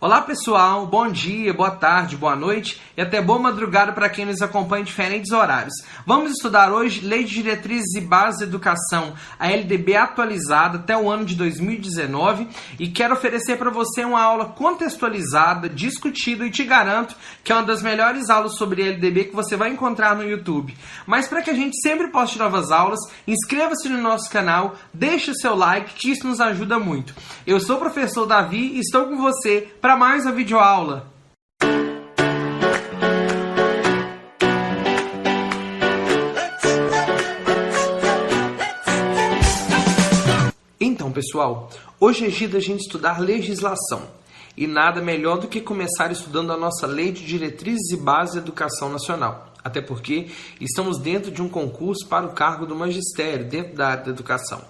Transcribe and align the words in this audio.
Olá 0.00 0.20
pessoal, 0.20 0.86
bom 0.86 1.10
dia, 1.10 1.52
boa 1.52 1.72
tarde, 1.72 2.16
boa 2.16 2.36
noite 2.36 2.80
e 2.96 3.00
até 3.00 3.20
boa 3.20 3.40
madrugada 3.40 3.90
para 3.90 4.08
quem 4.08 4.24
nos 4.24 4.40
acompanha 4.40 4.82
em 4.82 4.84
diferentes 4.84 5.32
horários. 5.32 5.74
Vamos 6.06 6.30
estudar 6.30 6.72
hoje 6.72 7.04
Lei 7.04 7.24
de 7.24 7.34
Diretrizes 7.34 7.96
e 7.96 8.00
Bases 8.00 8.38
da 8.38 8.46
Educação, 8.46 9.14
a 9.36 9.48
LDB 9.50 9.96
atualizada 9.96 10.78
até 10.78 10.96
o 10.96 11.10
ano 11.10 11.24
de 11.24 11.34
2019 11.34 12.46
e 12.78 12.86
quero 12.86 13.14
oferecer 13.14 13.58
para 13.58 13.70
você 13.70 14.04
uma 14.04 14.22
aula 14.22 14.44
contextualizada, 14.44 15.68
discutida 15.68 16.46
e 16.46 16.50
te 16.52 16.62
garanto 16.62 17.16
que 17.42 17.50
é 17.50 17.56
uma 17.56 17.64
das 17.64 17.82
melhores 17.82 18.30
aulas 18.30 18.56
sobre 18.56 18.82
LDB 18.82 19.24
que 19.24 19.34
você 19.34 19.56
vai 19.56 19.70
encontrar 19.70 20.14
no 20.14 20.22
YouTube. 20.22 20.76
Mas 21.08 21.26
para 21.26 21.42
que 21.42 21.50
a 21.50 21.54
gente 21.54 21.76
sempre 21.82 22.06
poste 22.12 22.38
novas 22.38 22.70
aulas, 22.70 23.00
inscreva-se 23.26 23.88
no 23.88 24.00
nosso 24.00 24.30
canal, 24.30 24.76
deixe 24.94 25.32
o 25.32 25.34
seu 25.34 25.56
like 25.56 25.94
que 25.94 26.12
isso 26.12 26.24
nos 26.24 26.40
ajuda 26.40 26.78
muito. 26.78 27.12
Eu 27.44 27.58
sou 27.58 27.78
o 27.78 27.80
professor 27.80 28.26
Davi 28.26 28.74
e 28.76 28.78
estou 28.78 29.06
com 29.06 29.16
você 29.16 29.66
para 29.87 29.87
para 29.88 29.96
mais 29.96 30.26
a 30.26 30.30
videoaula. 30.30 31.10
Então, 40.78 41.10
pessoal, 41.10 41.70
hoje 41.98 42.26
é 42.26 42.28
dia 42.28 42.50
da 42.50 42.60
gente 42.60 42.80
estudar 42.80 43.18
legislação. 43.18 44.02
E 44.54 44.66
nada 44.66 45.00
melhor 45.00 45.38
do 45.38 45.48
que 45.48 45.58
começar 45.58 46.12
estudando 46.12 46.52
a 46.52 46.56
nossa 46.58 46.86
Lei 46.86 47.10
de 47.10 47.24
Diretrizes 47.24 47.90
e 47.90 47.96
Bases 47.96 48.34
da 48.34 48.42
Educação 48.42 48.90
Nacional. 48.90 49.54
Até 49.64 49.80
porque 49.80 50.28
estamos 50.60 50.98
dentro 50.98 51.30
de 51.30 51.40
um 51.40 51.48
concurso 51.48 52.06
para 52.06 52.26
o 52.26 52.34
cargo 52.34 52.66
do 52.66 52.76
magistério, 52.76 53.48
dentro 53.48 53.74
da 53.74 53.88
área 53.88 54.04
da 54.04 54.10
educação. 54.10 54.62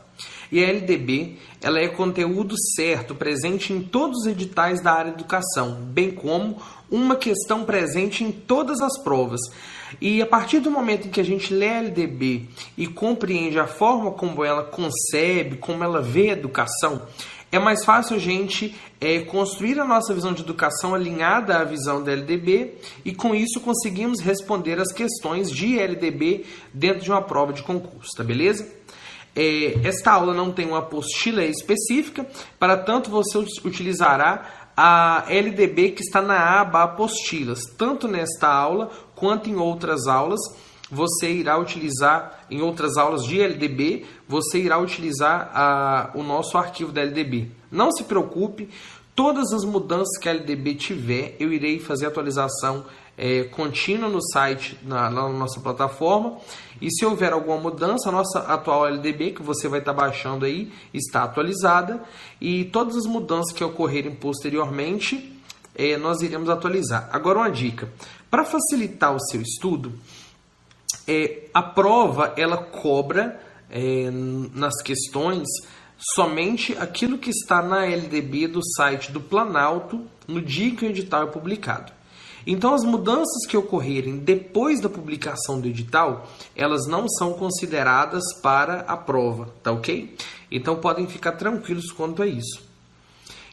E 0.50 0.64
a 0.64 0.68
LDB 0.68 1.36
ela 1.60 1.78
é 1.78 1.88
conteúdo 1.88 2.54
certo, 2.76 3.14
presente 3.14 3.72
em 3.72 3.82
todos 3.82 4.20
os 4.20 4.26
editais 4.26 4.82
da 4.82 4.92
área 4.92 5.12
de 5.12 5.18
educação, 5.18 5.74
bem 5.74 6.10
como 6.10 6.56
uma 6.90 7.16
questão 7.16 7.64
presente 7.64 8.24
em 8.24 8.30
todas 8.32 8.80
as 8.80 8.98
provas. 9.02 9.40
E 10.00 10.20
a 10.22 10.26
partir 10.26 10.60
do 10.60 10.70
momento 10.70 11.08
em 11.08 11.10
que 11.10 11.20
a 11.20 11.24
gente 11.24 11.52
lê 11.52 11.68
a 11.68 11.78
LDB 11.78 12.46
e 12.76 12.86
compreende 12.86 13.58
a 13.58 13.66
forma 13.66 14.10
como 14.12 14.44
ela 14.44 14.62
concebe, 14.62 15.56
como 15.56 15.82
ela 15.82 16.00
vê 16.00 16.30
a 16.30 16.34
educação, 16.34 17.02
é 17.50 17.58
mais 17.58 17.82
fácil 17.84 18.16
a 18.16 18.18
gente 18.18 18.76
é, 19.00 19.20
construir 19.20 19.80
a 19.80 19.84
nossa 19.84 20.12
visão 20.12 20.34
de 20.34 20.42
educação 20.42 20.94
alinhada 20.94 21.56
à 21.56 21.64
visão 21.64 22.02
da 22.02 22.12
LDB 22.12 22.74
e 23.04 23.14
com 23.14 23.34
isso 23.34 23.60
conseguimos 23.60 24.20
responder 24.20 24.78
as 24.78 24.92
questões 24.92 25.50
de 25.50 25.78
LDB 25.78 26.44
dentro 26.74 27.02
de 27.02 27.10
uma 27.10 27.22
prova 27.22 27.52
de 27.52 27.62
concurso, 27.62 28.10
tá 28.14 28.22
beleza? 28.22 28.68
É, 29.40 29.86
esta 29.86 30.10
aula 30.10 30.34
não 30.34 30.50
tem 30.50 30.66
uma 30.66 30.78
apostila 30.78 31.44
específica, 31.44 32.26
para 32.58 32.76
tanto 32.76 33.08
você 33.08 33.38
utilizará 33.64 34.72
a 34.76 35.24
LDB 35.28 35.92
que 35.92 36.02
está 36.02 36.20
na 36.20 36.60
aba 36.60 36.82
apostilas, 36.82 37.60
tanto 37.76 38.08
nesta 38.08 38.48
aula 38.48 38.90
quanto 39.14 39.48
em 39.48 39.54
outras 39.54 40.08
aulas. 40.08 40.40
Você 40.90 41.30
irá 41.30 41.56
utilizar 41.56 42.46
em 42.50 42.62
outras 42.62 42.96
aulas 42.96 43.22
de 43.22 43.40
LDB, 43.40 44.06
você 44.26 44.58
irá 44.58 44.76
utilizar 44.78 45.52
a, 45.54 46.10
o 46.14 46.24
nosso 46.24 46.58
arquivo 46.58 46.90
da 46.90 47.02
LDB. 47.02 47.52
Não 47.70 47.92
se 47.92 48.04
preocupe, 48.04 48.68
todas 49.14 49.52
as 49.52 49.64
mudanças 49.64 50.18
que 50.18 50.28
a 50.28 50.32
LDB 50.32 50.74
tiver, 50.74 51.36
eu 51.38 51.52
irei 51.52 51.78
fazer 51.78 52.06
atualização 52.06 52.86
é, 53.18 53.42
contínua 53.42 54.08
no 54.08 54.22
site, 54.22 54.78
na, 54.84 55.10
na, 55.10 55.28
nossa 55.28 55.60
plataforma. 55.60 56.38
E 56.80 56.88
se 56.88 57.04
houver 57.04 57.32
alguma 57.32 57.56
mudança, 57.56 58.08
a 58.08 58.12
nossa 58.12 58.38
atual 58.38 58.86
LDB, 58.86 59.32
que 59.32 59.42
você 59.42 59.66
vai 59.66 59.80
estar 59.80 59.92
baixando 59.92 60.46
aí, 60.46 60.72
está 60.94 61.24
atualizada. 61.24 62.00
E 62.40 62.66
todas 62.66 62.96
as 62.96 63.06
mudanças 63.06 63.52
que 63.52 63.64
ocorrerem 63.64 64.14
posteriormente, 64.14 65.36
é, 65.74 65.96
nós 65.96 66.22
iremos 66.22 66.48
atualizar. 66.48 67.08
Agora, 67.12 67.40
uma 67.40 67.50
dica: 67.50 67.92
para 68.30 68.44
facilitar 68.44 69.12
o 69.12 69.20
seu 69.20 69.42
estudo, 69.42 69.92
é, 71.06 71.48
a 71.52 71.62
prova 71.62 72.32
ela 72.36 72.58
cobra 72.58 73.40
é, 73.68 74.08
nas 74.54 74.80
questões 74.80 75.48
somente 76.14 76.76
aquilo 76.78 77.18
que 77.18 77.30
está 77.30 77.60
na 77.60 77.84
LDB 77.84 78.46
do 78.46 78.60
site 78.76 79.10
do 79.10 79.20
Planalto 79.20 80.06
no 80.28 80.40
dia 80.40 80.74
que 80.76 80.84
o 80.84 80.88
edital 80.88 81.24
é 81.24 81.26
publicado. 81.26 81.97
Então, 82.46 82.74
as 82.74 82.82
mudanças 82.82 83.46
que 83.48 83.56
ocorrerem 83.56 84.18
depois 84.18 84.80
da 84.80 84.88
publicação 84.88 85.60
do 85.60 85.68
edital, 85.68 86.28
elas 86.56 86.86
não 86.86 87.08
são 87.08 87.34
consideradas 87.34 88.22
para 88.42 88.80
a 88.80 88.96
prova, 88.96 89.52
tá 89.62 89.72
ok? 89.72 90.16
Então, 90.50 90.76
podem 90.76 91.06
ficar 91.06 91.32
tranquilos 91.32 91.90
quanto 91.92 92.22
a 92.22 92.26
isso. 92.26 92.62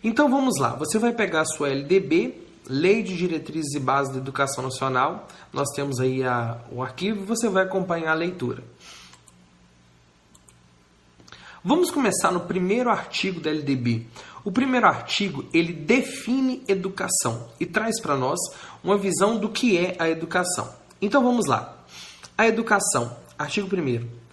Então, 0.04 0.30
vamos 0.30 0.60
lá. 0.60 0.76
Você 0.76 0.98
vai 0.98 1.14
pegar 1.14 1.42
a 1.42 1.46
sua 1.46 1.70
LDB, 1.70 2.46
Lei 2.68 3.04
de 3.04 3.16
Diretrizes 3.16 3.74
e 3.76 3.80
Bases 3.80 4.14
da 4.14 4.20
Educação 4.20 4.64
Nacional. 4.64 5.28
Nós 5.52 5.70
temos 5.76 6.00
aí 6.00 6.24
a, 6.24 6.58
o 6.72 6.82
arquivo 6.82 7.26
você 7.26 7.48
vai 7.50 7.64
acompanhar 7.64 8.12
a 8.12 8.16
leitura. 8.16 8.64
Vamos 11.64 11.90
começar 11.90 12.32
no 12.32 12.42
primeiro 12.42 12.92
artigo 12.92 13.40
da 13.40 13.50
LDB. 13.50 14.06
O 14.46 14.52
primeiro 14.52 14.86
artigo, 14.86 15.44
ele 15.52 15.74
define 15.74 16.64
educação 16.68 17.50
e 17.60 17.66
traz 17.66 18.00
para 18.00 18.16
nós 18.16 18.40
uma 18.84 18.96
visão 18.96 19.38
do 19.38 19.50
que 19.50 19.76
é 19.76 19.96
a 19.98 20.08
educação. 20.08 20.72
Então 21.02 21.24
vamos 21.24 21.48
lá. 21.48 21.80
A 22.38 22.48
educação, 22.48 23.18
artigo 23.38 23.68
1 23.76 24.26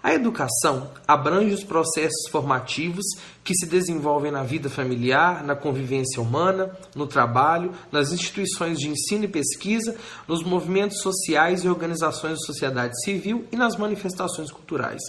a 0.00 0.14
educação 0.14 0.90
abrange 1.06 1.52
os 1.52 1.64
processos 1.64 2.30
formativos 2.30 3.04
que 3.42 3.52
se 3.54 3.66
desenvolvem 3.66 4.30
na 4.30 4.44
vida 4.44 4.70
familiar, 4.70 5.44
na 5.44 5.56
convivência 5.56 6.22
humana, 6.22 6.70
no 6.94 7.06
trabalho, 7.06 7.72
nas 7.90 8.12
instituições 8.12 8.78
de 8.78 8.88
ensino 8.88 9.24
e 9.24 9.28
pesquisa, 9.28 9.96
nos 10.26 10.44
movimentos 10.44 11.02
sociais 11.02 11.64
e 11.64 11.68
organizações 11.68 12.38
da 12.38 12.46
sociedade 12.46 12.94
civil 13.02 13.44
e 13.50 13.56
nas 13.56 13.76
manifestações 13.76 14.52
culturais. 14.52 15.02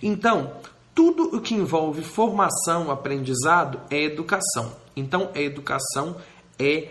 Então, 0.00 0.52
tudo 0.98 1.36
o 1.36 1.40
que 1.40 1.54
envolve 1.54 2.02
formação, 2.02 2.90
aprendizado 2.90 3.80
é 3.88 4.02
educação. 4.02 4.72
Então, 4.96 5.30
a 5.32 5.40
educação 5.40 6.16
é 6.58 6.88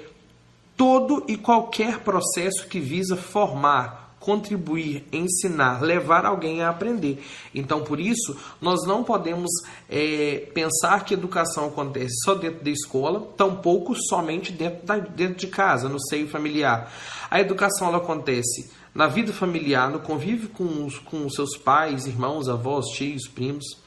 todo 0.78 1.26
e 1.28 1.36
qualquer 1.36 2.00
processo 2.00 2.68
que 2.70 2.80
visa 2.80 3.18
formar, 3.18 4.16
contribuir, 4.18 5.06
ensinar, 5.12 5.82
levar 5.82 6.26
alguém 6.26 6.62
a 6.62 6.70
aprender. 6.70 7.22
Então, 7.54 7.84
por 7.84 8.00
isso, 8.00 8.38
nós 8.62 8.88
não 8.88 9.04
podemos 9.04 9.52
é, 9.90 10.50
pensar 10.54 11.04
que 11.04 11.14
educação 11.14 11.66
acontece 11.66 12.16
só 12.24 12.34
dentro 12.34 12.64
da 12.64 12.72
escola, 12.72 13.28
tampouco 13.36 13.94
somente 13.94 14.54
dentro, 14.54 14.86
da, 14.86 15.00
dentro 15.00 15.36
de 15.36 15.48
casa, 15.48 15.90
no 15.90 16.00
seio 16.00 16.30
familiar. 16.30 16.94
A 17.30 17.42
educação 17.42 17.90
ela 17.90 17.98
acontece 17.98 18.72
na 18.96 19.08
vida 19.08 19.34
familiar, 19.34 19.90
no 19.92 20.00
convívio 20.00 20.48
com 20.48 20.86
os, 20.86 20.98
com 20.98 21.26
os 21.26 21.34
seus 21.34 21.58
pais, 21.58 22.08
irmãos, 22.08 22.48
avós, 22.48 22.86
tios, 22.96 23.28
primos 23.28 23.86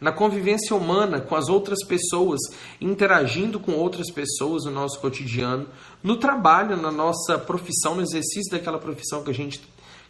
na 0.00 0.10
convivência 0.10 0.74
humana 0.74 1.20
com 1.20 1.36
as 1.36 1.48
outras 1.48 1.84
pessoas, 1.84 2.40
interagindo 2.80 3.60
com 3.60 3.72
outras 3.72 4.10
pessoas 4.10 4.64
no 4.64 4.70
nosso 4.70 4.98
cotidiano, 5.00 5.66
no 6.02 6.16
trabalho, 6.16 6.76
na 6.76 6.90
nossa 6.90 7.38
profissão, 7.38 7.94
no 7.94 8.02
exercício 8.02 8.50
daquela 8.50 8.78
profissão 8.78 9.22
que 9.22 9.30
a 9.30 9.34
gente, 9.34 9.60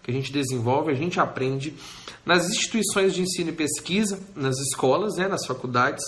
que 0.02 0.10
a 0.10 0.14
gente 0.14 0.32
desenvolve, 0.32 0.92
a 0.92 0.94
gente 0.94 1.18
aprende, 1.18 1.74
nas 2.24 2.48
instituições 2.48 3.14
de 3.14 3.22
ensino 3.22 3.50
e 3.50 3.52
pesquisa, 3.52 4.20
nas 4.36 4.56
escolas, 4.58 5.16
né, 5.16 5.26
nas 5.26 5.44
faculdades, 5.44 6.04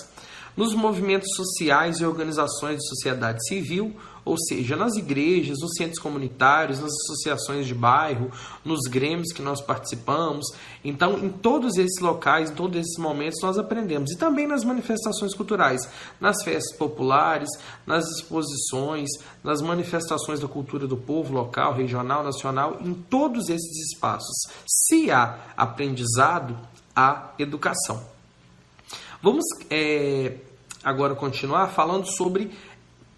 nos 0.56 0.74
movimentos 0.74 1.34
sociais 1.34 1.98
e 1.98 2.04
organizações 2.04 2.78
de 2.78 2.88
sociedade 2.88 3.44
civil, 3.48 3.96
ou 4.24 4.36
seja, 4.38 4.76
nas 4.76 4.94
igrejas, 4.94 5.58
nos 5.60 5.72
centros 5.76 5.98
comunitários, 5.98 6.80
nas 6.80 6.92
associações 6.92 7.66
de 7.66 7.74
bairro, 7.74 8.30
nos 8.64 8.82
grêmios 8.88 9.32
que 9.32 9.42
nós 9.42 9.60
participamos. 9.60 10.46
Então, 10.84 11.18
em 11.18 11.28
todos 11.28 11.76
esses 11.76 12.00
locais, 12.00 12.50
em 12.50 12.54
todos 12.54 12.78
esses 12.78 12.98
momentos, 12.98 13.40
nós 13.42 13.58
aprendemos. 13.58 14.12
E 14.12 14.16
também 14.16 14.46
nas 14.46 14.64
manifestações 14.64 15.34
culturais, 15.34 15.88
nas 16.20 16.42
festas 16.44 16.76
populares, 16.76 17.48
nas 17.86 18.04
exposições, 18.16 19.08
nas 19.42 19.60
manifestações 19.60 20.40
da 20.40 20.46
cultura 20.46 20.86
do 20.86 20.96
povo 20.96 21.32
local, 21.32 21.74
regional, 21.74 22.22
nacional, 22.22 22.78
em 22.80 22.94
todos 22.94 23.48
esses 23.48 23.92
espaços. 23.92 24.36
Se 24.66 25.10
há 25.10 25.38
aprendizado, 25.56 26.56
há 26.94 27.30
educação. 27.38 28.02
Vamos 29.22 29.44
é, 29.70 30.36
agora 30.82 31.14
continuar 31.14 31.68
falando 31.68 32.06
sobre 32.06 32.50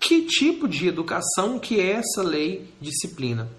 que 0.07 0.21
tipo 0.27 0.69
de 0.69 0.87
educação 0.87 1.59
que 1.59 1.81
é 1.81 1.93
essa 1.93 2.23
lei 2.23 2.69
disciplina. 2.79 3.51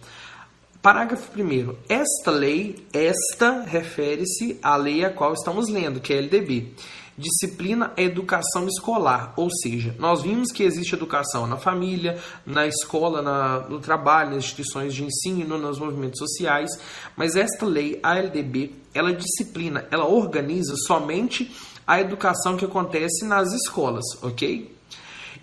Parágrafo 0.79 1.31
1. 1.35 1.75
Esta 1.89 2.29
lei, 2.29 2.85
esta 2.93 3.63
refere-se 3.63 4.59
à 4.61 4.75
lei 4.75 5.03
a 5.03 5.09
qual 5.09 5.33
estamos 5.33 5.67
lendo, 5.67 5.99
que 5.99 6.13
é 6.13 6.17
a 6.17 6.19
LDB. 6.19 6.73
Disciplina 7.17 7.93
é 7.97 8.03
educação 8.03 8.67
escolar, 8.67 9.33
ou 9.35 9.49
seja, 9.49 9.95
nós 9.97 10.21
vimos 10.21 10.51
que 10.51 10.61
existe 10.61 10.93
educação 10.93 11.47
na 11.47 11.57
família, 11.57 12.19
na 12.45 12.67
escola, 12.67 13.23
na, 13.23 13.61
no 13.61 13.79
trabalho, 13.79 14.31
nas 14.31 14.43
instituições 14.43 14.93
de 14.93 15.03
ensino, 15.03 15.57
nos 15.57 15.79
movimentos 15.79 16.19
sociais, 16.19 16.69
mas 17.17 17.35
esta 17.35 17.65
lei, 17.65 17.99
a 18.03 18.19
LDB, 18.19 18.71
ela 18.93 19.13
disciplina, 19.13 19.87
ela 19.89 20.05
organiza 20.05 20.75
somente 20.85 21.51
a 21.87 21.99
educação 21.99 22.55
que 22.55 22.65
acontece 22.65 23.25
nas 23.25 23.51
escolas, 23.53 24.05
ok? 24.21 24.75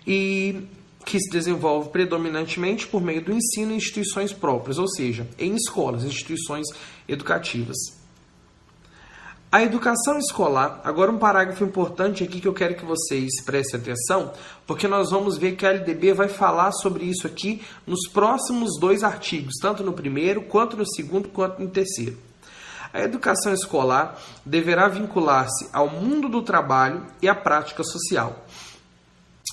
E 0.05 0.67
que 1.05 1.19
se 1.19 1.29
desenvolve 1.29 1.89
predominantemente 1.89 2.87
por 2.87 3.01
meio 3.01 3.23
do 3.23 3.33
ensino 3.33 3.71
em 3.71 3.77
instituições 3.77 4.31
próprias, 4.31 4.77
ou 4.77 4.87
seja, 4.87 5.27
em 5.37 5.55
escolas, 5.55 6.03
instituições 6.03 6.65
educativas. 7.07 7.77
A 9.53 9.61
educação 9.61 10.17
escolar, 10.17 10.81
agora 10.83 11.11
um 11.11 11.19
parágrafo 11.19 11.63
importante 11.63 12.23
aqui 12.23 12.41
que 12.41 12.47
eu 12.47 12.55
quero 12.55 12.73
que 12.73 12.83
vocês 12.83 13.29
prestem 13.45 13.79
atenção, 13.79 14.33
porque 14.65 14.87
nós 14.87 15.11
vamos 15.11 15.37
ver 15.37 15.55
que 15.55 15.63
a 15.63 15.69
LDB 15.69 16.11
vai 16.11 16.27
falar 16.27 16.71
sobre 16.71 17.05
isso 17.05 17.27
aqui 17.27 17.61
nos 17.85 18.07
próximos 18.07 18.79
dois 18.79 19.03
artigos, 19.03 19.53
tanto 19.61 19.83
no 19.83 19.93
primeiro, 19.93 20.41
quanto 20.41 20.75
no 20.75 20.87
segundo, 20.87 21.29
quanto 21.29 21.61
no 21.61 21.69
terceiro. 21.69 22.17
A 22.91 23.01
educação 23.01 23.53
escolar 23.53 24.19
deverá 24.43 24.87
vincular-se 24.87 25.69
ao 25.71 25.87
mundo 25.87 26.27
do 26.27 26.41
trabalho 26.41 27.05
e 27.21 27.29
à 27.29 27.35
prática 27.35 27.83
social. 27.83 28.43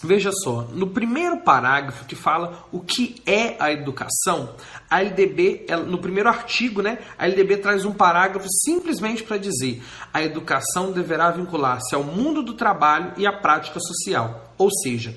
Veja 0.02 0.30
só, 0.32 0.62
no 0.72 0.86
primeiro 0.86 1.40
parágrafo 1.40 2.06
que 2.06 2.16
fala 2.16 2.66
o 2.72 2.80
que 2.80 3.20
é 3.26 3.56
a 3.58 3.70
educação, 3.70 4.54
a 4.88 5.02
LDB, 5.02 5.66
no 5.86 5.98
primeiro 5.98 6.28
artigo, 6.28 6.80
né, 6.80 7.00
a 7.18 7.26
LDB 7.26 7.58
traz 7.58 7.84
um 7.84 7.92
parágrafo 7.92 8.48
simplesmente 8.64 9.22
para 9.22 9.36
dizer 9.36 9.82
a 10.12 10.22
educação 10.22 10.90
deverá 10.90 11.30
vincular-se 11.30 11.94
ao 11.94 12.02
mundo 12.02 12.42
do 12.42 12.54
trabalho 12.54 13.12
e 13.18 13.26
à 13.26 13.32
prática 13.32 13.78
social. 13.78 14.54
Ou 14.56 14.70
seja, 14.70 15.14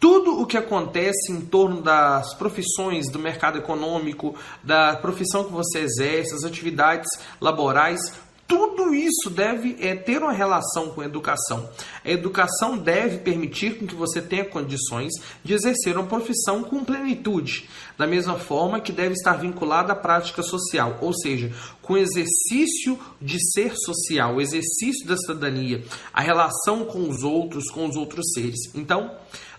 tudo 0.00 0.40
o 0.40 0.46
que 0.46 0.56
acontece 0.56 1.30
em 1.30 1.42
torno 1.42 1.80
das 1.80 2.34
profissões, 2.34 3.10
do 3.10 3.18
mercado 3.18 3.58
econômico, 3.58 4.34
da 4.62 4.96
profissão 4.96 5.44
que 5.44 5.52
você 5.52 5.80
exerce, 5.80 6.34
as 6.34 6.44
atividades 6.44 7.08
laborais, 7.40 8.00
tudo 8.46 8.94
isso 8.94 9.30
deve 9.30 9.76
é, 9.80 9.94
ter 9.94 10.22
uma 10.22 10.32
relação 10.32 10.90
com 10.90 11.00
a 11.00 11.04
educação. 11.04 11.68
A 12.04 12.10
educação 12.10 12.76
deve 12.76 13.18
permitir 13.18 13.76
que 13.78 13.94
você 13.94 14.20
tenha 14.20 14.44
condições 14.44 15.12
de 15.42 15.54
exercer 15.54 15.96
uma 15.96 16.06
profissão 16.06 16.62
com 16.62 16.84
plenitude, 16.84 17.68
da 17.96 18.06
mesma 18.06 18.38
forma 18.38 18.80
que 18.80 18.92
deve 18.92 19.12
estar 19.12 19.34
vinculada 19.34 19.92
à 19.92 19.96
prática 19.96 20.42
social, 20.42 20.98
ou 21.00 21.12
seja, 21.12 21.52
com 21.82 21.94
o 21.94 21.98
exercício 21.98 22.98
de 23.20 23.38
ser 23.52 23.74
social, 23.76 24.34
o 24.34 24.40
exercício 24.40 25.06
da 25.06 25.16
cidadania, 25.16 25.82
a 26.12 26.20
relação 26.20 26.84
com 26.84 27.08
os 27.08 27.22
outros, 27.22 27.70
com 27.70 27.86
os 27.86 27.96
outros 27.96 28.32
seres. 28.32 28.74
Então, 28.74 29.10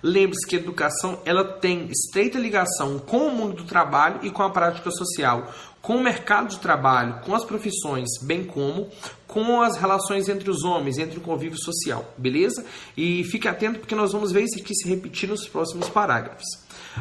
lembre-se 0.01 0.45
que 0.45 0.55
a 0.55 0.59
educação 0.59 1.19
ela 1.25 1.43
tem 1.43 1.87
estreita 1.89 2.37
ligação 2.37 2.99
com 2.99 3.27
o 3.27 3.35
mundo 3.35 3.57
do 3.57 3.63
trabalho 3.63 4.19
e 4.23 4.29
com 4.29 4.43
a 4.43 4.49
prática 4.49 4.91
social 4.91 5.51
com 5.85 5.97
o 5.97 6.03
mercado 6.03 6.49
de 6.49 6.57
trabalho, 6.57 7.21
com 7.23 7.35
as 7.35 7.45
profissões, 7.45 8.09
bem 8.23 8.43
como 8.43 8.89
com 9.27 9.61
as 9.61 9.77
relações 9.77 10.27
entre 10.27 10.49
os 10.49 10.63
homens, 10.63 10.97
entre 10.97 11.19
o 11.19 11.21
convívio 11.21 11.59
social, 11.59 12.11
beleza? 12.17 12.65
E 12.97 13.23
fique 13.25 13.47
atento 13.47 13.77
porque 13.79 13.93
nós 13.93 14.11
vamos 14.11 14.31
ver 14.31 14.45
isso 14.45 14.57
aqui 14.57 14.73
se 14.73 14.89
repetir 14.89 15.29
nos 15.29 15.47
próximos 15.47 15.87
parágrafos. 15.87 16.47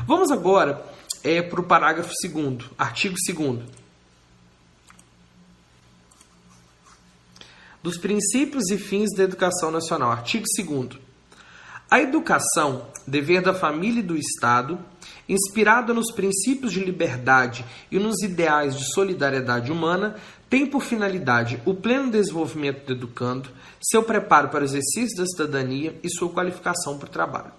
Vamos 0.07 0.31
agora 0.31 0.85
é, 1.25 1.41
para 1.41 1.61
o 1.61 1.65
parágrafo 1.65 2.13
segundo, 2.21 2.67
artigo 2.79 3.17
2 3.27 3.61
dos 7.83 7.99
princípios 7.99 8.71
e 8.71 8.79
fins 8.79 9.11
da 9.15 9.25
educação 9.25 9.71
nacional. 9.71 10.11
Artigo 10.11 10.45
2 10.57 11.01
A 11.91 12.01
educação, 12.01 12.87
dever 13.07 13.43
da 13.43 13.53
família 13.53 14.01
e 14.01 14.03
do 14.03 14.17
Estado, 14.17 14.79
inspirada 15.29 15.93
nos 15.93 16.13
princípios 16.13 16.73
de 16.73 16.85
liberdade 16.85 17.65
e 17.91 17.99
nos 17.99 18.23
ideais 18.23 18.77
de 18.77 18.93
solidariedade 18.93 19.73
humana, 19.73 20.17
tem 20.49 20.67
por 20.67 20.83
finalidade 20.83 21.61
o 21.65 21.75
pleno 21.75 22.11
desenvolvimento 22.11 22.87
do 22.87 22.93
educando, 22.93 23.51
seu 23.83 24.03
preparo 24.03 24.49
para 24.49 24.63
o 24.63 24.65
exercício 24.65 25.17
da 25.17 25.27
cidadania 25.27 25.99
e 26.03 26.09
sua 26.09 26.29
qualificação 26.29 26.99
para 26.99 27.09
o 27.09 27.13
trabalho. 27.13 27.53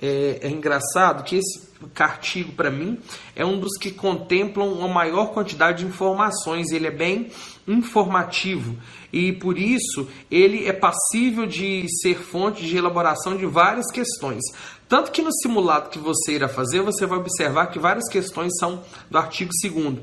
É, 0.00 0.40
é 0.42 0.48
engraçado 0.50 1.22
que 1.24 1.36
esse 1.36 1.71
artigo, 1.98 2.52
para 2.52 2.70
mim, 2.70 2.98
é 3.34 3.44
um 3.44 3.58
dos 3.58 3.76
que 3.78 3.90
contemplam 3.90 4.72
uma 4.72 4.88
maior 4.88 5.26
quantidade 5.32 5.78
de 5.78 5.86
informações. 5.86 6.70
Ele 6.70 6.86
é 6.86 6.90
bem 6.90 7.30
informativo 7.66 8.76
e, 9.12 9.32
por 9.32 9.58
isso, 9.58 10.08
ele 10.30 10.66
é 10.66 10.72
passível 10.72 11.46
de 11.46 11.86
ser 12.00 12.18
fonte 12.18 12.66
de 12.66 12.76
elaboração 12.76 13.36
de 13.36 13.46
várias 13.46 13.90
questões. 13.92 14.42
Tanto 14.88 15.10
que 15.10 15.22
no 15.22 15.32
simulado 15.32 15.88
que 15.88 15.98
você 15.98 16.32
irá 16.32 16.48
fazer, 16.48 16.82
você 16.82 17.06
vai 17.06 17.18
observar 17.18 17.68
que 17.68 17.78
várias 17.78 18.06
questões 18.10 18.52
são 18.58 18.82
do 19.10 19.16
artigo 19.16 19.50
2 19.62 20.00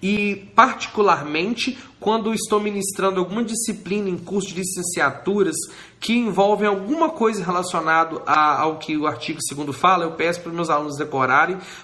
E, 0.00 0.48
particularmente, 0.54 1.76
quando 1.98 2.32
estou 2.32 2.60
ministrando 2.60 3.18
alguma 3.18 3.42
disciplina 3.42 4.08
em 4.08 4.16
curso 4.16 4.48
de 4.48 4.60
licenciaturas 4.60 5.56
que 5.98 6.12
envolvem 6.12 6.68
alguma 6.68 7.10
coisa 7.10 7.44
relacionada 7.44 8.22
ao 8.26 8.78
que 8.78 8.96
o 8.96 9.08
artigo 9.08 9.40
2 9.40 9.76
fala, 9.76 10.04
eu 10.04 10.12
peço 10.12 10.40
para 10.40 10.50
os 10.50 10.54
meus 10.54 10.70
alunos 10.70 10.96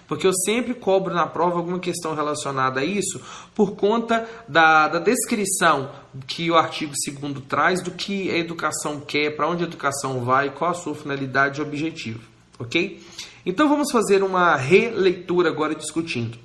porque 0.06 0.26
eu 0.26 0.32
sempre 0.32 0.74
cobro 0.74 1.14
na 1.14 1.26
prova 1.26 1.56
alguma 1.56 1.78
questão 1.78 2.14
relacionada 2.14 2.80
a 2.80 2.84
isso, 2.84 3.20
por 3.54 3.76
conta 3.76 4.28
da, 4.48 4.88
da 4.88 4.98
descrição 4.98 5.90
que 6.26 6.50
o 6.50 6.56
artigo 6.56 6.92
2 6.92 7.44
traz 7.48 7.82
do 7.82 7.90
que 7.90 8.30
a 8.30 8.36
educação 8.36 9.00
quer, 9.00 9.36
para 9.36 9.48
onde 9.48 9.64
a 9.64 9.66
educação 9.66 10.24
vai, 10.24 10.50
qual 10.50 10.70
a 10.70 10.74
sua 10.74 10.94
finalidade 10.94 11.60
e 11.60 11.62
objetivo 11.62 12.34
ok? 12.58 13.02
Então 13.44 13.68
vamos 13.68 13.90
fazer 13.90 14.22
uma 14.22 14.56
releitura 14.56 15.48
agora 15.48 15.74
discutindo. 15.74 16.38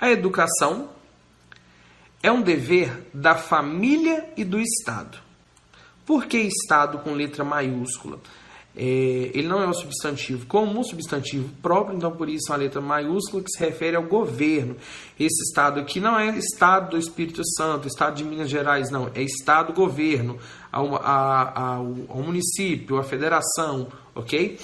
A 0.00 0.10
educação 0.10 0.90
é 2.22 2.30
um 2.30 2.42
dever 2.42 3.08
da 3.12 3.34
família 3.34 4.28
e 4.36 4.44
do 4.44 4.60
Estado. 4.60 5.18
Por 6.04 6.26
que 6.26 6.38
Estado 6.38 6.98
com 6.98 7.14
letra 7.14 7.44
maiúscula? 7.44 8.18
É, 8.74 9.30
ele 9.34 9.46
não 9.46 9.62
é 9.62 9.68
um 9.68 9.74
substantivo 9.74 10.46
como 10.46 10.80
um 10.80 10.82
substantivo 10.82 11.48
próprio, 11.60 11.96
então 11.96 12.10
por 12.10 12.28
isso 12.28 12.52
a 12.52 12.56
letra 12.56 12.80
maiúscula 12.80 13.42
que 13.42 13.50
se 13.50 13.60
refere 13.60 13.96
ao 13.96 14.04
governo. 14.04 14.76
Esse 15.20 15.42
Estado 15.42 15.78
aqui 15.78 16.00
não 16.00 16.18
é 16.18 16.36
Estado 16.38 16.90
do 16.90 16.98
Espírito 16.98 17.42
Santo, 17.56 17.86
Estado 17.86 18.16
de 18.16 18.24
Minas 18.24 18.48
Gerais, 18.48 18.90
não, 18.90 19.10
é 19.14 19.22
Estado-governo, 19.22 20.38
ao, 20.70 20.96
ao, 20.96 21.94
ao 22.08 22.22
município, 22.22 22.98
à 22.98 23.02
federação, 23.02 23.88
ok? 24.14 24.58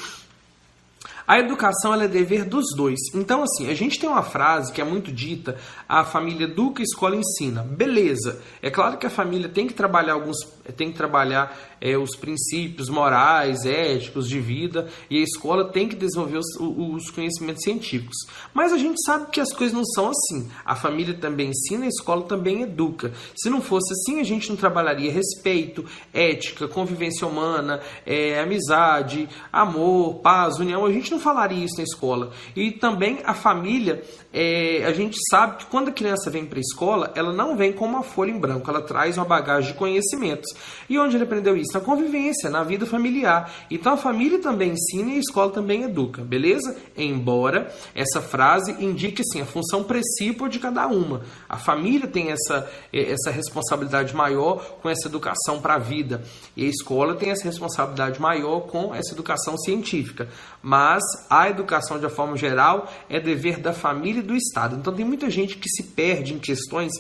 A 1.29 1.39
educação 1.39 1.93
é 1.93 2.09
dever 2.09 2.47
dos 2.47 2.75
dois. 2.75 2.99
Então, 3.15 3.43
assim, 3.43 3.69
a 3.69 3.75
gente 3.75 4.01
tem 4.01 4.09
uma 4.09 4.23
frase 4.23 4.73
que 4.73 4.81
é 4.81 4.85
muito 4.85 5.13
dita: 5.13 5.59
a 5.87 6.03
família 6.03 6.45
educa, 6.45 6.81
a 6.81 6.83
escola 6.83 7.17
ensina. 7.17 7.63
Beleza. 7.63 8.41
É 8.63 8.71
claro 8.71 8.97
que 8.97 9.07
a 9.07 9.11
família 9.11 9.47
tem 9.47 9.67
que 9.67 9.75
trabalhar 9.75 10.15
alguns, 10.15 10.39
tem 10.75 10.91
que 10.91 10.97
trabalhar 10.97 11.55
é, 11.83 11.99
os 11.99 12.17
princípios 12.17 12.89
morais, 12.89 13.67
éticos 13.67 14.27
de 14.27 14.41
vida, 14.41 14.89
e 15.11 15.19
a 15.19 15.23
escola 15.23 15.67
tem 15.67 15.87
que 15.87 15.97
desenvolver 15.97 16.39
os, 16.39 16.47
os 16.59 17.11
conhecimentos 17.11 17.63
científicos. 17.63 18.17
Mas 18.55 18.73
a 18.73 18.79
gente 18.79 18.97
sabe 19.05 19.31
que 19.31 19.41
as 19.41 19.52
coisas 19.52 19.76
não 19.76 19.85
são 19.85 20.09
assim. 20.09 20.50
A 20.64 20.75
família 20.75 21.12
também 21.12 21.50
ensina, 21.50 21.85
a 21.85 21.88
escola 21.88 22.23
também 22.23 22.62
educa. 22.62 23.12
Se 23.37 23.50
não 23.50 23.61
fosse 23.61 23.93
assim, 23.93 24.19
a 24.19 24.25
gente 24.25 24.49
não 24.49 24.57
trabalharia 24.57 25.12
respeito, 25.12 25.85
ética, 26.11 26.67
convivência 26.67 27.26
humana, 27.26 27.81
é, 28.07 28.41
amizade, 28.41 29.29
amor, 29.52 30.21
paz, 30.21 30.59
união. 30.59 30.87
A 30.87 30.93
gente 30.93 31.11
não 31.11 31.18
falaria 31.19 31.65
isso 31.65 31.77
na 31.79 31.85
escola. 31.85 32.33
E 32.55 32.71
também 32.71 33.19
a 33.25 33.35
família, 33.35 34.03
é, 34.40 34.85
a 34.87 34.92
gente 34.92 35.16
sabe 35.28 35.57
que 35.57 35.66
quando 35.66 35.88
a 35.88 35.92
criança 35.92 36.30
vem 36.30 36.47
para 36.47 36.61
a 36.61 36.61
escola, 36.61 37.12
ela 37.16 37.33
não 37.33 37.57
vem 37.57 37.73
com 37.73 37.85
uma 37.85 38.04
folha 38.04 38.30
em 38.30 38.38
branco, 38.38 38.71
ela 38.71 38.80
traz 38.80 39.16
uma 39.16 39.25
bagagem 39.25 39.73
de 39.73 39.76
conhecimentos. 39.76 40.54
E 40.88 40.97
onde 40.97 41.16
ele 41.16 41.25
aprendeu 41.25 41.57
isso? 41.57 41.73
Na 41.75 41.80
convivência, 41.80 42.49
na 42.49 42.62
vida 42.62 42.87
familiar. 42.87 43.52
Então 43.68 43.95
a 43.95 43.97
família 43.97 44.38
também 44.38 44.71
ensina 44.71 45.11
e 45.11 45.16
a 45.16 45.18
escola 45.18 45.50
também 45.50 45.83
educa, 45.83 46.23
beleza? 46.23 46.76
Embora 46.97 47.75
essa 47.92 48.21
frase 48.21 48.76
indique 48.78 49.23
assim, 49.23 49.40
a 49.40 49.45
função 49.45 49.83
precípua 49.83 50.49
de 50.49 50.61
cada 50.61 50.87
uma. 50.87 51.23
A 51.49 51.57
família 51.57 52.07
tem 52.07 52.30
essa, 52.30 52.71
é, 52.92 53.11
essa 53.11 53.33
responsabilidade 53.33 54.14
maior 54.14 54.78
com 54.80 54.88
essa 54.88 55.09
educação 55.09 55.61
para 55.61 55.75
a 55.75 55.78
vida. 55.78 56.23
E 56.57 56.64
a 56.64 56.68
escola 56.68 57.16
tem 57.16 57.30
essa 57.30 57.42
responsabilidade 57.42 58.21
maior 58.21 58.61
com 58.61 58.95
essa 58.95 59.12
educação 59.14 59.59
científica. 59.59 60.28
Mas 60.62 61.02
a 61.28 61.49
educação, 61.49 61.99
de 61.99 62.09
forma 62.09 62.37
geral, 62.37 62.88
é 63.11 63.18
dever 63.18 63.59
da 63.59 63.73
família 63.73 64.27
do 64.28 64.37
Estado. 64.37 64.76
Então, 64.76 64.94
tem 64.94 65.04
muita 65.04 65.28
gente 65.28 65.56
que 65.56 65.68
se 65.68 65.82
perde 65.82 66.35
em 66.35 66.38
questões 66.38 66.92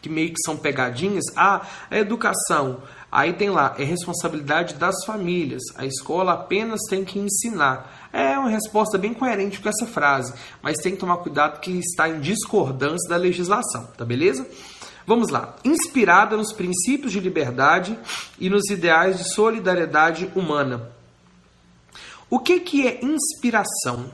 que 0.00 0.08
meio 0.08 0.30
que 0.30 0.40
são 0.44 0.56
pegadinhas. 0.56 1.24
Ah, 1.36 1.66
a 1.90 1.98
educação. 1.98 2.82
Aí 3.10 3.32
tem 3.32 3.50
lá, 3.50 3.74
é 3.78 3.84
responsabilidade 3.84 4.74
das 4.74 5.04
famílias. 5.04 5.62
A 5.76 5.84
escola 5.84 6.32
apenas 6.32 6.80
tem 6.88 7.04
que 7.04 7.18
ensinar. 7.18 8.08
É 8.12 8.38
uma 8.38 8.48
resposta 8.48 8.96
bem 8.96 9.12
coerente 9.12 9.60
com 9.60 9.68
essa 9.68 9.86
frase, 9.86 10.32
mas 10.62 10.78
tem 10.78 10.92
que 10.92 10.98
tomar 10.98 11.18
cuidado 11.18 11.60
que 11.60 11.78
está 11.78 12.08
em 12.08 12.20
discordância 12.20 13.08
da 13.08 13.16
legislação, 13.16 13.88
tá 13.96 14.04
beleza? 14.04 14.46
Vamos 15.06 15.28
lá. 15.30 15.56
Inspirada 15.64 16.36
nos 16.36 16.52
princípios 16.52 17.12
de 17.12 17.20
liberdade 17.20 17.98
e 18.38 18.48
nos 18.48 18.68
ideais 18.70 19.18
de 19.18 19.34
solidariedade 19.34 20.30
humana 20.34 20.96
o 22.28 22.40
que, 22.40 22.60
que 22.60 22.86
é 22.86 23.00
inspiração? 23.04 24.10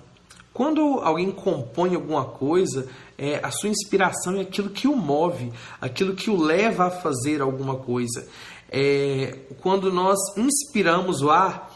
Quando 0.53 1.01
alguém 1.03 1.31
compõe 1.31 1.95
alguma 1.95 2.25
coisa, 2.25 2.89
é, 3.17 3.41
a 3.43 3.51
sua 3.51 3.69
inspiração 3.69 4.37
é 4.37 4.41
aquilo 4.43 4.71
que 4.71 4.87
o 4.87 4.95
move, 4.95 5.53
aquilo 5.81 6.15
que 6.15 6.29
o 6.31 6.37
leva 6.37 6.87
a 6.87 6.91
fazer 6.91 7.41
alguma 7.41 7.77
coisa. 7.77 8.29
É, 8.71 9.39
quando 9.61 9.93
nós 9.93 10.19
inspiramos 10.37 11.23
o 11.23 11.31
ar, 11.31 11.71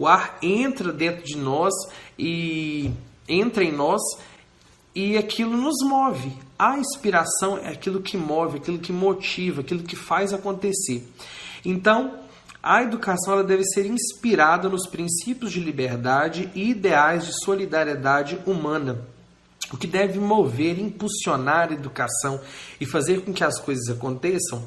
O 0.00 0.06
ar 0.06 0.38
entra 0.40 0.94
dentro 0.94 1.22
de 1.22 1.36
nós 1.36 1.74
e 2.18 2.90
entra 3.28 3.62
em 3.62 3.70
nós 3.70 4.00
e 4.94 5.18
aquilo 5.18 5.54
nos 5.54 5.76
move. 5.86 6.32
A 6.58 6.78
inspiração 6.78 7.58
é 7.58 7.68
aquilo 7.68 8.00
que 8.00 8.16
move, 8.16 8.56
aquilo 8.56 8.78
que 8.78 8.94
motiva, 8.94 9.60
aquilo 9.60 9.82
que 9.82 9.94
faz 9.94 10.32
acontecer. 10.32 11.06
Então, 11.62 12.14
a 12.62 12.82
educação 12.82 13.34
ela 13.34 13.44
deve 13.44 13.64
ser 13.64 13.86
inspirada 13.86 14.68
nos 14.68 14.86
princípios 14.86 15.52
de 15.52 15.60
liberdade 15.60 16.50
e 16.54 16.70
ideais 16.70 17.26
de 17.26 17.44
solidariedade 17.44 18.38
humana. 18.46 19.06
O 19.72 19.76
que 19.76 19.86
deve 19.86 20.18
mover, 20.18 20.78
impulsionar 20.78 21.70
a 21.70 21.74
educação 21.74 22.40
e 22.80 22.84
fazer 22.84 23.22
com 23.22 23.32
que 23.32 23.44
as 23.44 23.58
coisas 23.58 23.88
aconteçam 23.88 24.64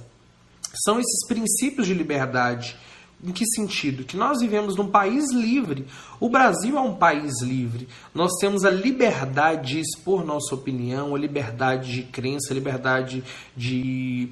são 0.83 0.99
esses 0.99 1.27
princípios 1.27 1.85
de 1.85 1.93
liberdade. 1.93 2.75
Em 3.23 3.31
que 3.31 3.45
sentido? 3.45 4.03
Que 4.03 4.17
nós 4.17 4.41
vivemos 4.41 4.75
num 4.75 4.89
país 4.89 5.31
livre. 5.31 5.87
O 6.19 6.29
Brasil 6.29 6.77
é 6.77 6.81
um 6.81 6.95
país 6.95 7.41
livre. 7.41 7.87
Nós 8.13 8.31
temos 8.39 8.65
a 8.65 8.69
liberdade 8.69 9.73
de 9.73 9.79
expor 9.79 10.25
nossa 10.25 10.53
opinião, 10.53 11.15
a 11.15 11.19
liberdade 11.19 11.93
de 11.93 12.03
crença, 12.03 12.51
a 12.51 12.53
liberdade 12.53 13.23
de 13.55 14.29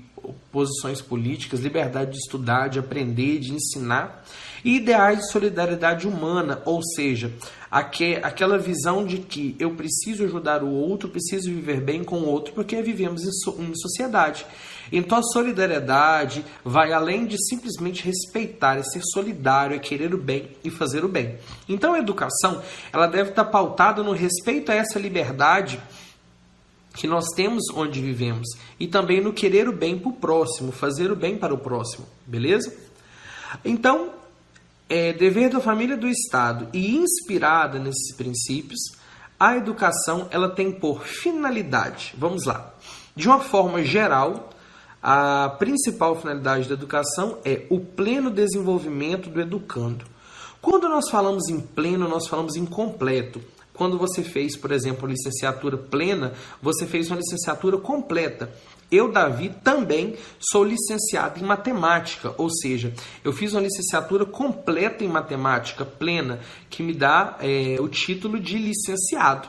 posições 0.52 1.02
políticas, 1.02 1.60
liberdade 1.60 2.12
de 2.12 2.18
estudar, 2.18 2.68
de 2.68 2.80
aprender, 2.80 3.40
de 3.40 3.54
ensinar, 3.54 4.24
e 4.64 4.76
ideais 4.76 5.20
de 5.20 5.32
solidariedade 5.32 6.08
humana, 6.08 6.62
ou 6.66 6.84
seja, 6.84 7.34
aquela 7.72 8.58
visão 8.58 9.06
de 9.06 9.18
que 9.18 9.56
eu 9.58 9.76
preciso 9.76 10.24
ajudar 10.24 10.62
o 10.62 10.70
outro, 10.70 11.10
preciso 11.10 11.50
viver 11.50 11.82
bem 11.82 12.04
com 12.04 12.18
o 12.20 12.28
outro, 12.28 12.54
porque 12.54 12.82
vivemos 12.82 13.24
em 13.24 13.74
sociedade. 13.76 14.46
Então 14.92 15.18
a 15.18 15.24
solidariedade 15.24 16.46
vai 16.66 16.92
além 16.92 17.26
de 17.26 17.38
simplesmente 17.48 18.04
respeitar, 18.04 18.78
é 18.78 18.84
ser 18.84 19.02
solidário, 19.04 19.76
é 19.76 19.80
querer 19.80 20.14
o 20.14 20.18
bem 20.18 20.50
e 20.64 20.70
fazer 20.70 21.06
o 21.06 21.08
bem. 21.08 21.38
Então 21.68 21.94
a 21.94 22.00
educação 22.00 22.62
ela 22.92 23.08
deve 23.08 23.30
estar 23.30 23.46
pautada 23.46 24.04
no 24.04 24.12
respeito 24.12 24.72
a 24.72 24.76
essa 24.76 25.00
liberdade 25.00 25.80
que 26.94 27.08
nós 27.08 27.26
temos 27.36 27.64
onde 27.74 28.02
vivemos 28.02 28.48
e 28.80 28.88
também 28.88 29.22
no 29.22 29.34
querer 29.34 29.68
o 29.68 29.74
bem 29.74 29.98
para 29.98 30.10
o 30.10 30.14
próximo, 30.14 30.72
fazer 30.72 31.12
o 31.12 31.16
bem 31.16 31.38
para 31.38 31.54
o 31.54 31.58
próximo, 31.58 32.06
beleza? 32.26 32.74
Então, 33.64 34.12
é 34.90 35.14
dever 35.14 35.50
da 35.50 35.62
família 35.62 35.96
do 35.96 36.08
Estado 36.08 36.68
e 36.74 36.98
inspirada 36.98 37.80
nesses 37.80 38.14
princípios, 38.16 38.80
a 39.40 39.56
educação 39.56 40.28
ela 40.30 40.50
tem 40.50 40.72
por 40.72 41.04
finalidade, 41.04 42.14
vamos 42.18 42.46
lá, 42.46 42.74
de 43.16 43.28
uma 43.28 43.40
forma 43.40 43.84
geral, 43.84 44.50
a 45.02 45.50
principal 45.58 46.16
finalidade 46.16 46.68
da 46.68 46.76
educação 46.76 47.40
é 47.44 47.66
o 47.70 47.80
pleno 47.80 48.30
desenvolvimento 48.30 49.30
do 49.30 49.42
educando. 49.42 50.06
Quando 50.62 50.88
nós 50.88 51.10
falamos 51.10 51.50
em 51.50 51.60
pleno, 51.60 52.08
nós 52.08 52.28
falamos 52.28 52.56
em 52.56 52.68
completo. 52.68 53.42
Quando 53.74 53.98
você 53.98 54.22
fez, 54.22 54.56
por 54.56 54.72
exemplo, 54.72 55.08
licenciatura 55.08 55.78
plena, 55.78 56.34
você 56.62 56.86
fez 56.86 57.10
uma 57.10 57.18
licenciatura 57.18 57.78
completa. 57.78 58.52
Eu, 58.92 59.10
Davi, 59.10 59.54
também 59.64 60.18
sou 60.38 60.66
licenciado 60.66 61.40
em 61.40 61.44
matemática, 61.44 62.36
ou 62.38 62.50
seja, 62.50 62.94
eu 63.24 63.32
fiz 63.32 63.54
uma 63.54 63.62
licenciatura 63.62 64.26
completa 64.26 65.04
em 65.04 65.08
matemática 65.08 65.86
plena, 65.86 66.42
que 66.70 66.84
me 66.84 66.94
dá 66.94 67.38
é, 67.40 67.78
o 67.80 67.88
título 67.88 68.38
de 68.38 68.58
licenciado. 68.58 69.48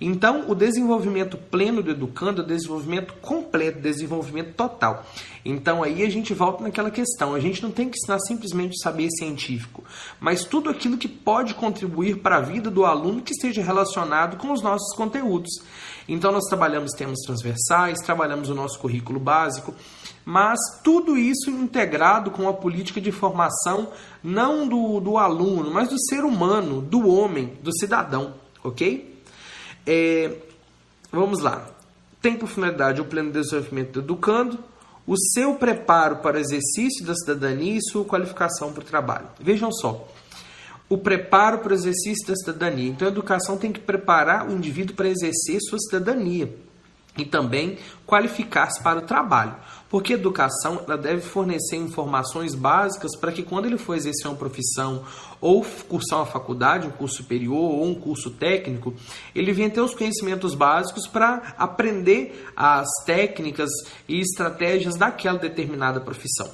Então, 0.00 0.44
o 0.48 0.54
desenvolvimento 0.54 1.36
pleno 1.36 1.82
do 1.82 1.90
educando 1.90 2.42
é 2.42 2.44
o 2.44 2.46
desenvolvimento 2.46 3.14
completo, 3.14 3.80
desenvolvimento 3.80 4.54
total. 4.54 5.04
Então, 5.44 5.82
aí 5.82 6.02
a 6.02 6.10
gente 6.10 6.34
volta 6.34 6.62
naquela 6.62 6.90
questão: 6.90 7.34
a 7.34 7.40
gente 7.40 7.62
não 7.62 7.70
tem 7.70 7.88
que 7.88 7.96
ensinar 7.98 8.18
simplesmente 8.20 8.80
saber 8.80 9.08
científico, 9.10 9.84
mas 10.20 10.44
tudo 10.44 10.70
aquilo 10.70 10.98
que 10.98 11.08
pode 11.08 11.54
contribuir 11.54 12.18
para 12.18 12.36
a 12.36 12.40
vida 12.40 12.70
do 12.70 12.84
aluno 12.84 13.22
que 13.22 13.32
esteja 13.32 13.62
relacionado 13.62 14.36
com 14.36 14.52
os 14.52 14.62
nossos 14.62 14.94
conteúdos. 14.96 15.50
Então, 16.08 16.32
nós 16.32 16.44
trabalhamos 16.44 16.92
temas 16.92 17.20
transversais, 17.24 17.98
trabalhamos 18.00 18.50
o 18.50 18.54
nosso 18.54 18.78
currículo 18.78 19.18
básico, 19.18 19.74
mas 20.24 20.58
tudo 20.82 21.16
isso 21.16 21.50
integrado 21.50 22.30
com 22.30 22.48
a 22.48 22.52
política 22.52 23.00
de 23.00 23.12
formação 23.12 23.88
não 24.22 24.66
do, 24.68 25.00
do 25.00 25.16
aluno, 25.16 25.70
mas 25.70 25.88
do 25.88 25.98
ser 26.08 26.24
humano, 26.24 26.82
do 26.82 27.08
homem, 27.08 27.58
do 27.62 27.72
cidadão, 27.78 28.34
ok? 28.62 29.13
É, 29.86 30.36
vamos 31.10 31.40
lá. 31.40 31.68
Tem 32.20 32.36
por 32.36 32.48
finalidade 32.48 33.00
o 33.00 33.04
pleno 33.04 33.30
desenvolvimento 33.30 33.92
do 33.92 34.00
educando, 34.00 34.58
o 35.06 35.16
seu 35.16 35.54
preparo 35.54 36.16
para 36.16 36.38
o 36.38 36.40
exercício 36.40 37.04
da 37.04 37.14
cidadania 37.14 37.76
e 37.76 37.82
sua 37.82 38.04
qualificação 38.04 38.72
para 38.72 38.82
o 38.82 38.86
trabalho. 38.86 39.26
Vejam 39.38 39.70
só, 39.70 40.08
o 40.88 40.96
preparo 40.96 41.58
para 41.58 41.72
o 41.72 41.74
exercício 41.74 42.26
da 42.26 42.34
cidadania. 42.34 42.88
Então, 42.88 43.06
a 43.06 43.10
educação 43.10 43.58
tem 43.58 43.72
que 43.72 43.80
preparar 43.80 44.48
o 44.48 44.52
indivíduo 44.52 44.96
para 44.96 45.08
exercer 45.08 45.58
sua 45.60 45.78
cidadania 45.78 46.63
e 47.16 47.24
também 47.24 47.78
qualificar-se 48.06 48.82
para 48.82 48.98
o 48.98 49.02
trabalho, 49.02 49.54
porque 49.88 50.12
a 50.14 50.16
educação 50.16 50.82
ela 50.86 50.98
deve 50.98 51.20
fornecer 51.20 51.76
informações 51.76 52.54
básicas 52.54 53.16
para 53.16 53.32
que 53.32 53.42
quando 53.42 53.66
ele 53.66 53.78
for 53.78 53.94
exercer 53.94 54.26
uma 54.26 54.36
profissão 54.36 55.04
ou 55.40 55.64
cursar 55.88 56.18
uma 56.18 56.26
faculdade, 56.26 56.86
um 56.86 56.90
curso 56.90 57.18
superior 57.18 57.56
ou 57.56 57.84
um 57.84 57.94
curso 57.94 58.30
técnico, 58.30 58.94
ele 59.34 59.52
venha 59.52 59.70
ter 59.70 59.80
os 59.80 59.94
conhecimentos 59.94 60.54
básicos 60.54 61.06
para 61.06 61.54
aprender 61.56 62.50
as 62.56 62.88
técnicas 63.06 63.70
e 64.08 64.20
estratégias 64.20 64.96
daquela 64.96 65.38
determinada 65.38 66.00
profissão. 66.00 66.50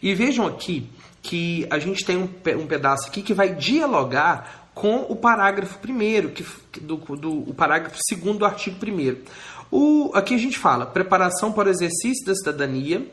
E 0.00 0.14
vejam 0.14 0.46
aqui 0.46 0.88
que 1.20 1.66
a 1.68 1.78
gente 1.78 2.04
tem 2.04 2.16
um, 2.16 2.66
pedaço 2.66 3.08
aqui 3.08 3.22
que 3.22 3.34
vai 3.34 3.54
dialogar 3.54 4.70
com 4.74 5.00
o 5.08 5.16
parágrafo 5.16 5.78
primeiro, 5.80 6.30
que, 6.30 6.44
do, 6.80 6.96
do 7.16 7.50
o 7.50 7.52
parágrafo 7.52 7.98
segundo 8.08 8.38
do 8.38 8.44
artigo 8.44 8.78
primeiro. 8.78 9.22
O, 9.70 10.10
aqui 10.14 10.34
a 10.34 10.38
gente 10.38 10.58
fala 10.58 10.86
preparação 10.86 11.52
para 11.52 11.68
o 11.68 11.70
exercício 11.70 12.24
da 12.24 12.34
cidadania 12.34 13.06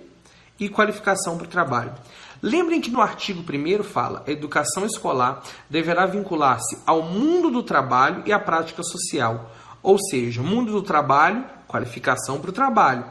e 0.60 0.70
qualificação 0.70 1.38
para 1.38 1.46
o 1.46 1.50
trabalho. 1.50 1.94
Lembrem 2.42 2.80
que 2.80 2.90
no 2.90 3.02
artigo 3.02 3.42
1 3.42 3.84
fala: 3.84 4.24
a 4.26 4.32
educação 4.32 4.86
escolar 4.86 5.44
deverá 5.70 6.06
vincular-se 6.06 6.78
ao 6.86 7.02
mundo 7.02 7.50
do 7.50 7.64
trabalho 7.64 8.24
e 8.26 8.32
à 8.32 8.40
prática 8.40 8.84
social. 8.84 9.52
Ou 9.82 9.98
seja, 10.00 10.42
mundo 10.42 10.72
do 10.72 10.82
trabalho, 10.82 11.46
qualificação 11.68 12.40
para 12.40 12.50
o 12.50 12.54
trabalho. 12.54 13.06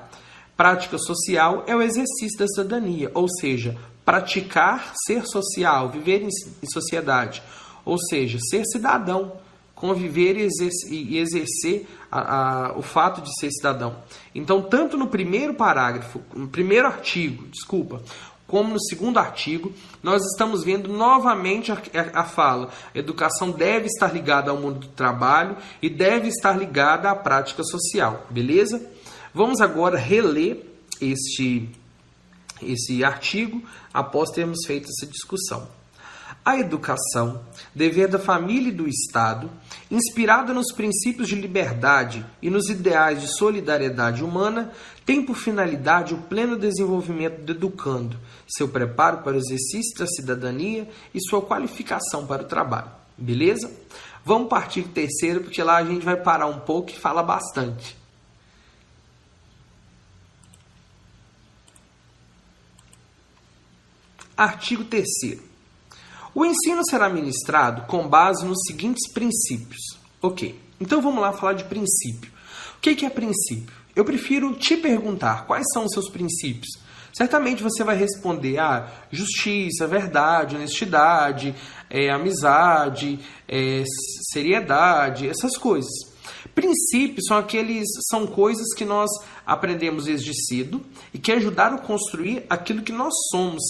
Prática 0.56 0.98
social 0.98 1.64
é 1.66 1.74
o 1.74 1.82
exercício 1.82 2.38
da 2.38 2.46
cidadania, 2.46 3.10
ou 3.12 3.28
seja, 3.28 3.76
praticar 4.04 4.92
ser 5.06 5.26
social, 5.26 5.88
viver 5.88 6.22
em, 6.22 6.30
sociedade, 6.68 7.42
ou 7.84 7.98
seja, 7.98 8.38
ser 8.38 8.64
cidadão, 8.66 9.32
conviver 9.74 10.36
e 10.36 11.18
exercer 11.18 11.88
a, 12.14 12.68
a, 12.68 12.78
o 12.78 12.82
fato 12.82 13.20
de 13.20 13.36
ser 13.40 13.50
cidadão. 13.50 13.96
Então, 14.32 14.62
tanto 14.62 14.96
no 14.96 15.08
primeiro 15.08 15.54
parágrafo, 15.54 16.20
no 16.32 16.46
primeiro 16.46 16.86
artigo, 16.86 17.48
desculpa, 17.48 18.00
como 18.46 18.72
no 18.72 18.80
segundo 18.80 19.18
artigo, 19.18 19.72
nós 20.00 20.22
estamos 20.24 20.62
vendo 20.62 20.88
novamente 20.88 21.72
a, 21.72 21.78
a, 22.14 22.24
fala: 22.24 22.70
educação 22.94 23.50
deve 23.50 23.86
estar 23.86 24.12
ligada 24.12 24.50
ao 24.50 24.56
mundo 24.56 24.78
do 24.78 24.88
trabalho 24.88 25.56
e 25.82 25.90
deve 25.90 26.28
estar 26.28 26.56
ligada 26.56 27.10
à 27.10 27.16
prática 27.16 27.64
social, 27.64 28.24
beleza? 28.30 28.80
Vamos 29.34 29.60
agora 29.60 29.98
reler 29.98 30.64
este 31.00 31.68
esse 32.62 33.02
artigo 33.04 33.60
após 33.92 34.30
termos 34.30 34.64
feito 34.64 34.88
essa 34.88 35.10
discussão. 35.10 35.68
A 36.44 36.58
educação, 36.58 37.42
dever 37.74 38.06
da 38.06 38.18
família 38.18 38.68
e 38.68 38.74
do 38.74 38.86
Estado, 38.86 39.50
inspirada 39.90 40.52
nos 40.52 40.74
princípios 40.74 41.26
de 41.26 41.36
liberdade 41.36 42.24
e 42.42 42.50
nos 42.50 42.68
ideais 42.68 43.22
de 43.22 43.34
solidariedade 43.38 44.22
humana, 44.22 44.70
tem 45.06 45.24
por 45.24 45.36
finalidade 45.36 46.12
o 46.12 46.18
pleno 46.18 46.54
desenvolvimento 46.54 47.40
do 47.40 47.52
educando, 47.52 48.18
seu 48.46 48.68
preparo 48.68 49.22
para 49.22 49.32
o 49.32 49.38
exercício 49.38 49.98
da 49.98 50.06
cidadania 50.06 50.86
e 51.14 51.20
sua 51.20 51.40
qualificação 51.40 52.26
para 52.26 52.42
o 52.42 52.46
trabalho. 52.46 52.90
Beleza? 53.16 53.72
Vamos 54.22 54.48
partir 54.48 54.82
do 54.82 54.90
terceiro, 54.90 55.40
porque 55.40 55.62
lá 55.62 55.76
a 55.76 55.84
gente 55.84 56.04
vai 56.04 56.16
parar 56.16 56.46
um 56.46 56.60
pouco 56.60 56.90
e 56.90 56.94
fala 56.94 57.22
bastante. 57.22 57.96
Artigo 64.36 64.84
3. 64.84 65.53
O 66.34 66.44
ensino 66.44 66.82
será 66.84 67.08
ministrado 67.08 67.82
com 67.82 68.08
base 68.08 68.44
nos 68.44 68.58
seguintes 68.66 69.08
princípios. 69.12 69.80
Ok, 70.20 70.58
então 70.80 71.00
vamos 71.00 71.20
lá 71.20 71.32
falar 71.32 71.52
de 71.52 71.64
princípio. 71.64 72.32
O 72.76 72.80
que 72.80 73.06
é 73.06 73.10
princípio? 73.10 73.72
Eu 73.94 74.04
prefiro 74.04 74.52
te 74.54 74.76
perguntar 74.76 75.46
quais 75.46 75.64
são 75.72 75.84
os 75.84 75.92
seus 75.92 76.10
princípios. 76.10 76.68
Certamente 77.12 77.62
você 77.62 77.84
vai 77.84 77.96
responder: 77.96 78.58
ah, 78.58 78.88
justiça, 79.12 79.86
verdade, 79.86 80.56
honestidade, 80.56 81.54
é, 81.88 82.10
amizade, 82.10 83.20
é, 83.48 83.84
seriedade, 84.32 85.28
essas 85.28 85.56
coisas. 85.56 86.13
Princípios 86.54 87.26
são 87.26 87.36
aqueles 87.36 87.84
são 88.08 88.26
coisas 88.26 88.72
que 88.74 88.84
nós 88.84 89.10
aprendemos 89.44 90.04
desde 90.04 90.32
cedo 90.46 90.80
e 91.12 91.18
que 91.18 91.32
ajudaram 91.32 91.76
a 91.76 91.80
construir 91.80 92.44
aquilo 92.48 92.82
que 92.82 92.92
nós 92.92 93.12
somos. 93.30 93.62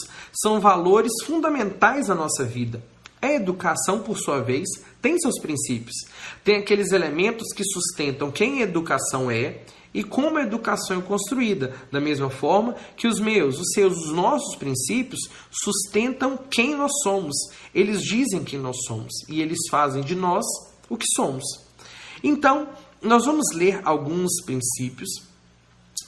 São 0.42 0.60
valores 0.60 1.12
fundamentais 1.24 2.08
da 2.08 2.14
nossa 2.14 2.44
vida. 2.44 2.82
A 3.22 3.32
educação, 3.32 4.00
por 4.00 4.18
sua 4.18 4.42
vez, 4.42 4.68
tem 5.00 5.18
seus 5.18 5.40
princípios. 5.40 5.96
Tem 6.44 6.56
aqueles 6.56 6.92
elementos 6.92 7.54
que 7.54 7.64
sustentam 7.64 8.30
quem 8.30 8.60
a 8.60 8.64
educação 8.64 9.30
é 9.30 9.62
e 9.94 10.04
como 10.04 10.36
a 10.36 10.42
educação 10.42 10.98
é 10.98 11.02
construída, 11.02 11.74
da 11.90 12.00
mesma 12.00 12.28
forma 12.28 12.74
que 12.96 13.06
os 13.06 13.18
meus, 13.18 13.58
os 13.58 13.72
seus, 13.72 13.96
os 13.96 14.12
nossos 14.12 14.56
princípios 14.56 15.20
sustentam 15.50 16.36
quem 16.50 16.76
nós 16.76 16.92
somos. 17.02 17.34
Eles 17.74 18.02
dizem 18.02 18.44
quem 18.44 18.58
nós 18.58 18.76
somos 18.86 19.12
e 19.26 19.40
eles 19.40 19.58
fazem 19.70 20.02
de 20.02 20.14
nós 20.14 20.44
o 20.90 20.96
que 20.98 21.06
somos. 21.16 21.63
Então, 22.26 22.66
nós 23.02 23.26
vamos 23.26 23.54
ler 23.54 23.82
alguns 23.84 24.30
princípios 24.46 25.10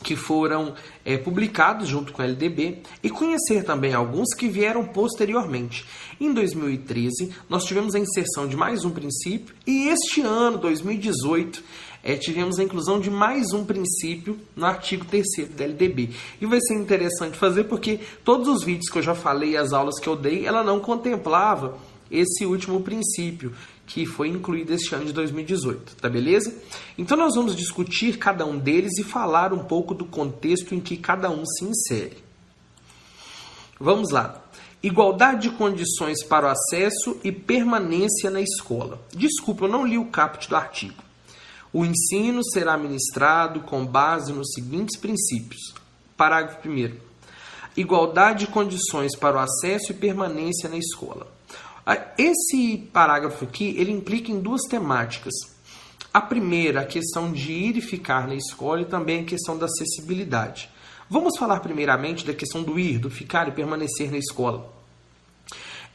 que 0.03 0.17
foram 0.17 0.75
é, 1.05 1.19
publicados 1.19 1.89
junto 1.89 2.11
com 2.11 2.23
a 2.23 2.25
LDB 2.25 2.79
e 3.03 3.11
conhecer 3.11 3.65
também 3.65 3.93
alguns 3.93 4.35
que 4.35 4.49
vieram 4.49 4.83
posteriormente. 4.85 5.85
Em 6.19 6.33
2013, 6.33 7.35
nós 7.51 7.65
tivemos 7.65 7.95
a 7.95 7.99
inserção 7.99 8.49
de 8.49 8.57
mais 8.57 8.83
um 8.83 8.91
princípio 8.91 9.55
e 9.67 9.89
este 9.89 10.23
ano, 10.23 10.57
2018, 10.57 11.63
é, 12.03 12.17
tivemos 12.17 12.59
a 12.59 12.65
inclusão 12.65 12.99
de 12.99 13.11
mais 13.11 13.53
um 13.53 13.65
princípio 13.65 14.39
no 14.57 14.65
artigo 14.65 15.05
3 15.05 15.25
da 15.55 15.65
LDB. 15.65 16.11
E 16.41 16.47
vai 16.47 16.61
ser 16.63 16.75
interessante 16.75 17.37
fazer 17.37 17.65
porque 17.65 18.01
todos 18.25 18.49
os 18.49 18.65
vídeos 18.65 18.89
que 18.89 18.99
eu 18.99 19.03
já 19.03 19.15
falei, 19.15 19.55
as 19.57 19.75
aulas 19.75 20.01
que 20.01 20.09
eu 20.09 20.17
dei, 20.17 20.47
ela 20.47 20.65
não 20.65 20.81
contemplava 20.81 21.77
esse 22.11 22.47
último 22.47 22.81
princípio 22.81 23.53
que 23.87 24.05
foi 24.05 24.29
incluído 24.29 24.75
este 24.75 24.95
ano 24.95 25.05
de 25.05 25.13
2018, 25.13 25.97
tá 25.97 26.09
beleza? 26.09 26.53
Então 26.99 27.17
nós 27.17 27.35
vamos 27.37 27.55
discutir 27.55 28.19
cada 28.19 28.45
um 28.45 28.59
deles 28.59 28.99
e 28.99 29.05
falar 29.05 29.53
um 29.53 29.65
pouco 29.65 29.95
do 29.95 30.05
contexto 30.05 30.75
em 30.75 30.81
que 30.81 30.97
cada 30.97 31.31
um 31.31 31.45
se 31.47 31.65
insere. 31.65 32.19
Vamos 33.79 34.11
lá. 34.11 34.43
Igualdade 34.83 35.49
de 35.49 35.57
condições 35.57 36.23
para 36.25 36.47
o 36.47 36.51
acesso 36.51 37.19
e 37.23 37.31
permanência 37.31 38.31
na 38.31 38.41
escola. 38.41 39.01
Desculpa, 39.13 39.65
eu 39.65 39.69
não 39.69 39.87
li 39.87 39.99
o 39.99 40.07
caput 40.07 40.49
do 40.49 40.57
artigo. 40.57 41.03
O 41.73 41.85
ensino 41.85 42.43
será 42.45 42.77
ministrado 42.77 43.61
com 43.61 43.85
base 43.85 44.33
nos 44.33 44.53
seguintes 44.53 44.99
princípios. 44.99 45.75
Parágrafo 46.17 46.69
1. 46.69 46.95
Igualdade 47.77 48.47
de 48.47 48.53
condições 48.53 49.15
para 49.17 49.37
o 49.37 49.41
acesso 49.41 49.93
e 49.93 49.95
permanência 49.95 50.69
na 50.69 50.79
escola. 50.79 51.36
Esse 52.19 52.79
parágrafo 52.93 53.45
aqui, 53.45 53.75
ele 53.79 53.93
implica 53.93 54.33
em 54.33 54.41
duas 54.41 54.63
temáticas. 54.63 55.35
A 56.13 56.21
primeira, 56.21 56.81
a 56.81 56.87
questão 56.87 57.31
de 57.31 57.53
ir 57.53 57.77
e 57.77 57.81
ficar 57.81 58.27
na 58.27 58.35
escola 58.35 58.81
e 58.81 58.87
também 58.87 59.21
a 59.21 59.25
questão 59.25 59.57
da 59.57 59.67
acessibilidade. 59.67 60.69
Vamos 61.09 61.39
falar 61.39 61.61
primeiramente 61.61 62.27
da 62.27 62.35
questão 62.35 62.63
do 62.63 62.79
ir, 62.79 62.99
do 62.99 63.09
ficar 63.09 63.47
e 63.47 63.53
permanecer 63.53 64.11
na 64.11 64.19
escola. 64.19 64.75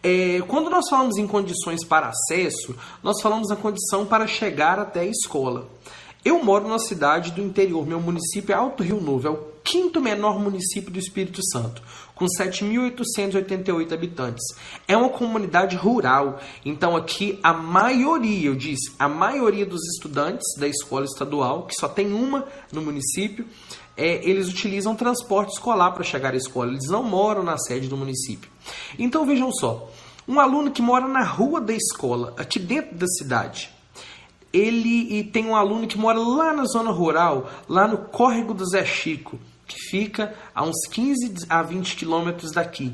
É, 0.01 0.41
quando 0.47 0.69
nós 0.69 0.89
falamos 0.89 1.17
em 1.17 1.27
condições 1.27 1.83
para 1.83 2.07
acesso, 2.07 2.75
nós 3.03 3.21
falamos 3.21 3.49
na 3.49 3.55
condição 3.55 4.05
para 4.05 4.25
chegar 4.25 4.79
até 4.79 5.01
a 5.01 5.05
escola. 5.05 5.67
Eu 6.23 6.43
moro 6.43 6.63
numa 6.65 6.79
cidade 6.79 7.31
do 7.31 7.41
interior, 7.41 7.85
meu 7.85 7.99
município 7.99 8.53
é 8.53 8.55
Alto 8.55 8.83
Rio 8.83 9.01
Novo, 9.01 9.27
é 9.27 9.31
o 9.31 9.50
quinto 9.71 10.01
menor 10.01 10.37
município 10.37 10.91
do 10.91 10.99
Espírito 10.99 11.39
Santo, 11.49 11.81
com 12.13 12.25
7.888 12.25 13.93
habitantes. 13.93 14.43
É 14.85 14.97
uma 14.97 15.07
comunidade 15.07 15.77
rural, 15.77 16.41
então 16.65 16.93
aqui 16.93 17.39
a 17.41 17.53
maioria, 17.53 18.49
eu 18.49 18.55
disse, 18.55 18.91
a 18.99 19.07
maioria 19.07 19.65
dos 19.65 19.81
estudantes 19.93 20.45
da 20.57 20.67
escola 20.67 21.05
estadual, 21.05 21.65
que 21.65 21.73
só 21.73 21.87
tem 21.87 22.11
uma 22.11 22.45
no 22.69 22.81
município, 22.81 23.47
é, 23.95 24.27
eles 24.29 24.49
utilizam 24.49 24.93
transporte 24.93 25.53
escolar 25.53 25.91
para 25.91 26.03
chegar 26.03 26.33
à 26.33 26.37
escola, 26.37 26.71
eles 26.71 26.89
não 26.89 27.01
moram 27.01 27.41
na 27.41 27.57
sede 27.57 27.87
do 27.87 27.95
município. 27.95 28.51
Então 28.99 29.25
vejam 29.25 29.53
só, 29.53 29.89
um 30.27 30.37
aluno 30.37 30.71
que 30.71 30.81
mora 30.81 31.07
na 31.07 31.23
rua 31.23 31.61
da 31.61 31.73
escola, 31.73 32.33
aqui 32.37 32.59
dentro 32.59 32.93
da 32.97 33.07
cidade, 33.07 33.69
ele 34.51 35.17
e 35.17 35.23
tem 35.23 35.45
um 35.45 35.55
aluno 35.55 35.87
que 35.87 35.97
mora 35.97 36.19
lá 36.19 36.51
na 36.51 36.65
zona 36.65 36.91
rural, 36.91 37.49
lá 37.69 37.87
no 37.87 37.99
córrego 37.99 38.53
do 38.53 38.69
Zé 38.69 38.83
Chico, 38.83 39.39
que 39.73 39.79
fica 39.89 40.33
a 40.53 40.63
uns 40.63 40.87
15 40.91 41.45
a 41.49 41.61
20 41.61 41.95
quilômetros 41.95 42.51
daqui. 42.51 42.93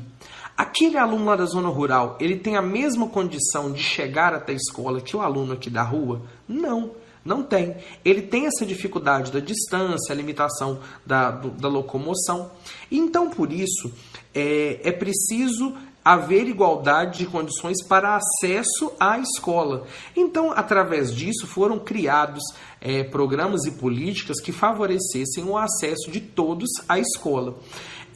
Aquele 0.56 0.98
aluno 0.98 1.26
lá 1.26 1.36
da 1.36 1.44
zona 1.44 1.68
rural, 1.68 2.16
ele 2.20 2.36
tem 2.36 2.56
a 2.56 2.62
mesma 2.62 3.08
condição 3.08 3.72
de 3.72 3.82
chegar 3.82 4.34
até 4.34 4.52
a 4.52 4.56
escola 4.56 5.00
que 5.00 5.16
o 5.16 5.20
aluno 5.20 5.52
aqui 5.52 5.70
da 5.70 5.82
rua? 5.82 6.22
Não. 6.48 6.92
Não 7.24 7.42
tem. 7.42 7.76
Ele 8.04 8.22
tem 8.22 8.46
essa 8.46 8.64
dificuldade 8.64 9.30
da 9.30 9.38
distância, 9.38 10.12
a 10.12 10.16
limitação 10.16 10.80
da, 11.04 11.30
do, 11.30 11.50
da 11.50 11.68
locomoção. 11.68 12.50
Então, 12.90 13.28
por 13.28 13.52
isso, 13.52 13.92
é, 14.34 14.80
é 14.82 14.92
preciso 14.92 15.76
haver 16.04 16.48
igualdade 16.48 17.18
de 17.18 17.26
condições 17.26 17.84
para 17.84 18.16
acesso 18.16 18.92
à 18.98 19.18
escola. 19.18 19.86
Então, 20.16 20.52
através 20.52 21.14
disso, 21.14 21.46
foram 21.46 21.78
criados 21.78 22.42
é, 22.80 23.02
programas 23.04 23.64
e 23.64 23.72
políticas 23.72 24.40
que 24.40 24.52
favorecessem 24.52 25.44
o 25.44 25.56
acesso 25.56 26.10
de 26.10 26.20
todos 26.20 26.68
à 26.88 26.98
escola. 26.98 27.58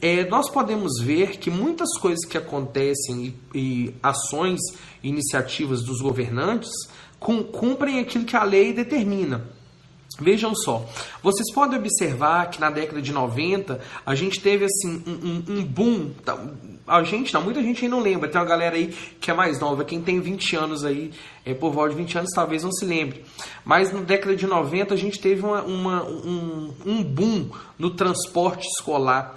É, 0.01 0.27
nós 0.27 0.49
podemos 0.49 0.99
ver 1.01 1.37
que 1.37 1.49
muitas 1.49 1.97
coisas 1.97 2.25
que 2.25 2.37
acontecem 2.37 3.33
e, 3.53 3.57
e 3.57 3.95
ações, 4.03 4.59
iniciativas 5.01 5.81
dos 5.83 6.01
governantes 6.01 6.71
cumprem 7.19 7.99
aquilo 7.99 8.25
que 8.25 8.35
a 8.35 8.43
lei 8.43 8.73
determina. 8.73 9.45
Vejam 10.19 10.53
só, 10.55 10.85
vocês 11.23 11.51
podem 11.53 11.79
observar 11.79 12.49
que 12.49 12.59
na 12.59 12.69
década 12.69 13.01
de 13.01 13.11
90 13.11 13.79
a 14.05 14.13
gente 14.13 14.39
teve 14.39 14.65
assim 14.65 15.03
um, 15.07 15.11
um, 15.11 15.57
um 15.57 15.63
boom. 15.63 16.11
Tá, 16.23 16.37
a 16.87 17.01
gente, 17.03 17.33
não, 17.33 17.41
muita 17.41 17.63
gente 17.63 17.83
aí 17.83 17.89
não 17.89 17.99
lembra. 17.99 18.29
Tem 18.29 18.39
uma 18.39 18.47
galera 18.47 18.75
aí 18.75 18.93
que 19.19 19.31
é 19.31 19.33
mais 19.33 19.59
nova, 19.59 19.83
quem 19.83 20.01
tem 20.01 20.19
20 20.19 20.55
anos 20.55 20.85
aí, 20.85 21.11
é, 21.45 21.53
por 21.53 21.71
volta 21.71 21.91
de 21.91 21.95
20 21.95 22.17
anos, 22.19 22.29
talvez 22.35 22.63
não 22.63 22.71
se 22.71 22.85
lembre. 22.85 23.23
Mas 23.65 23.91
na 23.91 24.01
década 24.01 24.35
de 24.35 24.45
90 24.45 24.93
a 24.93 24.97
gente 24.97 25.19
teve 25.19 25.43
uma, 25.43 25.61
uma 25.63 26.03
um, 26.03 26.73
um 26.85 27.03
boom 27.03 27.49
no 27.79 27.89
transporte 27.91 28.67
escolar 28.67 29.35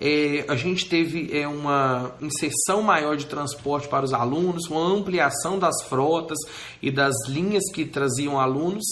é, 0.00 0.44
a 0.48 0.54
gente 0.54 0.88
teve 0.88 1.36
é, 1.36 1.46
uma 1.48 2.12
inserção 2.20 2.82
maior 2.82 3.16
de 3.16 3.26
transporte 3.26 3.88
para 3.88 4.04
os 4.04 4.12
alunos, 4.12 4.68
uma 4.68 4.80
ampliação 4.80 5.58
das 5.58 5.82
frotas 5.84 6.38
e 6.80 6.90
das 6.90 7.14
linhas 7.28 7.64
que 7.72 7.84
traziam 7.84 8.38
alunos, 8.38 8.84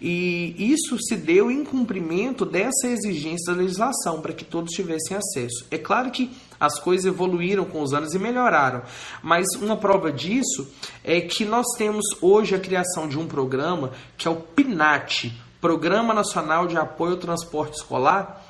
e 0.00 0.54
isso 0.58 0.96
se 0.98 1.16
deu 1.16 1.50
em 1.50 1.64
cumprimento 1.64 2.46
dessa 2.46 2.88
exigência 2.88 3.52
da 3.52 3.60
legislação, 3.60 4.20
para 4.20 4.32
que 4.32 4.44
todos 4.44 4.72
tivessem 4.72 5.16
acesso. 5.16 5.66
É 5.70 5.76
claro 5.76 6.10
que 6.10 6.30
as 6.58 6.78
coisas 6.78 7.04
evoluíram 7.04 7.64
com 7.64 7.82
os 7.82 7.92
anos 7.92 8.14
e 8.14 8.18
melhoraram, 8.18 8.82
mas 9.22 9.46
uma 9.60 9.76
prova 9.76 10.10
disso 10.10 10.66
é 11.02 11.20
que 11.20 11.44
nós 11.44 11.66
temos 11.76 12.04
hoje 12.22 12.54
a 12.54 12.60
criação 12.60 13.06
de 13.06 13.18
um 13.18 13.26
programa 13.26 13.92
que 14.16 14.26
é 14.26 14.30
o 14.30 14.36
PNAT 14.36 15.30
Programa 15.60 16.12
Nacional 16.12 16.66
de 16.66 16.76
Apoio 16.76 17.12
ao 17.12 17.18
Transporte 17.18 17.78
Escolar. 17.78 18.44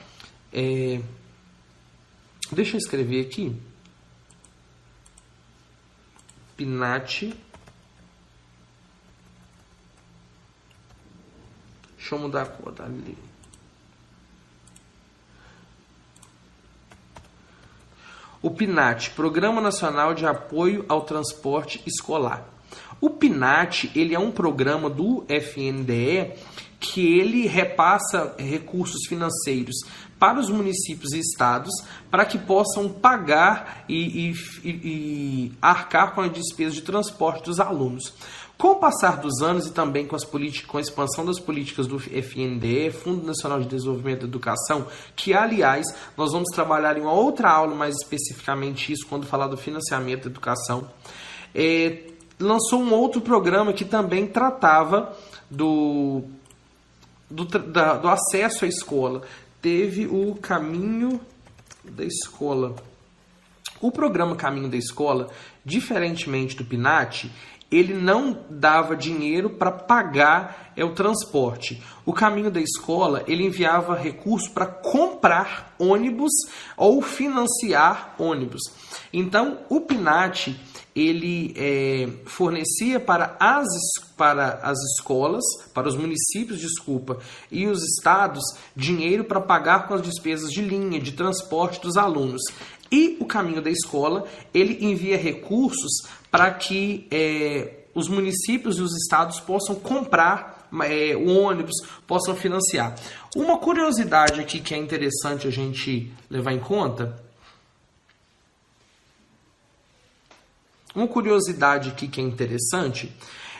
É, 0.53 1.01
Deixa 2.53 2.77
eu 2.77 2.79
escrever 2.79 3.27
aqui. 3.27 3.57
Pinati. 6.57 7.35
Deixa 11.97 12.15
eu 12.15 12.19
mudar 12.19 12.43
a 12.43 12.47
cor, 12.47 12.75
ali. 12.81 13.17
O 18.43 18.51
PNAT, 18.51 19.09
Programa 19.13 19.59
Nacional 19.59 20.13
de 20.13 20.27
Apoio 20.27 20.85
ao 20.87 21.01
Transporte 21.01 21.83
Escolar. 21.87 22.47
O 23.01 23.09
PNAT, 23.09 23.91
ele 23.97 24.15
é 24.15 24.19
um 24.19 24.31
programa 24.31 24.91
do 24.91 25.25
FNDE 25.31 26.35
que 26.79 27.19
ele 27.19 27.47
repassa 27.47 28.35
recursos 28.39 29.07
financeiros 29.09 29.77
para 30.25 30.41
os 30.41 30.49
municípios 30.49 31.13
e 31.13 31.19
estados 31.19 31.71
para 32.11 32.25
que 32.25 32.39
possam 32.39 32.89
pagar 32.89 33.85
e, 33.87 34.31
e, 34.31 34.35
e, 34.65 35.53
arcar 35.61 36.15
com 36.15 36.23
a 36.23 36.29
despesa 36.29 36.77
de 36.77 36.81
transporte 36.81 37.45
dos 37.45 37.61
alunos. 37.61 38.15
Com 38.57 38.69
o 38.69 38.77
passar 38.77 39.19
dos 39.19 39.43
anos 39.43 39.67
e 39.67 39.73
também 39.73 40.07
com, 40.07 40.17
as 40.17 40.25
com 40.25 40.79
a 40.79 40.81
expansão 40.81 41.27
das 41.27 41.39
políticas 41.39 41.87
do 41.87 41.99
FNDE, 41.99 42.91
Fundo 42.91 43.27
Nacional 43.27 43.61
de 43.61 43.69
Desenvolvimento 43.69 44.21
da 44.21 44.27
Educação, 44.27 44.87
que, 45.15 45.35
aliás, 45.35 45.87
nós 46.17 46.33
vamos 46.33 46.49
trabalhar 46.55 46.97
em 46.97 47.03
uma 47.03 47.13
outra 47.13 47.51
aula 47.51 47.75
mais 47.75 47.95
especificamente 47.95 48.95
isso, 48.95 49.07
quando 49.07 49.27
falar 49.27 49.49
do 49.49 49.59
financiamento 49.59 50.23
da 50.23 50.31
educação, 50.31 50.89
é, 51.55 52.05
lançou 52.41 52.81
um 52.81 52.95
outro 52.95 53.21
programa 53.21 53.75
que 53.75 53.85
também 53.85 54.27
tratava 54.27 55.15
do 55.51 56.25
do, 57.31 57.45
da, 57.45 57.97
do 57.97 58.09
acesso 58.09 58.65
à 58.65 58.69
escola, 58.69 59.23
teve 59.65 60.07
o 60.07 60.35
Caminho 60.35 61.19
da 61.83 62.05
Escola. 62.05 62.77
O 63.81 63.91
programa 63.91 64.37
Caminho 64.37 64.69
da 64.69 64.77
Escola, 64.77 65.31
diferentemente 65.65 66.55
do 66.55 66.67
PNAT, 66.67 67.31
ele 67.71 67.95
não 67.95 68.45
dava 68.51 68.95
dinheiro 68.95 69.49
para 69.49 69.73
pagar 69.73 70.71
é, 70.77 70.85
o 70.85 70.93
transporte. 70.93 71.83
O 72.05 72.13
caminho 72.13 72.51
da 72.51 72.61
escola 72.61 73.25
ele 73.27 73.47
enviava 73.47 73.97
recurso 73.97 74.51
para 74.53 74.67
comprar 74.67 75.75
ônibus 75.79 76.33
ou 76.77 77.01
financiar 77.01 78.15
ônibus. 78.19 78.61
Então, 79.15 79.61
o 79.71 79.81
PNAT 79.81 80.55
ele 80.95 81.53
é, 81.57 82.09
fornecia 82.25 83.01
para 83.01 83.37
as, 83.41 83.67
para 84.17 84.61
as 84.63 84.79
escolas, 84.93 85.43
para 85.73 85.89
os 85.89 85.97
municípios, 85.97 86.61
desculpa, 86.61 87.19
e 87.51 87.67
os 87.67 87.83
estados 87.83 88.43
dinheiro 88.77 89.25
para 89.25 89.41
pagar 89.41 89.89
com 89.89 89.95
as 89.95 90.03
despesas 90.03 90.51
de 90.51 90.63
linha, 90.63 91.01
de 91.01 91.13
transporte 91.13 91.81
dos 91.81 91.97
alunos. 91.97 92.43
E 92.93 93.17
o 93.21 93.25
caminho 93.25 93.61
da 93.61 93.71
escola, 93.71 94.25
ele 94.53 94.85
envia 94.85 95.17
recursos 95.17 96.07
para 96.31 96.53
que 96.53 97.09
é, 97.11 97.87
os 97.93 98.09
municípios 98.09 98.79
e 98.79 98.83
os 98.83 98.97
estados 98.97 99.41
possam 99.41 99.75
comprar 99.75 100.69
é, 100.85 101.17
o 101.17 101.41
ônibus, 101.41 101.75
possam 102.07 102.37
financiar. 102.37 102.95
Uma 103.35 103.59
curiosidade 103.59 104.41
aqui 104.41 104.61
que 104.61 104.75
é 104.75 104.79
interessante 104.79 105.49
a 105.49 105.51
gente 105.51 106.13
levar 106.31 106.53
em 106.53 106.61
conta 106.61 107.24
Uma 110.95 111.09
curiosidade 111.09 111.91
aqui 111.91 112.07
que 112.07 112.21
é 112.21 112.25
interessante 112.25 113.13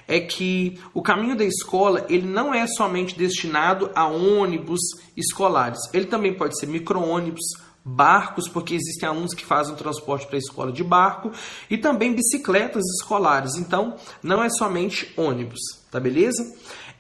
é 0.07 0.21
que 0.21 0.79
o 0.93 1.03
caminho 1.03 1.37
da 1.37 1.45
escola 1.45 2.07
ele 2.09 2.27
não 2.27 2.55
é 2.55 2.67
somente 2.67 3.17
destinado 3.17 3.91
a 3.95 4.07
ônibus 4.07 4.81
escolares. 5.17 5.79
Ele 5.93 6.07
também 6.07 6.35
pode 6.35 6.59
ser 6.59 6.67
micro-ônibus, 6.67 7.45
barcos, 7.85 8.49
porque 8.49 8.75
existem 8.75 9.09
alunos 9.09 9.35
que 9.35 9.45
fazem 9.45 9.75
transporte 9.75 10.27
para 10.27 10.37
a 10.37 10.39
escola 10.39 10.73
de 10.73 10.83
barco, 10.83 11.33
e 11.69 11.77
também 11.77 12.15
bicicletas 12.15 12.83
escolares. 12.99 13.57
Então, 13.57 13.97
não 14.23 14.43
é 14.43 14.49
somente 14.49 15.13
ônibus, 15.17 15.61
tá 15.91 16.01
beleza? 16.01 16.43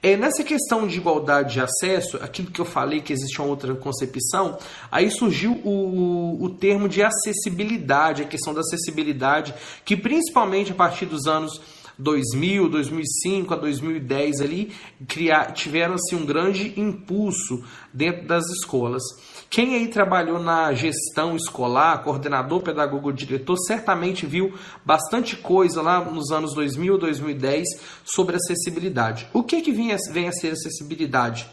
É, 0.05 0.19
nessa 0.19 0.45
questão 0.45 0.87
de 0.87 0.99
igualdade 0.99 1.55
de 1.55 1.61
acesso, 1.63 2.19
aquilo 2.19 2.51
que 2.51 2.61
eu 2.61 2.65
falei 2.67 3.01
que 3.01 3.11
existe 3.11 3.41
uma 3.41 3.49
outra 3.49 3.75
concepção, 3.75 4.59
aí 4.93 5.11
surgiu 5.11 5.53
o, 5.65 6.37
o 6.45 6.51
termo 6.51 6.91
de 6.91 7.03
acessibilidade, 7.03 8.21
a 8.21 8.27
questão 8.27 8.53
da 8.53 8.61
acessibilidade, 8.61 9.55
que 9.83 9.97
principalmente 9.97 10.73
a 10.73 10.75
partir 10.75 11.07
dos 11.07 11.27
anos 11.27 11.59
2000, 11.99 12.69
2005 12.69 13.55
a 13.55 13.57
2010 13.57 14.41
ali 14.41 14.73
criar, 15.07 15.53
tiveram 15.53 15.95
assim 15.95 16.17
um 16.17 16.27
grande 16.27 16.79
impulso 16.79 17.65
dentro 17.93 18.27
das 18.27 18.45
escolas. 18.51 19.03
Quem 19.49 19.77
aí 19.77 19.89
trabalhou 19.89 20.41
na 20.41 20.73
gestão 20.73 21.37
escolar, 21.37 22.03
coordenador, 22.03 22.63
pedagogo, 22.63 23.13
diretor, 23.13 23.57
certamente 23.57 24.27
viu 24.27 24.53
bastante 24.85 25.37
coisa 25.37 25.81
lá 25.81 26.05
nos 26.05 26.33
anos 26.33 26.55
2000, 26.55 26.99
2010 26.99 27.69
sobre 28.05 28.37
acessibilidade. 28.37 29.29
O 29.33 29.43
que 29.43 29.61
que 29.61 29.73
vem 29.73 29.93
a, 29.93 29.97
vem 30.11 30.27
a 30.27 30.33
ser 30.33 30.53
acessibilidade? 30.53 31.49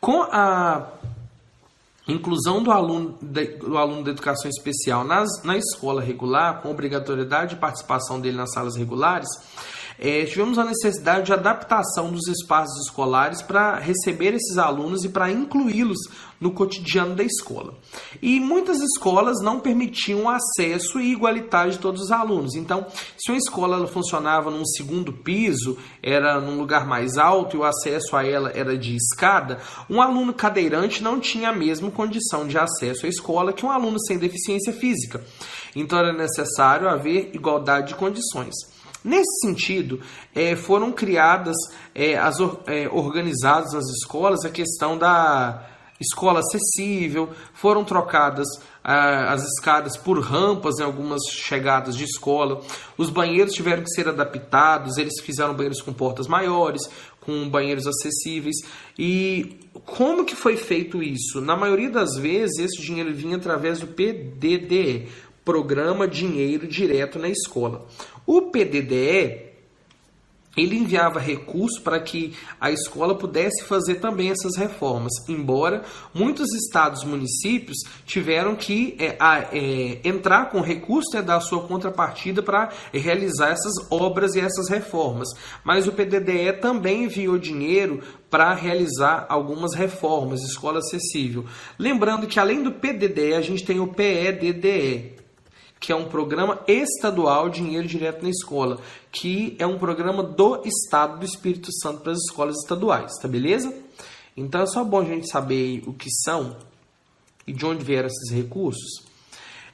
Com 0.00 0.22
a 0.22 0.86
inclusão 2.08 2.62
do 2.62 2.70
aluno, 2.70 3.18
do 3.20 3.78
aluno 3.78 4.02
da 4.02 4.10
educação 4.10 4.50
especial 4.50 5.04
nas, 5.04 5.42
na 5.44 5.56
escola 5.56 6.02
regular, 6.02 6.62
com 6.62 6.70
obrigatoriedade 6.70 7.54
de 7.54 7.60
participação 7.60 8.20
dele 8.20 8.36
nas 8.36 8.52
salas 8.52 8.76
regulares, 8.76 9.28
é, 10.02 10.24
tivemos 10.24 10.58
a 10.58 10.64
necessidade 10.64 11.26
de 11.26 11.32
adaptação 11.34 12.10
dos 12.10 12.26
espaços 12.26 12.86
escolares 12.86 13.42
para 13.42 13.78
receber 13.78 14.32
esses 14.32 14.56
alunos 14.56 15.04
e 15.04 15.10
para 15.10 15.30
incluí-los 15.30 15.98
no 16.40 16.52
cotidiano 16.52 17.14
da 17.14 17.22
escola. 17.22 17.74
E 18.22 18.40
muitas 18.40 18.80
escolas 18.80 19.42
não 19.42 19.60
permitiam 19.60 20.26
acesso 20.26 20.98
igualitário 20.98 21.72
de 21.72 21.78
todos 21.78 22.04
os 22.04 22.10
alunos. 22.10 22.54
Então, 22.54 22.86
se 23.18 23.30
uma 23.30 23.36
escola 23.36 23.86
funcionava 23.86 24.50
num 24.50 24.64
segundo 24.64 25.12
piso, 25.12 25.76
era 26.02 26.40
num 26.40 26.58
lugar 26.58 26.86
mais 26.86 27.18
alto 27.18 27.56
e 27.56 27.60
o 27.60 27.64
acesso 27.64 28.16
a 28.16 28.26
ela 28.26 28.50
era 28.54 28.78
de 28.78 28.96
escada, 28.96 29.58
um 29.90 30.00
aluno 30.00 30.32
cadeirante 30.32 31.02
não 31.02 31.20
tinha 31.20 31.50
a 31.50 31.54
mesma 31.54 31.90
condição 31.90 32.48
de 32.48 32.56
acesso 32.56 33.04
à 33.04 33.08
escola 33.10 33.52
que 33.52 33.66
um 33.66 33.70
aluno 33.70 34.00
sem 34.00 34.16
deficiência 34.16 34.72
física. 34.72 35.22
Então, 35.76 35.98
era 35.98 36.14
necessário 36.14 36.88
haver 36.88 37.32
igualdade 37.34 37.88
de 37.88 37.94
condições. 37.96 38.69
Nesse 39.02 39.46
sentido, 39.46 40.00
é, 40.34 40.54
foram 40.54 40.92
criadas, 40.92 41.56
é, 41.94 42.16
as, 42.16 42.36
é, 42.66 42.88
organizadas 42.88 43.72
nas 43.72 43.88
escolas, 43.90 44.44
a 44.44 44.50
questão 44.50 44.98
da 44.98 45.66
escola 46.00 46.40
acessível, 46.40 47.30
foram 47.52 47.84
trocadas 47.84 48.46
as 48.82 49.44
escadas 49.44 49.96
por 49.98 50.18
rampas 50.20 50.78
em 50.78 50.82
algumas 50.82 51.20
chegadas 51.30 51.94
de 51.94 52.04
escola, 52.04 52.62
os 52.96 53.10
banheiros 53.10 53.52
tiveram 53.52 53.82
que 53.82 53.90
ser 53.90 54.08
adaptados, 54.08 54.96
eles 54.96 55.20
fizeram 55.20 55.54
banheiros 55.54 55.82
com 55.82 55.92
portas 55.92 56.26
maiores, 56.26 56.80
com 57.20 57.48
banheiros 57.48 57.86
acessíveis. 57.86 58.56
E 58.98 59.60
como 59.84 60.24
que 60.24 60.34
foi 60.34 60.56
feito 60.56 61.02
isso? 61.02 61.40
Na 61.40 61.56
maioria 61.56 61.90
das 61.90 62.16
vezes, 62.16 62.58
esse 62.58 62.82
dinheiro 62.82 63.14
vinha 63.14 63.36
através 63.36 63.80
do 63.80 63.86
PDDE, 63.86 65.08
Programa 65.44 66.06
Dinheiro 66.06 66.66
Direto 66.66 67.18
na 67.18 67.28
Escola. 67.28 67.86
O 68.26 68.42
PDDE 68.42 69.50
ele 70.56 70.76
enviava 70.76 71.20
recursos 71.20 71.78
para 71.78 72.00
que 72.00 72.34
a 72.60 72.70
escola 72.70 73.14
pudesse 73.14 73.62
fazer 73.64 73.96
também 73.96 74.30
essas 74.30 74.56
reformas, 74.56 75.12
embora 75.28 75.84
muitos 76.12 76.52
estados 76.52 77.02
e 77.02 77.06
municípios 77.06 77.78
tiveram 78.04 78.56
que 78.56 78.96
é, 78.98 79.16
é, 79.52 80.00
entrar 80.04 80.50
com 80.50 80.60
recursos 80.60 81.12
e 81.14 81.16
né, 81.16 81.22
dar 81.22 81.40
sua 81.40 81.62
contrapartida 81.66 82.42
para 82.42 82.70
realizar 82.92 83.50
essas 83.50 83.72
obras 83.90 84.34
e 84.34 84.40
essas 84.40 84.68
reformas. 84.68 85.28
Mas 85.62 85.86
o 85.86 85.92
PDDE 85.92 86.52
também 86.60 87.04
enviou 87.04 87.38
dinheiro 87.38 88.02
para 88.28 88.52
realizar 88.52 89.26
algumas 89.28 89.74
reformas, 89.74 90.42
escola 90.42 90.80
acessível. 90.80 91.44
Lembrando 91.78 92.26
que 92.26 92.40
além 92.40 92.62
do 92.62 92.72
PDDE, 92.72 93.34
a 93.34 93.40
gente 93.40 93.64
tem 93.64 93.80
o 93.80 93.88
PEDDE, 93.88 95.19
que 95.80 95.90
é 95.90 95.96
um 95.96 96.04
programa 96.04 96.60
estadual 96.68 97.48
Dinheiro 97.48 97.88
Direto 97.88 98.22
na 98.22 98.28
Escola, 98.28 98.78
que 99.10 99.56
é 99.58 99.66
um 99.66 99.78
programa 99.78 100.22
do 100.22 100.60
Estado 100.62 101.18
do 101.18 101.24
Espírito 101.24 101.72
Santo 101.72 102.02
para 102.02 102.12
as 102.12 102.18
escolas 102.18 102.56
estaduais, 102.58 103.12
tá 103.20 103.26
beleza? 103.26 103.74
Então 104.36 104.60
é 104.60 104.66
só 104.66 104.84
bom 104.84 105.00
a 105.00 105.04
gente 105.04 105.30
saber 105.30 105.82
o 105.86 105.94
que 105.94 106.10
são 106.22 106.54
e 107.46 107.52
de 107.52 107.64
onde 107.64 107.82
vieram 107.82 108.08
esses 108.08 108.30
recursos. 108.30 109.08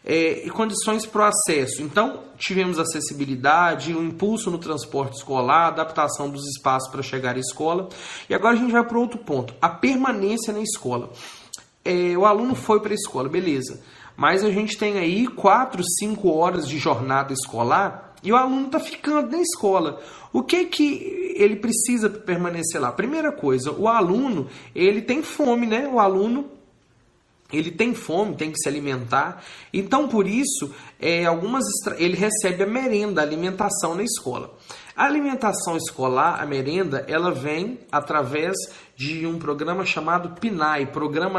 É, 0.08 0.46
e 0.46 0.50
condições 0.50 1.04
para 1.04 1.22
o 1.22 1.24
acesso. 1.24 1.82
Então, 1.82 2.22
tivemos 2.38 2.78
acessibilidade, 2.78 3.92
o 3.92 3.98
um 3.98 4.04
impulso 4.04 4.52
no 4.52 4.58
transporte 4.58 5.16
escolar, 5.16 5.66
adaptação 5.66 6.30
dos 6.30 6.46
espaços 6.46 6.88
para 6.92 7.02
chegar 7.02 7.34
à 7.34 7.40
escola. 7.40 7.88
E 8.30 8.34
agora 8.34 8.54
a 8.54 8.56
gente 8.56 8.70
vai 8.70 8.86
para 8.86 8.96
outro 8.96 9.18
ponto: 9.18 9.52
a 9.60 9.68
permanência 9.68 10.52
na 10.52 10.60
escola. 10.60 11.10
É, 11.84 12.16
o 12.16 12.24
aluno 12.24 12.54
foi 12.54 12.78
para 12.80 12.92
a 12.92 12.94
escola, 12.94 13.28
beleza 13.28 13.82
mas 14.16 14.42
a 14.42 14.50
gente 14.50 14.78
tem 14.78 14.98
aí 14.98 15.26
4, 15.26 15.82
5 15.98 16.28
horas 16.28 16.68
de 16.68 16.78
jornada 16.78 17.32
escolar 17.32 18.14
e 18.22 18.32
o 18.32 18.36
aluno 18.36 18.66
está 18.66 18.80
ficando 18.80 19.30
na 19.30 19.40
escola. 19.40 20.00
O 20.32 20.42
que 20.42 20.64
que 20.64 21.34
ele 21.36 21.56
precisa 21.56 22.08
permanecer 22.08 22.80
lá? 22.80 22.90
Primeira 22.90 23.30
coisa, 23.30 23.70
o 23.70 23.86
aluno 23.86 24.48
ele 24.74 25.02
tem 25.02 25.22
fome, 25.22 25.66
né? 25.66 25.86
O 25.86 26.00
aluno 26.00 26.50
ele 27.52 27.70
tem 27.70 27.94
fome, 27.94 28.34
tem 28.34 28.50
que 28.50 28.58
se 28.58 28.68
alimentar. 28.68 29.44
Então, 29.72 30.08
por 30.08 30.26
isso, 30.26 30.74
é, 30.98 31.24
algumas 31.24 31.64
ele 31.96 32.16
recebe 32.16 32.64
a 32.64 32.66
merenda, 32.66 33.20
a 33.20 33.24
alimentação 33.24 33.94
na 33.94 34.02
escola. 34.02 34.52
A 34.96 35.04
alimentação 35.04 35.76
escolar, 35.76 36.40
a 36.40 36.46
merenda, 36.46 37.04
ela 37.06 37.30
vem 37.30 37.78
através 37.92 38.56
de 38.96 39.26
um 39.26 39.38
programa 39.38 39.84
chamado 39.84 40.40
PNAE, 40.40 40.86
Programa 40.86 41.38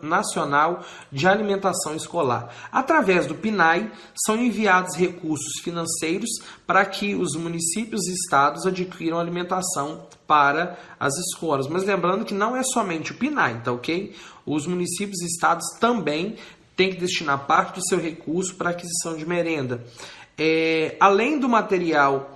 Nacional 0.00 0.80
de 1.10 1.26
Alimentação 1.26 1.96
Escolar. 1.96 2.54
Através 2.70 3.26
do 3.26 3.34
PNAE, 3.34 3.90
são 4.14 4.36
enviados 4.36 4.94
recursos 4.94 5.60
financeiros 5.60 6.30
para 6.64 6.86
que 6.86 7.16
os 7.16 7.34
municípios 7.34 8.06
e 8.06 8.12
estados 8.12 8.64
adquiram 8.64 9.18
alimentação 9.18 10.06
para 10.24 10.78
as 11.00 11.18
escolas. 11.18 11.66
Mas 11.66 11.82
lembrando 11.82 12.24
que 12.24 12.32
não 12.32 12.56
é 12.56 12.62
somente 12.62 13.10
o 13.10 13.16
PNAE, 13.16 13.60
tá 13.64 13.72
ok? 13.72 14.14
Os 14.46 14.68
municípios 14.68 15.20
e 15.20 15.26
estados 15.26 15.66
também 15.80 16.36
têm 16.76 16.90
que 16.90 17.00
destinar 17.00 17.44
parte 17.44 17.80
do 17.80 17.88
seu 17.88 17.98
recurso 17.98 18.54
para 18.54 18.70
aquisição 18.70 19.16
de 19.16 19.26
merenda. 19.26 19.84
É, 20.38 20.96
além 21.00 21.40
do 21.40 21.48
material 21.48 22.33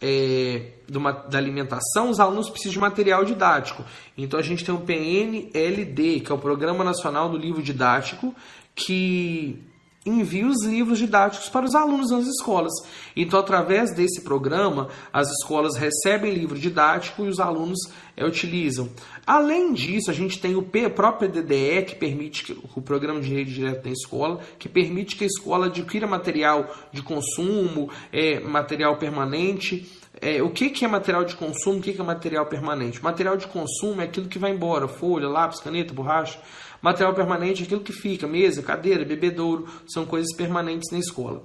é, 0.00 0.72
uma, 0.94 1.12
da 1.12 1.38
alimentação, 1.38 2.10
os 2.10 2.18
alunos 2.18 2.48
precisam 2.48 2.72
de 2.72 2.78
material 2.78 3.24
didático. 3.24 3.84
Então 4.16 4.40
a 4.40 4.42
gente 4.42 4.64
tem 4.64 4.74
o 4.74 4.80
PNLD, 4.80 6.20
que 6.20 6.32
é 6.32 6.34
o 6.34 6.38
Programa 6.38 6.82
Nacional 6.82 7.28
do 7.28 7.36
Livro 7.36 7.62
Didático, 7.62 8.34
que 8.74 9.62
envia 10.04 10.46
os 10.46 10.64
livros 10.64 10.98
didáticos 10.98 11.48
para 11.48 11.66
os 11.66 11.74
alunos 11.74 12.10
nas 12.10 12.26
escolas. 12.26 12.72
Então, 13.14 13.38
através 13.38 13.94
desse 13.94 14.22
programa, 14.22 14.88
as 15.12 15.30
escolas 15.30 15.76
recebem 15.76 16.34
livro 16.34 16.58
didático 16.58 17.24
e 17.24 17.28
os 17.28 17.38
alunos 17.38 17.78
é, 18.16 18.24
utilizam. 18.24 18.88
Além 19.26 19.74
disso, 19.74 20.10
a 20.10 20.14
gente 20.14 20.40
tem 20.40 20.56
o 20.56 20.62
próprio 20.62 21.28
DDE, 21.28 21.84
que 21.86 21.94
permite 21.96 22.44
que, 22.44 22.58
o 22.74 22.80
programa 22.80 23.20
de 23.20 23.28
rede 23.28 23.52
direta 23.52 23.82
na 23.84 23.92
escola, 23.92 24.40
que 24.58 24.68
permite 24.68 25.16
que 25.16 25.24
a 25.24 25.26
escola 25.26 25.66
adquira 25.66 26.06
material 26.06 26.74
de 26.90 27.02
consumo, 27.02 27.90
é, 28.10 28.40
material 28.40 28.96
permanente, 28.96 29.86
é, 30.20 30.42
o 30.42 30.50
que, 30.50 30.70
que 30.70 30.84
é 30.84 30.88
material 30.88 31.24
de 31.24 31.36
consumo, 31.36 31.78
o 31.78 31.82
que, 31.82 31.92
que 31.92 32.00
é 32.00 32.04
material 32.04 32.46
permanente. 32.46 33.02
Material 33.02 33.36
de 33.36 33.46
consumo 33.46 34.00
é 34.00 34.04
aquilo 34.04 34.28
que 34.28 34.38
vai 34.38 34.50
embora, 34.50 34.88
folha, 34.88 35.28
lápis, 35.28 35.60
caneta, 35.60 35.94
borracha. 35.94 36.40
Material 36.82 37.14
permanente 37.14 37.62
é 37.62 37.66
aquilo 37.66 37.82
que 37.82 37.92
fica, 37.92 38.26
mesa, 38.26 38.62
cadeira, 38.62 39.04
bebedouro, 39.04 39.68
são 39.86 40.06
coisas 40.06 40.34
permanentes 40.34 40.90
na 40.90 40.98
escola. 40.98 41.42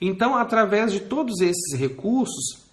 Então, 0.00 0.36
através 0.36 0.92
de 0.92 1.00
todos 1.00 1.40
esses 1.40 1.78
recursos, 1.78 2.63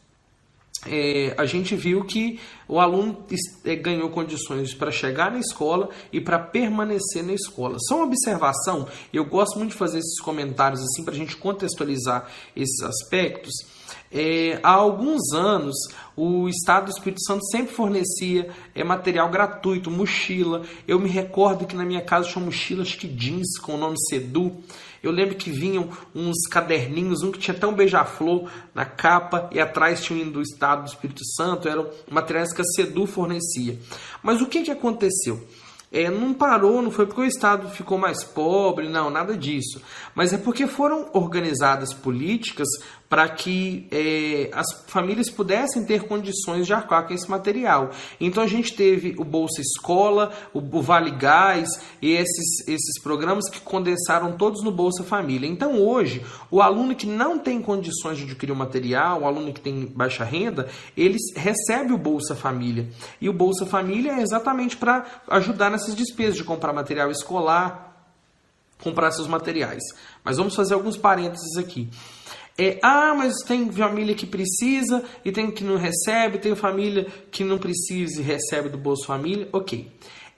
é, 0.87 1.35
a 1.37 1.45
gente 1.45 1.75
viu 1.75 2.03
que 2.03 2.39
o 2.67 2.79
aluno 2.79 3.23
é, 3.63 3.75
ganhou 3.75 4.09
condições 4.09 4.73
para 4.73 4.91
chegar 4.91 5.31
na 5.31 5.39
escola 5.39 5.89
e 6.11 6.19
para 6.19 6.39
permanecer 6.39 7.23
na 7.23 7.33
escola. 7.33 7.77
Só 7.87 7.97
uma 7.97 8.05
observação, 8.05 8.87
eu 9.13 9.25
gosto 9.25 9.57
muito 9.57 9.71
de 9.71 9.77
fazer 9.77 9.99
esses 9.99 10.19
comentários 10.19 10.81
assim 10.81 11.03
para 11.03 11.13
a 11.13 11.17
gente 11.17 11.37
contextualizar 11.37 12.27
esses 12.55 12.81
aspectos. 12.81 13.53
É, 14.11 14.59
há 14.61 14.71
alguns 14.71 15.31
anos, 15.33 15.75
o 16.17 16.49
Estado 16.49 16.85
do 16.85 16.91
Espírito 16.91 17.23
Santo 17.23 17.45
sempre 17.45 17.73
fornecia 17.73 18.49
é, 18.75 18.83
material 18.83 19.29
gratuito, 19.29 19.89
mochila. 19.91 20.63
Eu 20.87 20.99
me 20.99 21.09
recordo 21.09 21.65
que 21.65 21.75
na 21.75 21.85
minha 21.85 22.01
casa 22.01 22.27
tinha 22.27 22.43
mochilas 22.43 22.93
que 22.93 23.07
jeans 23.07 23.57
com 23.59 23.75
o 23.75 23.77
nome 23.77 23.95
Sedu. 24.09 24.57
Eu 25.03 25.11
lembro 25.11 25.35
que 25.35 25.49
vinham 25.49 25.89
uns 26.13 26.47
caderninhos, 26.49 27.23
um 27.23 27.31
que 27.31 27.39
tinha 27.39 27.67
um 27.67 27.73
beija-flor 27.73 28.49
na 28.73 28.85
capa 28.85 29.49
e 29.51 29.59
atrás 29.59 30.03
tinha 30.03 30.23
um 30.23 30.29
do 30.29 30.41
Estado 30.41 30.83
do 30.83 30.89
Espírito 30.89 31.25
Santo. 31.35 31.67
Eram 31.67 31.89
materiais 32.09 32.53
que 32.53 32.61
a 32.61 32.65
Sedu 32.65 33.07
fornecia. 33.07 33.79
Mas 34.21 34.41
o 34.41 34.47
que, 34.47 34.61
que 34.61 34.71
aconteceu? 34.71 35.43
É, 35.91 36.09
não 36.09 36.33
parou, 36.33 36.81
não 36.81 36.89
foi 36.89 37.05
porque 37.05 37.21
o 37.21 37.25
Estado 37.25 37.67
ficou 37.69 37.97
mais 37.97 38.23
pobre, 38.23 38.87
não, 38.87 39.09
nada 39.09 39.35
disso. 39.35 39.81
Mas 40.15 40.31
é 40.31 40.37
porque 40.37 40.65
foram 40.65 41.09
organizadas 41.11 41.93
políticas 41.93 42.67
para 43.11 43.27
que 43.27 43.89
é, 43.91 44.49
as 44.53 44.85
famílias 44.87 45.29
pudessem 45.29 45.85
ter 45.85 46.03
condições 46.03 46.65
de 46.65 46.73
arcar 46.73 47.05
com 47.05 47.13
esse 47.13 47.29
material. 47.29 47.91
Então 48.21 48.41
a 48.41 48.47
gente 48.47 48.73
teve 48.73 49.15
o 49.17 49.25
Bolsa 49.25 49.59
Escola, 49.59 50.31
o, 50.53 50.59
o 50.59 50.81
Vale 50.81 51.11
Gás 51.11 51.67
e 52.01 52.13
esses, 52.13 52.65
esses 52.65 53.01
programas 53.03 53.49
que 53.49 53.59
condensaram 53.59 54.37
todos 54.37 54.63
no 54.63 54.71
Bolsa 54.71 55.03
Família. 55.03 55.45
Então 55.45 55.77
hoje, 55.77 56.25
o 56.49 56.61
aluno 56.61 56.95
que 56.95 57.05
não 57.05 57.37
tem 57.37 57.61
condições 57.61 58.17
de 58.17 58.23
adquirir 58.23 58.53
o 58.53 58.55
material, 58.55 59.23
o 59.23 59.27
aluno 59.27 59.51
que 59.51 59.59
tem 59.59 59.87
baixa 59.87 60.23
renda, 60.23 60.69
ele 60.95 61.17
recebe 61.35 61.91
o 61.91 61.97
Bolsa 61.97 62.33
Família. 62.33 62.87
E 63.19 63.27
o 63.27 63.33
Bolsa 63.33 63.65
Família 63.65 64.13
é 64.13 64.21
exatamente 64.21 64.77
para 64.77 65.05
ajudar 65.27 65.69
nessas 65.69 65.97
despesas 65.97 66.37
de 66.37 66.45
comprar 66.45 66.71
material 66.71 67.11
escolar, 67.11 67.93
comprar 68.81 69.11
seus 69.11 69.27
materiais. 69.27 69.83
Mas 70.23 70.37
vamos 70.37 70.55
fazer 70.55 70.75
alguns 70.75 70.95
parênteses 70.95 71.57
aqui. 71.57 71.89
É, 72.57 72.79
ah, 72.83 73.13
mas 73.17 73.33
tem 73.47 73.71
família 73.71 74.13
que 74.13 74.25
precisa 74.25 75.03
e 75.23 75.31
tem 75.31 75.49
que 75.49 75.63
não 75.63 75.77
recebe, 75.77 76.37
tem 76.37 76.55
família 76.55 77.07
que 77.31 77.43
não 77.43 77.57
precisa 77.57 78.21
e 78.21 78.23
recebe 78.23 78.69
do 78.69 78.77
Bolsa 78.77 79.07
Família. 79.07 79.47
Ok. 79.51 79.91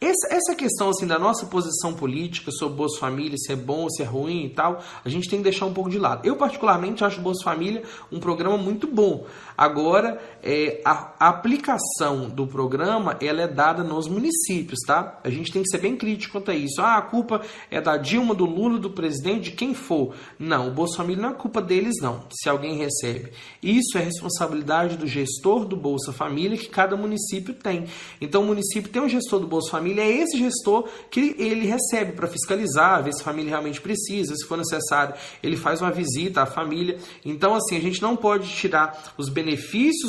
Essa, 0.03 0.35
essa 0.35 0.55
questão 0.55 0.89
assim 0.89 1.07
da 1.07 1.17
nossa 1.17 1.45
posição 1.45 1.93
política 1.93 2.51
sobre 2.51 2.75
Bolsa 2.75 2.99
Família, 2.99 3.37
se 3.37 3.53
é 3.53 3.55
bom, 3.55 3.89
se 3.89 4.03
é 4.03 4.05
ruim 4.05 4.47
e 4.47 4.49
tal, 4.49 4.83
a 5.03 5.07
gente 5.07 5.29
tem 5.29 5.39
que 5.39 5.43
deixar 5.43 5.65
um 5.65 5.73
pouco 5.73 5.89
de 5.89 5.97
lado. 5.97 6.27
Eu, 6.27 6.35
particularmente, 6.35 7.05
acho 7.05 7.21
o 7.21 7.23
Bolsa 7.23 7.41
Família 7.41 7.83
um 8.11 8.19
programa 8.19 8.57
muito 8.57 8.85
bom. 8.85 9.25
Agora, 9.57 10.19
é, 10.41 10.81
a, 10.83 11.13
aplicação 11.29 12.29
do 12.29 12.45
programa 12.47 13.17
ela 13.21 13.43
é 13.43 13.47
dada 13.47 13.83
nos 13.83 14.07
municípios, 14.07 14.79
tá? 14.85 15.19
A 15.23 15.29
gente 15.29 15.51
tem 15.51 15.61
que 15.61 15.69
ser 15.69 15.77
bem 15.77 15.95
crítico 15.95 16.33
quanto 16.33 16.51
a 16.51 16.55
isso. 16.55 16.81
Ah, 16.81 16.97
a 16.97 17.01
culpa 17.01 17.41
é 17.69 17.79
da 17.79 17.97
Dilma, 17.97 18.33
do 18.33 18.45
Lula, 18.45 18.79
do 18.79 18.89
presidente, 18.89 19.51
de 19.51 19.51
quem 19.51 19.73
for. 19.73 20.15
Não, 20.39 20.67
o 20.69 20.71
Bolsa 20.71 20.97
Família 20.97 21.21
não 21.21 21.29
é 21.29 21.33
culpa 21.33 21.61
deles, 21.61 21.95
não, 22.01 22.23
se 22.31 22.49
alguém 22.49 22.77
recebe. 22.77 23.31
Isso 23.61 23.97
é 23.97 24.01
responsabilidade 24.01 24.97
do 24.97 25.07
gestor 25.07 25.65
do 25.65 25.77
Bolsa 25.77 26.11
Família 26.11 26.57
que 26.57 26.67
cada 26.67 26.97
município 26.97 27.53
tem. 27.53 27.85
Então, 28.19 28.41
o 28.41 28.45
município 28.45 28.91
tem 28.91 29.01
um 29.01 29.09
gestor 29.09 29.39
do 29.39 29.47
Bolsa 29.47 29.69
Família 29.69 29.83
família 29.83 30.03
é 30.03 30.09
esse 30.09 30.37
gestor 30.37 30.87
que 31.11 31.35
ele 31.37 31.65
recebe 31.65 32.13
para 32.13 32.27
fiscalizar, 32.27 33.03
ver 33.03 33.13
se 33.13 33.21
a 33.21 33.25
família 33.25 33.49
realmente 33.49 33.81
precisa, 33.81 34.33
se 34.35 34.45
for 34.45 34.57
necessário, 34.57 35.13
ele 35.41 35.57
faz 35.57 35.81
uma 35.81 35.91
visita 35.91 36.41
à 36.41 36.45
família. 36.45 36.97
Então, 37.25 37.53
assim, 37.53 37.77
a 37.77 37.81
gente 37.81 38.01
não 38.01 38.15
pode 38.15 38.47
tirar 38.49 39.13
os 39.17 39.29
benefícios, 39.29 39.42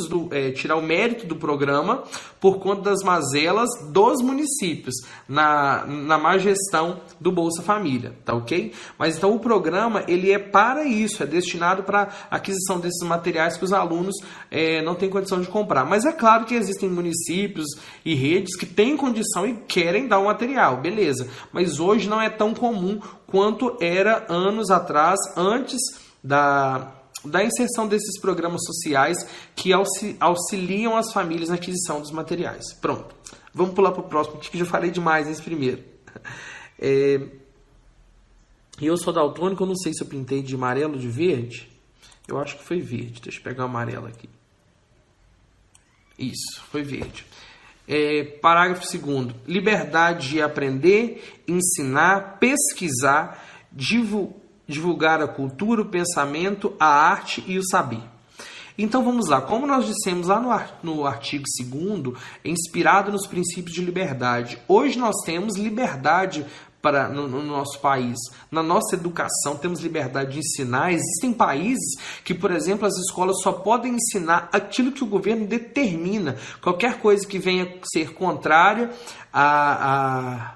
do, 0.08 0.28
é, 0.32 0.50
tirar 0.50 0.76
o 0.76 0.82
mérito 0.82 1.26
do 1.26 1.36
programa 1.36 2.04
por 2.40 2.58
conta 2.58 2.90
das 2.90 3.02
mazelas 3.02 3.68
dos 3.90 4.20
municípios 4.22 4.94
na, 5.28 5.84
na 5.86 6.18
má 6.18 6.36
gestão 6.38 7.00
do 7.20 7.32
Bolsa 7.32 7.62
Família, 7.62 8.14
tá 8.24 8.34
ok? 8.34 8.72
Mas 8.98 9.16
então 9.16 9.34
o 9.34 9.38
programa 9.38 10.04
ele 10.06 10.30
é 10.30 10.38
para 10.38 10.84
isso, 10.84 11.22
é 11.22 11.26
destinado 11.26 11.82
para 11.82 12.08
aquisição 12.30 12.78
desses 12.78 13.02
materiais 13.06 13.56
que 13.56 13.64
os 13.64 13.72
alunos 13.72 14.14
é, 14.50 14.82
não 14.82 14.94
têm 14.94 15.08
condição 15.08 15.40
de 15.40 15.48
comprar. 15.48 15.84
Mas 15.84 16.04
é 16.04 16.12
claro 16.12 16.44
que 16.44 16.54
existem 16.54 16.88
municípios 16.88 17.66
e 18.04 18.14
redes 18.14 18.56
que 18.56 18.66
têm 18.66 18.96
condição 18.96 19.46
e 19.46 19.54
querem 19.54 20.06
dar 20.06 20.18
o 20.18 20.26
material, 20.26 20.78
beleza. 20.78 21.28
Mas 21.52 21.80
hoje 21.80 22.08
não 22.08 22.20
é 22.20 22.28
tão 22.28 22.54
comum 22.54 23.00
quanto 23.26 23.76
era 23.80 24.26
anos 24.28 24.70
atrás, 24.70 25.18
antes 25.36 25.80
da, 26.22 26.92
da 27.24 27.42
inserção 27.42 27.86
desses 27.88 28.20
programas 28.20 28.64
sociais 28.64 29.26
que 29.54 29.72
auxiliam 29.72 30.96
as 30.96 31.12
famílias 31.12 31.48
na 31.48 31.54
aquisição 31.54 32.00
dos 32.00 32.10
materiais. 32.10 32.72
Pronto. 32.80 33.14
Vamos 33.52 33.74
pular 33.74 33.92
para 33.92 34.00
o 34.00 34.08
próximo, 34.08 34.38
que 34.38 34.58
já 34.58 34.64
falei 34.64 34.90
demais 34.90 35.26
nesse 35.26 35.42
primeiro. 35.42 35.82
É... 36.76 37.20
Eu 38.82 38.96
sou 38.96 39.12
daltônico, 39.12 39.62
eu 39.62 39.66
não 39.68 39.76
sei 39.76 39.94
se 39.94 40.02
eu 40.02 40.06
pintei 40.08 40.42
de 40.42 40.56
amarelo 40.56 40.94
ou 40.94 40.98
de 40.98 41.08
verde. 41.08 41.70
Eu 42.26 42.38
acho 42.38 42.58
que 42.58 42.64
foi 42.64 42.80
verde. 42.80 43.22
Deixa 43.22 43.38
eu 43.38 43.44
pegar 43.44 43.62
o 43.62 43.66
amarelo 43.66 44.06
aqui. 44.06 44.28
Isso, 46.18 46.60
foi 46.70 46.82
verde. 46.82 47.24
É, 47.86 48.24
parágrafo 48.24 48.98
2. 48.98 49.36
Liberdade 49.46 50.30
de 50.30 50.42
aprender, 50.42 51.42
ensinar, 51.46 52.38
pesquisar, 52.40 53.68
divulgar 53.70 54.43
a 54.66 55.28
cultura, 55.28 55.82
o 55.82 55.86
pensamento, 55.86 56.72
a 56.78 56.86
arte 56.86 57.44
e 57.46 57.58
o 57.58 57.64
saber. 57.64 58.02
Então 58.76 59.04
vamos 59.04 59.28
lá, 59.28 59.40
como 59.40 59.68
nós 59.68 59.86
dissemos 59.86 60.26
lá 60.26 60.40
no, 60.82 60.94
no 60.94 61.06
artigo 61.06 61.44
2, 61.62 62.16
inspirado 62.44 63.12
nos 63.12 63.26
princípios 63.26 63.72
de 63.72 63.84
liberdade, 63.84 64.58
hoje 64.66 64.98
nós 64.98 65.14
temos 65.24 65.56
liberdade 65.56 66.44
para 66.84 67.08
no, 67.08 67.26
no, 67.26 67.40
nosso 67.40 67.80
país. 67.80 68.18
Na 68.50 68.62
nossa 68.62 68.94
educação 68.94 69.56
temos 69.56 69.80
liberdade 69.80 70.32
de 70.32 70.40
ensinar. 70.40 70.92
Existem 70.92 71.32
países 71.32 71.96
que, 72.22 72.34
por 72.34 72.50
exemplo, 72.50 72.86
as 72.86 72.94
escolas 72.98 73.40
só 73.42 73.52
podem 73.52 73.94
ensinar 73.94 74.50
aquilo 74.52 74.92
que 74.92 75.02
o 75.02 75.06
governo 75.06 75.46
determina. 75.46 76.36
Qualquer 76.60 76.98
coisa 76.98 77.26
que 77.26 77.38
venha 77.38 77.78
ser 77.90 78.12
contrária 78.12 78.90
a, 79.32 80.52
a 80.52 80.54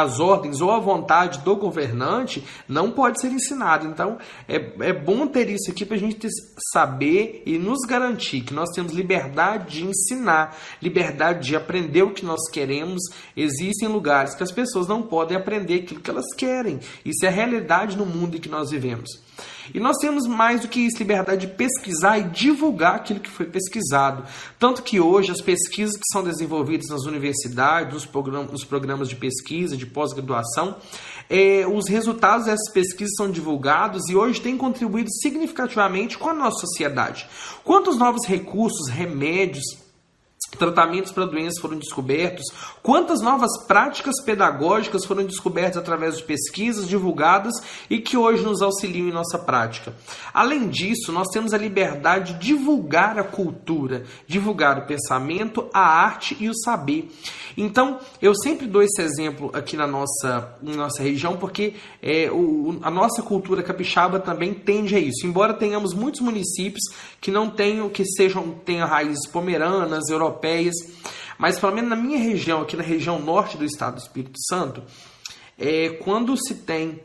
as 0.00 0.20
ordens 0.20 0.60
ou 0.60 0.70
a 0.70 0.78
vontade 0.78 1.40
do 1.40 1.56
governante 1.56 2.44
não 2.68 2.90
pode 2.90 3.20
ser 3.20 3.28
ensinado. 3.28 3.86
Então, 3.86 4.18
é, 4.48 4.56
é 4.80 4.92
bom 4.92 5.26
ter 5.26 5.48
isso 5.48 5.70
aqui 5.70 5.84
para 5.84 5.96
a 5.96 6.00
gente 6.00 6.28
saber 6.72 7.42
e 7.46 7.58
nos 7.58 7.80
garantir 7.88 8.42
que 8.42 8.52
nós 8.54 8.70
temos 8.74 8.92
liberdade 8.92 9.80
de 9.80 9.86
ensinar, 9.86 10.56
liberdade 10.82 11.46
de 11.46 11.56
aprender 11.56 12.02
o 12.02 12.12
que 12.12 12.24
nós 12.24 12.50
queremos. 12.50 13.02
Existem 13.36 13.88
lugares 13.88 14.34
que 14.34 14.42
as 14.42 14.52
pessoas 14.52 14.86
não 14.86 15.02
podem 15.02 15.36
aprender 15.36 15.82
aquilo 15.82 16.00
que 16.00 16.10
elas 16.10 16.34
querem. 16.36 16.78
Isso 17.04 17.24
é 17.24 17.28
a 17.28 17.32
realidade 17.32 17.96
no 17.96 18.04
mundo 18.04 18.36
em 18.36 18.40
que 18.40 18.48
nós 18.48 18.70
vivemos. 18.70 19.08
E 19.74 19.80
nós 19.80 19.96
temos 19.98 20.26
mais 20.26 20.62
do 20.62 20.68
que 20.68 20.80
isso, 20.80 20.98
liberdade 20.98 21.46
de 21.46 21.52
pesquisar 21.52 22.18
e 22.18 22.24
divulgar 22.24 22.96
aquilo 22.96 23.20
que 23.20 23.30
foi 23.30 23.46
pesquisado. 23.46 24.24
Tanto 24.58 24.82
que 24.82 25.00
hoje 25.00 25.30
as 25.30 25.40
pesquisas 25.40 25.96
que 25.96 26.04
são 26.12 26.22
desenvolvidas 26.22 26.88
nas 26.88 27.04
universidades, 27.04 27.92
nos 27.92 28.06
programas, 28.06 28.50
nos 28.50 28.64
programas 28.64 29.08
de 29.08 29.16
pesquisa, 29.16 29.76
de 29.76 29.86
pós-graduação, 29.86 30.76
é, 31.28 31.66
os 31.66 31.88
resultados 31.88 32.46
dessas 32.46 32.70
pesquisas 32.72 33.14
são 33.16 33.30
divulgados 33.30 34.08
e 34.08 34.14
hoje 34.14 34.40
têm 34.40 34.56
contribuído 34.56 35.10
significativamente 35.10 36.16
com 36.16 36.28
a 36.28 36.34
nossa 36.34 36.60
sociedade. 36.60 37.26
Quantos 37.64 37.96
novos 37.96 38.26
recursos, 38.26 38.88
remédios, 38.88 39.85
tratamentos 40.58 41.12
para 41.12 41.26
doenças 41.26 41.60
foram 41.60 41.78
descobertos, 41.78 42.44
quantas 42.82 43.20
novas 43.20 43.50
práticas 43.66 44.22
pedagógicas 44.24 45.04
foram 45.04 45.24
descobertas 45.24 45.76
através 45.76 46.16
de 46.16 46.24
pesquisas 46.24 46.88
divulgadas 46.88 47.54
e 47.90 47.98
que 47.98 48.16
hoje 48.16 48.42
nos 48.42 48.62
auxiliam 48.62 49.08
em 49.08 49.12
nossa 49.12 49.38
prática. 49.38 49.92
Além 50.32 50.68
disso, 50.68 51.12
nós 51.12 51.28
temos 51.28 51.52
a 51.52 51.58
liberdade 51.58 52.34
de 52.34 52.46
divulgar 52.46 53.18
a 53.18 53.24
cultura, 53.24 54.04
divulgar 54.26 54.78
o 54.78 54.86
pensamento, 54.86 55.68
a 55.72 55.80
arte 55.80 56.36
e 56.40 56.48
o 56.48 56.54
saber. 56.54 57.10
Então, 57.56 57.98
eu 58.22 58.34
sempre 58.34 58.66
dou 58.66 58.82
esse 58.82 59.00
exemplo 59.02 59.50
aqui 59.52 59.76
na 59.76 59.86
nossa, 59.86 60.56
na 60.62 60.76
nossa 60.76 61.02
região, 61.02 61.36
porque 61.36 61.74
é, 62.02 62.30
o, 62.30 62.78
a 62.82 62.90
nossa 62.90 63.22
cultura 63.22 63.62
capixaba 63.62 64.20
também 64.20 64.54
tende 64.54 64.94
a 64.94 64.98
isso. 64.98 65.26
Embora 65.26 65.54
tenhamos 65.54 65.92
muitos 65.92 66.20
municípios 66.20 66.82
que 67.20 67.30
não 67.30 67.50
tenham, 67.50 67.88
que 67.88 68.04
sejam, 68.04 68.52
tenham 68.64 68.86
raízes 68.86 69.26
pomeranas, 69.28 70.08
europeias, 70.08 70.35
mas 71.38 71.58
pelo 71.58 71.74
menos 71.74 71.90
na 71.90 71.96
minha 71.96 72.18
região, 72.18 72.62
aqui 72.62 72.76
na 72.76 72.82
região 72.82 73.18
norte 73.18 73.56
do 73.56 73.64
estado 73.64 73.94
do 73.96 74.00
Espírito 74.00 74.38
Santo, 74.48 74.82
é, 75.58 75.90
quando 76.02 76.36
se 76.36 76.54
tem 76.54 77.00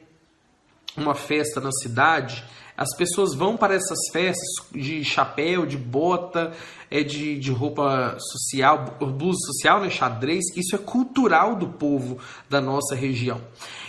uma 0.98 1.15
festa 1.15 1.60
na 1.62 1.72
cidade, 1.72 2.44
As 2.82 2.96
pessoas 2.96 3.36
vão 3.36 3.56
para 3.56 3.76
essas 3.76 4.00
festas 4.12 4.48
de 4.72 5.04
chapéu, 5.04 5.67
de 5.67 5.78
bota, 5.78 6.52
é 6.89 7.04
de, 7.04 7.38
de 7.38 7.52
roupa 7.52 8.17
social, 8.20 8.98
blusa 9.00 9.38
social, 9.46 9.82
né, 9.82 9.89
xadrez. 9.91 10.44
Isso 10.56 10.76
é 10.76 10.80
cultural 10.80 11.56
do 11.56 11.67
povo 11.67 12.17
da 12.50 12.60
nossa 12.60 12.96
região. 12.96 13.39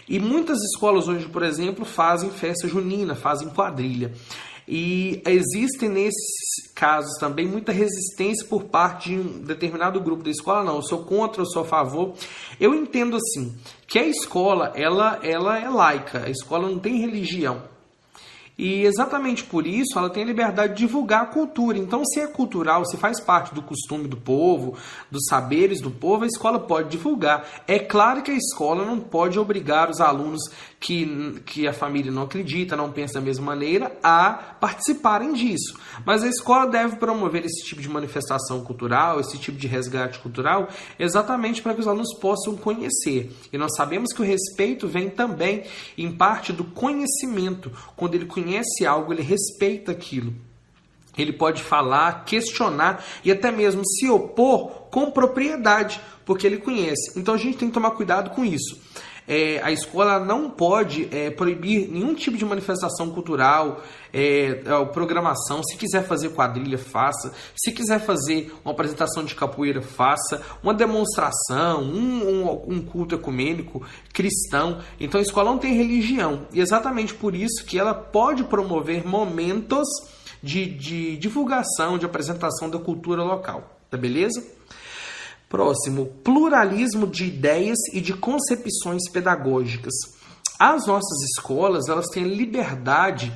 E 0.07 0.18
muitas 0.18 0.59
escolas 0.62 1.09
hoje, 1.09 1.26
por 1.26 1.42
exemplo, 1.42 1.87
fazem 1.87 2.28
festa 2.31 2.68
junina, 2.68 3.14
fazem 3.14 3.48
quadrilha. 3.48 4.12
E 4.66 5.20
existem 5.27 5.88
nesses 5.88 6.72
casos 6.75 7.18
também 7.18 7.46
muita 7.46 7.72
resistência 7.72 8.46
por 8.46 8.64
parte 8.64 9.11
de 9.11 9.16
um 9.16 9.42
determinado 9.42 10.01
grupo 10.01 10.22
da 10.22 10.31
escola. 10.31 10.64
Não, 10.64 10.77
eu 10.77 10.83
sou 10.83 11.05
contra, 11.05 11.42
eu 11.42 11.46
sou 11.46 11.62
a 11.62 11.66
favor. 11.66 12.14
Eu 12.61 12.75
entendo 12.75 13.16
assim 13.16 13.55
que 13.87 13.98
a 13.98 14.07
escola 14.07 14.72
ela, 14.75 15.18
ela 15.22 15.59
é 15.59 15.68
laica, 15.68 16.25
a 16.25 16.31
escola 16.31 16.68
não 16.68 16.79
tem 16.79 16.98
religião. 16.98 17.72
E 18.57 18.85
exatamente 18.85 19.44
por 19.44 19.66
isso 19.66 19.98
ela 19.98 20.11
tem 20.11 20.22
a 20.22 20.27
liberdade 20.27 20.75
de 20.75 20.81
divulgar 20.81 21.22
a 21.22 21.27
cultura. 21.27 21.79
Então, 21.79 22.05
se 22.05 22.20
é 22.20 22.27
cultural, 22.27 22.85
se 22.85 22.96
faz 22.96 23.18
parte 23.18 23.55
do 23.55 23.62
costume 23.62 24.07
do 24.07 24.16
povo, 24.16 24.77
dos 25.11 25.25
saberes 25.29 25.81
do 25.81 25.90
povo, 25.90 26.25
a 26.25 26.27
escola 26.27 26.61
pode 26.61 26.90
divulgar. 26.90 27.44
É 27.66 27.79
claro 27.79 28.22
que 28.22 28.31
a 28.31 28.37
escola 28.37 28.85
não 28.85 29.01
pode 29.01 29.38
obrigar 29.38 29.90
os 29.90 30.01
alunos 30.01 30.42
que, 30.83 31.40
que 31.47 31.68
a 31.68 31.73
família 31.73 32.11
não 32.11 32.23
acredita, 32.23 32.77
não 32.77 32.90
pensa 32.90 33.14
da 33.14 33.21
mesma 33.21 33.47
maneira, 33.47 33.97
a 34.03 34.33
participarem 34.33 35.33
disso. 35.33 35.79
Mas 36.05 36.25
a 36.25 36.29
escola 36.29 36.66
deve 36.66 36.97
promover 36.97 37.45
esse 37.47 37.64
tipo 37.64 37.81
de 37.81 37.88
manifestação 37.88 38.64
cultural, 38.64 39.21
esse 39.21 39.38
tipo 39.38 39.57
de 39.57 39.68
resgate 39.68 40.18
cultural, 40.18 40.68
exatamente 40.99 41.62
para 41.62 41.73
que 41.73 41.81
os 41.81 41.87
alunos 41.87 42.12
possam 42.18 42.57
conhecer. 42.57 43.33
E 43.53 43.57
nós 43.57 43.77
sabemos 43.77 44.12
que 44.12 44.21
o 44.21 44.25
respeito 44.25 44.88
vem 44.88 45.09
também, 45.09 45.62
em 45.97 46.11
parte, 46.11 46.53
do 46.53 46.64
conhecimento. 46.64 47.71
Quando 47.95 48.16
ele 48.16 48.27
conhece 48.27 48.85
algo, 48.85 49.12
ele 49.12 49.23
respeita 49.23 49.92
aquilo. 49.92 50.35
Ele 51.16 51.33
pode 51.33 51.62
falar, 51.62 52.25
questionar 52.25 53.05
e 53.25 53.31
até 53.31 53.53
mesmo 53.53 53.87
se 53.87 54.09
opor 54.09 54.88
com 54.90 55.12
propriedade, 55.12 56.01
porque 56.25 56.45
ele 56.45 56.57
conhece. 56.57 57.16
Então 57.16 57.35
a 57.35 57.38
gente 57.38 57.59
tem 57.59 57.68
que 57.68 57.75
tomar 57.75 57.92
cuidado 57.92 58.31
com 58.31 58.45
isso 58.45 58.81
é, 59.26 59.61
a 59.62 59.70
escola 59.70 60.18
não 60.18 60.50
pode 60.50 61.08
é, 61.12 61.30
proibir 61.30 61.88
nenhum 61.88 62.14
tipo 62.14 62.37
de 62.37 62.44
manifestação 62.44 63.11
cultural, 63.11 63.82
é, 64.12 64.62
é, 64.64 64.85
programação. 64.87 65.62
Se 65.62 65.76
quiser 65.76 66.04
fazer 66.04 66.30
quadrilha, 66.30 66.76
faça. 66.76 67.32
Se 67.54 67.72
quiser 67.72 68.00
fazer 68.00 68.52
uma 68.64 68.72
apresentação 68.72 69.24
de 69.24 69.35
capoeira, 69.35 69.80
faça. 69.80 70.42
Uma 70.62 70.74
demonstração, 70.74 71.82
um, 71.82 72.28
um, 72.28 72.74
um 72.74 72.82
culto 72.82 73.14
ecumênico 73.14 73.82
cristão. 74.12 74.80
Então 74.98 75.18
a 75.18 75.22
escola 75.22 75.50
não 75.50 75.58
tem 75.58 75.74
religião. 75.74 76.46
E 76.52 76.61
exatamente 76.61 77.14
por 77.14 77.35
isso 77.35 77.64
que 77.64 77.78
ela 77.78 77.94
pode 77.94 78.44
promover 78.44 79.06
momentos 79.06 79.88
de, 80.42 80.66
de 80.66 81.16
divulgação, 81.16 81.96
de 81.96 82.04
apresentação 82.04 82.68
da 82.68 82.78
cultura 82.78 83.22
local. 83.22 83.78
Tá 83.88 83.96
beleza? 83.96 84.42
Próximo, 85.53 86.07
pluralismo 86.25 87.07
de 87.07 87.27
ideias 87.27 87.77
e 87.93 88.01
de 88.01 88.15
concepções 88.15 89.03
pedagógicas. 89.12 89.93
As 90.59 90.87
nossas 90.87 91.21
escolas, 91.37 91.91
elas 91.91 92.09
têm 92.09 92.25
liberdade 92.25 93.31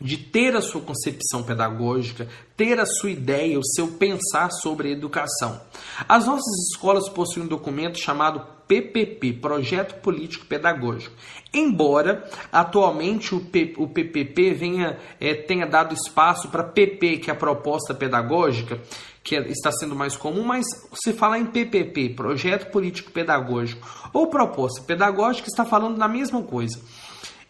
de 0.00 0.16
ter 0.16 0.54
a 0.54 0.60
sua 0.60 0.80
concepção 0.80 1.42
pedagógica, 1.42 2.28
ter 2.56 2.78
a 2.78 2.86
sua 2.86 3.10
ideia, 3.10 3.58
o 3.58 3.64
seu 3.64 3.88
pensar 3.88 4.52
sobre 4.52 4.88
a 4.88 4.92
educação. 4.92 5.60
As 6.08 6.26
nossas 6.26 6.72
escolas 6.72 7.08
possuem 7.08 7.44
um 7.44 7.48
documento 7.48 7.98
chamado 7.98 8.46
PPP, 8.68 9.34
Projeto 9.34 10.00
Político 10.00 10.46
Pedagógico. 10.46 11.14
Embora 11.52 12.24
atualmente 12.52 13.34
o, 13.34 13.40
P, 13.40 13.74
o 13.76 13.88
PPP 13.88 14.54
venha, 14.54 14.96
é, 15.20 15.34
tenha 15.34 15.66
dado 15.66 15.92
espaço 15.92 16.48
para 16.48 16.62
PP, 16.64 17.18
que 17.18 17.30
é 17.30 17.32
a 17.32 17.36
proposta 17.36 17.92
pedagógica, 17.92 18.80
que 19.22 19.36
está 19.36 19.70
sendo 19.70 19.94
mais 19.94 20.16
comum, 20.16 20.42
mas 20.42 20.64
se 20.94 21.12
falar 21.12 21.38
em 21.38 21.46
PPP, 21.46 22.10
Projeto 22.10 22.70
Político 22.70 23.12
Pedagógico, 23.12 23.86
ou 24.12 24.26
proposta 24.26 24.82
pedagógica, 24.82 25.48
está 25.48 25.64
falando 25.64 25.96
da 25.96 26.08
mesma 26.08 26.42
coisa 26.42 26.80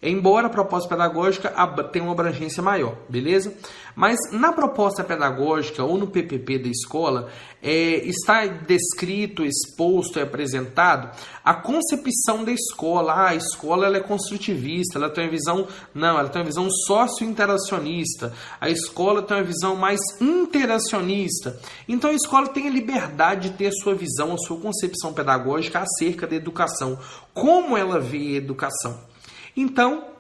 embora 0.03 0.49
a 0.49 0.51
proposta 0.51 0.88
pedagógica 0.88 1.53
tenha 1.93 2.05
uma 2.05 2.12
abrangência 2.12 2.62
maior, 2.62 2.97
beleza? 3.09 3.55
Mas 3.95 4.19
na 4.33 4.53
proposta 4.53 5.05
pedagógica 5.05 5.85
ou 5.85 5.99
no 5.99 6.07
PPP 6.07 6.59
da 6.59 6.69
escola 6.69 7.29
é, 7.62 8.05
está 8.07 8.47
descrito, 8.47 9.45
exposto 9.45 10.19
e 10.19 10.23
apresentado 10.23 11.11
a 11.45 11.55
concepção 11.55 12.43
da 12.43 12.51
escola. 12.51 13.12
Ah, 13.12 13.29
a 13.29 13.35
escola 13.35 13.87
ela 13.87 13.99
é 13.99 14.01
construtivista, 14.01 14.99
ela 14.99 15.11
tem 15.11 15.25
uma 15.25 15.31
visão 15.31 15.69
não, 15.95 16.19
ela 16.19 16.29
tem 16.29 16.41
uma 16.41 16.47
visão 16.47 16.69
socio-interacionista. 16.71 18.33
A 18.61 18.71
escola 18.71 19.23
tem 19.23 19.37
uma 19.37 19.45
visão 19.45 19.77
mais 19.77 20.01
interacionista. 20.21 21.61
Então 21.87 22.11
a 22.11 22.15
escola 22.15 22.49
tem 22.49 22.67
a 22.67 22.71
liberdade 22.71 23.51
de 23.51 23.57
ter 23.57 23.67
a 23.67 23.73
sua 23.73 23.95
visão, 23.95 24.33
a 24.33 24.38
sua 24.38 24.59
concepção 24.59 25.12
pedagógica 25.12 25.81
acerca 25.81 26.27
da 26.27 26.35
educação, 26.35 26.99
como 27.35 27.77
ela 27.77 28.01
vê 28.01 28.35
a 28.35 28.38
educação. 28.38 29.12
Então, 29.57 30.12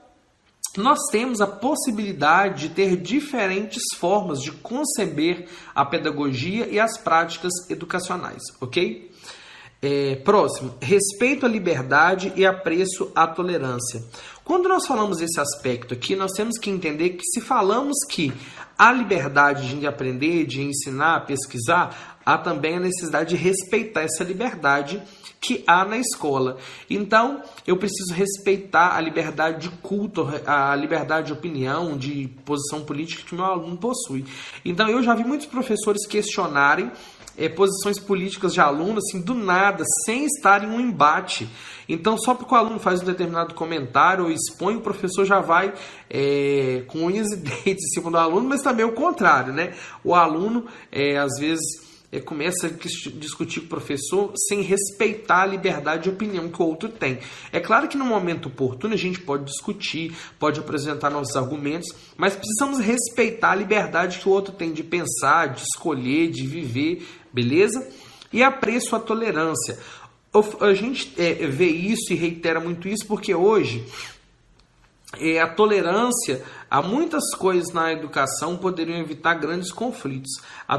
nós 0.76 0.98
temos 1.10 1.40
a 1.40 1.46
possibilidade 1.46 2.68
de 2.68 2.74
ter 2.74 2.96
diferentes 2.96 3.82
formas 3.98 4.40
de 4.40 4.52
conceber 4.52 5.46
a 5.74 5.84
pedagogia 5.84 6.66
e 6.66 6.80
as 6.80 6.96
práticas 6.98 7.52
educacionais, 7.68 8.42
ok? 8.60 9.10
É, 9.84 10.14
próximo, 10.16 10.74
respeito 10.80 11.44
à 11.44 11.48
liberdade 11.48 12.32
e 12.36 12.46
apreço 12.46 13.10
à 13.14 13.26
tolerância. 13.26 14.02
Quando 14.44 14.68
nós 14.68 14.86
falamos 14.86 15.20
esse 15.20 15.40
aspecto 15.40 15.94
aqui, 15.94 16.16
nós 16.16 16.32
temos 16.32 16.58
que 16.58 16.68
entender 16.68 17.10
que 17.10 17.24
se 17.24 17.40
falamos 17.40 17.96
que 18.08 18.32
há 18.76 18.92
liberdade 18.92 19.78
de 19.78 19.86
aprender, 19.86 20.44
de 20.46 20.62
ensinar, 20.62 21.26
pesquisar, 21.26 22.18
há 22.26 22.36
também 22.36 22.76
a 22.76 22.80
necessidade 22.80 23.30
de 23.30 23.36
respeitar 23.36 24.02
essa 24.02 24.24
liberdade 24.24 25.00
que 25.40 25.62
há 25.66 25.84
na 25.84 25.96
escola. 25.96 26.56
Então, 26.90 27.42
eu 27.66 27.76
preciso 27.76 28.14
respeitar 28.14 28.96
a 28.96 29.00
liberdade 29.00 29.68
de 29.68 29.76
culto, 29.76 30.28
a 30.46 30.74
liberdade 30.74 31.28
de 31.28 31.32
opinião, 31.32 31.96
de 31.96 32.28
posição 32.44 32.84
política 32.84 33.24
que 33.24 33.34
meu 33.34 33.44
aluno 33.44 33.76
possui. 33.76 34.24
Então, 34.64 34.88
eu 34.88 35.02
já 35.02 35.14
vi 35.14 35.24
muitos 35.24 35.46
professores 35.46 36.06
questionarem 36.06 36.90
é, 37.36 37.48
posições 37.48 37.98
políticas 37.98 38.52
de 38.52 38.60
aluno, 38.60 38.98
assim, 38.98 39.20
do 39.20 39.34
nada, 39.34 39.84
sem 40.04 40.24
estar 40.26 40.64
em 40.64 40.68
um 40.68 40.80
embate. 40.80 41.48
Então, 41.88 42.16
só 42.16 42.34
porque 42.34 42.54
o 42.54 42.56
aluno 42.56 42.78
faz 42.78 43.02
um 43.02 43.04
determinado 43.04 43.54
comentário 43.54 44.24
ou 44.24 44.30
expõe, 44.30 44.76
o 44.76 44.80
professor 44.80 45.24
já 45.24 45.40
vai 45.40 45.72
é, 46.08 46.84
com 46.86 47.06
unhas 47.06 47.28
e 47.32 47.36
dentes 47.42 47.84
em 47.84 47.94
cima 47.94 48.10
do 48.10 48.18
aluno, 48.18 48.48
mas 48.48 48.62
também 48.62 48.84
o 48.84 48.92
contrário, 48.92 49.52
né? 49.52 49.74
O 50.04 50.14
aluno, 50.14 50.66
é, 50.90 51.18
às 51.18 51.38
vezes 51.38 51.92
é, 52.12 52.20
começa 52.20 52.66
a 52.66 52.70
discutir 52.70 53.60
com 53.60 53.66
o 53.66 53.70
professor 53.70 54.32
sem 54.36 54.60
respeitar 54.60 55.42
a 55.42 55.46
liberdade 55.46 56.02
de 56.04 56.10
opinião 56.10 56.48
que 56.50 56.62
o 56.62 56.66
outro 56.66 56.90
tem. 56.90 57.18
É 57.50 57.58
claro 57.58 57.88
que 57.88 57.96
no 57.96 58.04
momento 58.04 58.46
oportuno 58.48 58.92
a 58.92 58.98
gente 58.98 59.18
pode 59.20 59.44
discutir, 59.44 60.14
pode 60.38 60.60
apresentar 60.60 61.08
nossos 61.08 61.34
argumentos, 61.36 61.88
mas 62.16 62.36
precisamos 62.36 62.80
respeitar 62.80 63.52
a 63.52 63.56
liberdade 63.56 64.18
que 64.18 64.28
o 64.28 64.32
outro 64.32 64.52
tem 64.52 64.72
de 64.74 64.84
pensar, 64.84 65.54
de 65.54 65.62
escolher, 65.62 66.30
de 66.30 66.46
viver, 66.46 67.02
beleza? 67.32 67.88
E 68.32 68.42
apreço 68.42 68.96
a 68.96 69.00
tolerância. 69.00 69.78
A 70.60 70.72
gente 70.72 71.12
é, 71.18 71.46
vê 71.46 71.66
isso 71.66 72.12
e 72.12 72.16
reitera 72.16 72.58
muito 72.58 72.88
isso 72.88 73.06
porque 73.06 73.34
hoje 73.34 73.84
é, 75.18 75.40
a 75.40 75.46
tolerância 75.46 76.42
a 76.70 76.80
muitas 76.80 77.34
coisas 77.34 77.70
na 77.74 77.92
educação 77.92 78.56
poderiam 78.56 78.98
evitar 78.98 79.34
grandes 79.34 79.70
conflitos. 79.70 80.30
A, 80.66 80.78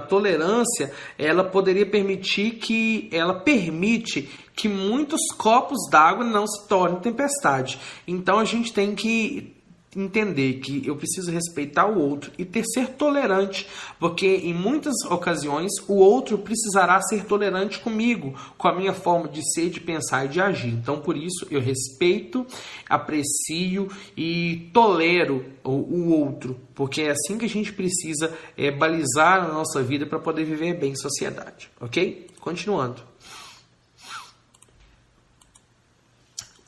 tolerância 0.00 0.92
ela 1.16 1.44
poderia 1.44 1.86
permitir 1.86 2.52
que 2.52 3.08
ela 3.12 3.34
permite 3.34 4.28
que 4.56 4.68
muitos 4.68 5.20
copos 5.36 5.78
d'água 5.88 6.24
não 6.24 6.44
se 6.44 6.66
tornem 6.66 6.98
tempestade. 6.98 7.78
Então 8.04 8.40
a 8.40 8.44
gente 8.44 8.72
tem 8.72 8.96
que 8.96 9.54
entender 9.96 10.54
que 10.60 10.86
eu 10.86 10.96
preciso 10.96 11.30
respeitar 11.30 11.86
o 11.86 11.98
outro 11.98 12.30
e 12.36 12.44
ter 12.44 12.64
ser 12.64 12.88
tolerante, 12.90 13.66
porque 13.98 14.26
em 14.26 14.52
muitas 14.52 14.94
ocasiões 15.10 15.70
o 15.86 15.94
outro 15.94 16.38
precisará 16.38 17.00
ser 17.00 17.24
tolerante 17.24 17.78
comigo, 17.78 18.34
com 18.56 18.68
a 18.68 18.74
minha 18.74 18.92
forma 18.92 19.28
de 19.28 19.42
ser, 19.52 19.70
de 19.70 19.80
pensar 19.80 20.26
e 20.26 20.28
de 20.28 20.40
agir. 20.40 20.74
Então, 20.74 21.00
por 21.00 21.16
isso, 21.16 21.46
eu 21.50 21.60
respeito, 21.60 22.46
aprecio 22.88 23.88
e 24.16 24.70
tolero 24.72 25.44
o, 25.64 25.70
o 25.70 26.20
outro, 26.20 26.58
porque 26.74 27.02
é 27.02 27.10
assim 27.10 27.38
que 27.38 27.46
a 27.46 27.48
gente 27.48 27.72
precisa 27.72 28.32
é, 28.56 28.70
balizar 28.70 29.44
a 29.44 29.48
nossa 29.48 29.82
vida 29.82 30.06
para 30.06 30.18
poder 30.18 30.44
viver 30.44 30.74
bem 30.74 30.92
em 30.92 30.96
sociedade, 30.96 31.70
ok? 31.80 32.26
Continuando. 32.40 33.07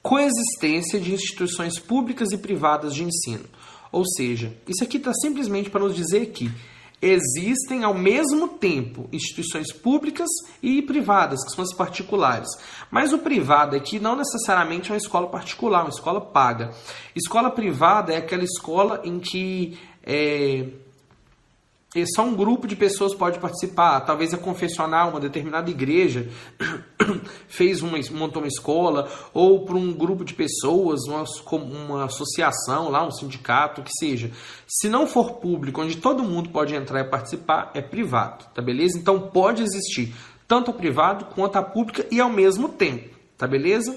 Coexistência 0.02 0.98
de 0.98 1.12
instituições 1.12 1.78
públicas 1.78 2.32
e 2.32 2.38
privadas 2.38 2.94
de 2.94 3.04
ensino. 3.04 3.44
Ou 3.92 4.04
seja, 4.04 4.54
isso 4.68 4.84
aqui 4.84 4.96
está 4.96 5.12
simplesmente 5.14 5.68
para 5.68 5.80
nos 5.80 5.94
dizer 5.94 6.26
que 6.26 6.50
existem 7.02 7.82
ao 7.82 7.94
mesmo 7.94 8.46
tempo 8.46 9.08
instituições 9.12 9.72
públicas 9.72 10.28
e 10.62 10.82
privadas, 10.82 11.42
que 11.44 11.52
são 11.52 11.64
as 11.64 11.74
particulares. 11.74 12.48
Mas 12.90 13.12
o 13.12 13.18
privado 13.18 13.74
aqui 13.74 13.98
não 13.98 14.16
necessariamente 14.16 14.90
é 14.90 14.94
uma 14.94 14.98
escola 14.98 15.26
particular, 15.28 15.82
uma 15.82 15.90
escola 15.90 16.20
paga. 16.20 16.72
Escola 17.16 17.50
privada 17.50 18.12
é 18.12 18.18
aquela 18.18 18.44
escola 18.44 19.00
em 19.04 19.18
que 19.18 19.78
é, 20.02 20.66
é 21.94 22.04
só 22.06 22.22
um 22.22 22.36
grupo 22.36 22.68
de 22.68 22.76
pessoas 22.76 23.14
pode 23.14 23.40
participar. 23.40 24.00
Talvez 24.02 24.32
a 24.32 24.38
confessional, 24.38 25.10
uma 25.10 25.18
determinada 25.18 25.68
igreja 25.68 26.28
fez 27.48 27.82
uma, 27.82 27.98
montou 28.12 28.40
uma 28.42 28.48
escola, 28.48 29.10
ou 29.34 29.64
para 29.64 29.76
um 29.76 29.92
grupo 29.92 30.24
de 30.24 30.32
pessoas, 30.34 31.00
uma, 31.08 31.24
uma 31.52 32.04
associação, 32.04 32.90
lá 32.90 33.04
um 33.04 33.10
sindicato, 33.10 33.82
que 33.82 33.90
seja. 33.98 34.30
Se 34.68 34.88
não 34.88 35.04
for 35.04 35.40
público, 35.40 35.82
onde 35.82 35.96
todo 35.96 36.22
mundo 36.22 36.50
pode 36.50 36.76
entrar 36.76 37.00
e 37.00 37.10
participar, 37.10 37.72
é 37.74 37.82
privado, 37.82 38.44
tá 38.54 38.62
beleza? 38.62 38.96
Então 38.96 39.28
pode 39.28 39.62
existir 39.62 40.14
tanto 40.46 40.70
a 40.70 40.74
privado 40.74 41.24
quanto 41.26 41.56
a 41.56 41.62
pública 41.62 42.06
e 42.10 42.20
ao 42.20 42.30
mesmo 42.30 42.68
tempo, 42.68 43.16
tá 43.36 43.48
beleza? 43.48 43.96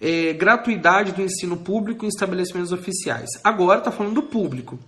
É, 0.00 0.32
gratuidade 0.32 1.12
do 1.12 1.22
ensino 1.22 1.58
público 1.58 2.04
em 2.06 2.08
estabelecimentos 2.08 2.72
oficiais. 2.72 3.28
Agora 3.44 3.78
está 3.78 3.90
falando 3.90 4.14
do 4.14 4.22
público. 4.22 4.78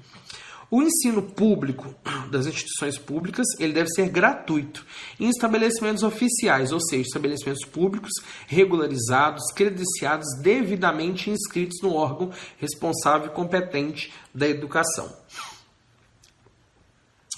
O 0.71 0.83
ensino 0.83 1.23
público 1.23 1.95
das 2.31 2.47
instituições 2.47 2.99
públicas 2.99 3.47
ele 3.59 3.73
deve 3.73 3.89
ser 3.91 4.09
gratuito 4.09 4.85
em 5.19 5.29
estabelecimentos 5.29 6.03
oficiais, 6.03 6.73
ou 6.73 6.81
seja, 6.81 7.03
estabelecimentos 7.03 7.65
públicos 7.65 8.11
regularizados, 8.47 9.51
credenciados, 9.55 10.27
devidamente 10.43 11.31
inscritos 11.31 11.81
no 11.83 11.95
órgão 11.95 12.31
responsável 12.59 13.29
e 13.29 13.35
competente 13.35 14.13
da 14.35 14.47
educação. 14.47 15.11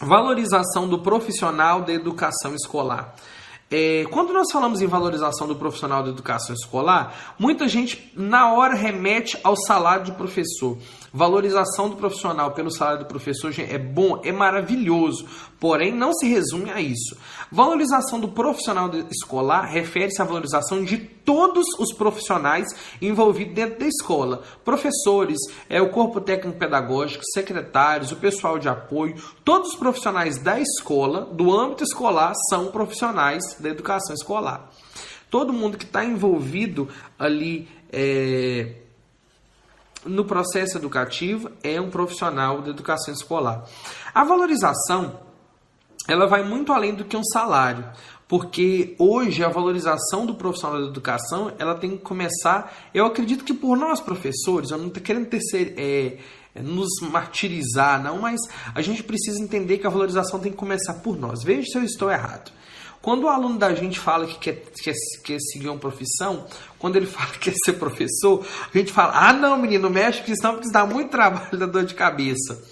Valorização 0.00 0.88
do 0.88 1.00
profissional 1.00 1.82
da 1.82 1.92
educação 1.92 2.54
escolar. 2.54 3.14
É, 3.70 4.04
quando 4.10 4.32
nós 4.32 4.50
falamos 4.50 4.82
em 4.82 4.86
valorização 4.88 5.46
do 5.46 5.54
profissional 5.54 6.02
da 6.02 6.08
educação 6.08 6.52
escolar, 6.52 7.36
muita 7.38 7.68
gente 7.68 8.10
na 8.16 8.52
hora 8.52 8.74
remete 8.74 9.38
ao 9.44 9.54
salário 9.54 10.06
de 10.06 10.12
professor. 10.12 10.76
Valorização 11.12 11.88
do 11.88 11.96
profissional 11.96 12.52
pelo 12.52 12.70
salário 12.70 13.00
do 13.00 13.06
professor 13.06 13.52
é 13.58 13.78
bom, 13.78 14.20
é 14.22 14.30
maravilhoso, 14.30 15.26
porém 15.58 15.92
não 15.92 16.12
se 16.12 16.28
resume 16.28 16.70
a 16.70 16.80
isso. 16.80 17.16
Valorização 17.50 18.20
do 18.20 18.28
profissional 18.28 18.88
escolar 19.10 19.62
refere-se 19.62 20.22
à 20.22 20.24
valorização 20.24 20.84
de 20.84 20.98
todos 20.98 21.66
os 21.80 21.92
profissionais 21.92 22.68
envolvidos 23.02 23.54
dentro 23.54 23.80
da 23.80 23.86
escola: 23.86 24.42
professores, 24.64 25.38
é 25.68 25.82
o 25.82 25.90
corpo 25.90 26.20
técnico 26.20 26.58
pedagógico, 26.58 27.24
secretários, 27.34 28.12
o 28.12 28.16
pessoal 28.16 28.58
de 28.58 28.68
apoio, 28.68 29.16
todos 29.44 29.70
os 29.70 29.76
profissionais 29.76 30.38
da 30.38 30.60
escola, 30.60 31.22
do 31.22 31.52
âmbito 31.52 31.82
escolar, 31.82 32.34
são 32.48 32.68
profissionais 32.68 33.56
da 33.58 33.68
educação 33.68 34.14
escolar. 34.14 34.70
Todo 35.28 35.52
mundo 35.52 35.76
que 35.76 35.84
está 35.84 36.04
envolvido 36.04 36.88
ali 37.18 37.68
é, 37.92 38.74
no 40.04 40.24
processo 40.24 40.78
educativo 40.78 41.50
é 41.62 41.80
um 41.80 41.90
profissional 41.90 42.62
da 42.62 42.70
educação 42.70 43.12
escolar. 43.12 43.64
A 44.14 44.24
valorização 44.24 45.20
ela 46.08 46.26
vai 46.26 46.42
muito 46.42 46.72
além 46.72 46.94
do 46.94 47.04
que 47.04 47.16
um 47.16 47.24
salário, 47.24 47.84
porque 48.26 48.94
hoje 48.98 49.44
a 49.44 49.48
valorização 49.48 50.24
do 50.24 50.34
profissional 50.34 50.80
da 50.80 50.88
educação 50.88 51.52
ela 51.58 51.74
tem 51.74 51.90
que 51.90 51.98
começar. 51.98 52.90
Eu 52.94 53.04
acredito 53.04 53.44
que 53.44 53.52
por 53.52 53.76
nós 53.76 54.00
professores, 54.00 54.70
eu 54.70 54.78
não 54.78 54.86
estou 54.86 55.02
querendo 55.02 55.28
é, 55.32 56.18
é, 56.54 56.62
nos 56.62 56.88
martirizar, 57.02 58.02
não, 58.02 58.20
mas 58.20 58.40
a 58.74 58.80
gente 58.82 59.02
precisa 59.02 59.40
entender 59.40 59.78
que 59.78 59.86
a 59.86 59.90
valorização 59.90 60.40
tem 60.40 60.52
que 60.52 60.58
começar 60.58 60.94
por 60.94 61.18
nós. 61.18 61.42
Veja 61.42 61.66
se 61.66 61.78
eu 61.78 61.84
estou 61.84 62.10
errado. 62.10 62.50
Quando 63.02 63.24
o 63.24 63.28
aluno 63.28 63.58
da 63.58 63.74
gente 63.74 63.98
fala 63.98 64.26
que 64.26 64.38
quer, 64.38 64.62
quer, 64.82 64.94
quer 65.24 65.38
seguir 65.40 65.68
uma 65.68 65.78
profissão, 65.78 66.46
quando 66.78 66.96
ele 66.96 67.06
fala 67.08 67.30
que 67.30 67.50
quer 67.50 67.54
ser 67.64 67.74
professor, 67.74 68.44
a 68.72 68.76
gente 68.76 68.92
fala: 68.92 69.12
ah, 69.14 69.32
não, 69.32 69.56
menino, 69.56 69.88
mexe 69.88 70.22
com 70.22 70.30
isso 70.30 70.42
não, 70.42 70.52
porque 70.52 70.66
isso 70.66 70.72
dá 70.72 70.84
muito 70.84 71.08
trabalho, 71.12 71.56
dá 71.56 71.66
dor 71.66 71.84
de 71.84 71.94
cabeça. 71.94 72.62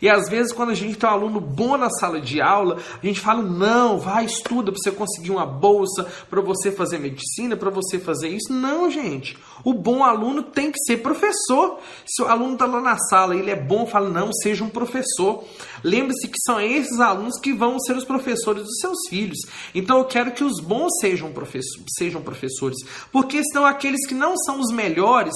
E 0.00 0.08
às 0.08 0.28
vezes, 0.28 0.52
quando 0.52 0.70
a 0.70 0.74
gente 0.74 0.98
tem 0.98 1.08
um 1.08 1.12
aluno 1.12 1.40
bom 1.40 1.76
na 1.76 1.88
sala 1.88 2.20
de 2.20 2.40
aula, 2.40 2.76
a 3.00 3.06
gente 3.06 3.20
fala: 3.20 3.42
não, 3.42 3.98
vai, 3.98 4.24
estuda 4.24 4.72
para 4.72 4.80
você 4.80 4.90
conseguir 4.90 5.30
uma 5.30 5.46
bolsa, 5.46 6.04
para 6.28 6.40
você 6.40 6.72
fazer 6.72 6.98
medicina, 6.98 7.56
para 7.56 7.70
você 7.70 7.98
fazer 7.98 8.28
isso. 8.28 8.52
Não, 8.52 8.90
gente. 8.90 9.38
O 9.64 9.72
bom 9.72 10.02
aluno 10.02 10.42
tem 10.42 10.70
que 10.70 10.78
ser 10.84 10.98
professor. 10.98 11.78
Se 12.06 12.22
o 12.22 12.26
aluno 12.26 12.54
está 12.54 12.66
lá 12.66 12.80
na 12.80 12.96
sala 12.98 13.36
ele 13.36 13.50
é 13.50 13.56
bom, 13.56 13.86
fala: 13.86 14.08
não, 14.08 14.32
seja 14.32 14.64
um 14.64 14.68
professor. 14.68 15.44
Lembre-se 15.84 16.28
que 16.28 16.38
são 16.44 16.60
esses 16.60 17.00
alunos 17.00 17.38
que 17.40 17.52
vão 17.52 17.78
ser 17.80 17.96
os 17.96 18.04
professores 18.04 18.62
dos 18.62 18.78
seus 18.78 18.98
filhos. 19.08 19.38
Então 19.74 19.98
eu 19.98 20.04
quero 20.04 20.32
que 20.32 20.44
os 20.44 20.60
bons 20.60 20.90
sejam, 21.00 21.32
professor, 21.32 21.82
sejam 21.96 22.22
professores, 22.22 22.78
porque 23.10 23.42
senão 23.44 23.66
aqueles 23.66 24.06
que 24.06 24.14
não 24.14 24.36
são 24.36 24.60
os 24.60 24.72
melhores 24.72 25.34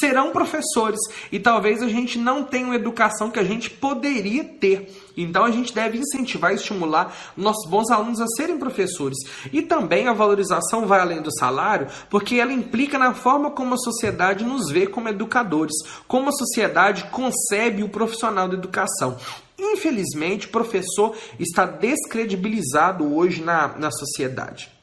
serão 0.00 0.30
professores. 0.30 1.00
E 1.32 1.38
talvez 1.38 1.82
a 1.82 1.88
gente 1.88 2.18
não 2.18 2.44
tenha 2.44 2.66
uma 2.66 2.76
educação 2.76 3.30
que 3.30 3.38
a 3.38 3.44
gente 3.44 3.70
poderia 3.70 4.44
ter. 4.44 5.07
Então 5.22 5.44
a 5.44 5.50
gente 5.50 5.74
deve 5.74 5.98
incentivar 5.98 6.52
e 6.52 6.54
estimular 6.54 7.14
nossos 7.36 7.68
bons 7.68 7.90
alunos 7.90 8.20
a 8.20 8.26
serem 8.28 8.58
professores. 8.58 9.18
E 9.52 9.62
também 9.62 10.08
a 10.08 10.12
valorização 10.12 10.86
vai 10.86 11.00
além 11.00 11.20
do 11.20 11.36
salário, 11.36 11.88
porque 12.08 12.36
ela 12.36 12.52
implica 12.52 12.98
na 12.98 13.12
forma 13.12 13.50
como 13.50 13.74
a 13.74 13.78
sociedade 13.78 14.44
nos 14.44 14.70
vê 14.70 14.86
como 14.86 15.08
educadores, 15.08 15.74
como 16.06 16.28
a 16.28 16.32
sociedade 16.32 17.04
concebe 17.10 17.82
o 17.82 17.88
profissional 17.88 18.48
da 18.48 18.54
educação. 18.54 19.16
Infelizmente, 19.58 20.46
o 20.46 20.50
professor 20.50 21.16
está 21.38 21.66
descredibilizado 21.66 23.12
hoje 23.12 23.42
na, 23.42 23.68
na 23.76 23.90
sociedade. 23.90 24.77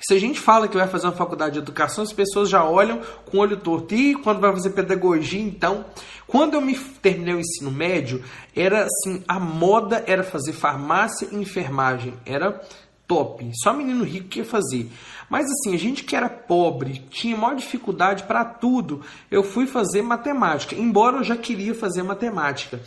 Se 0.00 0.14
a 0.14 0.18
gente 0.18 0.40
fala 0.40 0.66
que 0.66 0.76
vai 0.76 0.88
fazer 0.88 1.06
uma 1.06 1.12
faculdade 1.12 1.54
de 1.54 1.58
educação, 1.58 2.02
as 2.02 2.12
pessoas 2.12 2.48
já 2.48 2.64
olham 2.64 3.00
com 3.26 3.36
o 3.36 3.40
olho 3.40 3.58
torto. 3.58 3.94
E 3.94 4.14
quando 4.14 4.40
vai 4.40 4.50
fazer 4.52 4.70
pedagogia, 4.70 5.40
então? 5.40 5.84
Quando 6.26 6.54
eu 6.54 6.60
me 6.60 6.74
terminei 6.74 7.34
o 7.34 7.40
ensino 7.40 7.70
médio, 7.70 8.24
era 8.56 8.84
assim, 8.84 9.22
a 9.28 9.38
moda 9.38 10.02
era 10.06 10.22
fazer 10.22 10.52
farmácia 10.52 11.28
e 11.30 11.36
enfermagem. 11.36 12.14
Era 12.24 12.60
top. 13.06 13.50
Só 13.62 13.74
menino 13.74 14.04
rico 14.04 14.28
que 14.28 14.38
ia 14.38 14.44
fazer. 14.44 14.88
Mas 15.28 15.46
assim, 15.50 15.74
a 15.74 15.78
gente 15.78 16.04
que 16.04 16.16
era 16.16 16.28
pobre, 16.28 17.04
tinha 17.10 17.36
maior 17.36 17.56
dificuldade 17.56 18.22
para 18.22 18.44
tudo. 18.44 19.02
Eu 19.30 19.42
fui 19.42 19.66
fazer 19.66 20.00
matemática, 20.00 20.74
embora 20.74 21.18
eu 21.18 21.24
já 21.24 21.36
queria 21.36 21.74
fazer 21.74 22.02
matemática. 22.02 22.80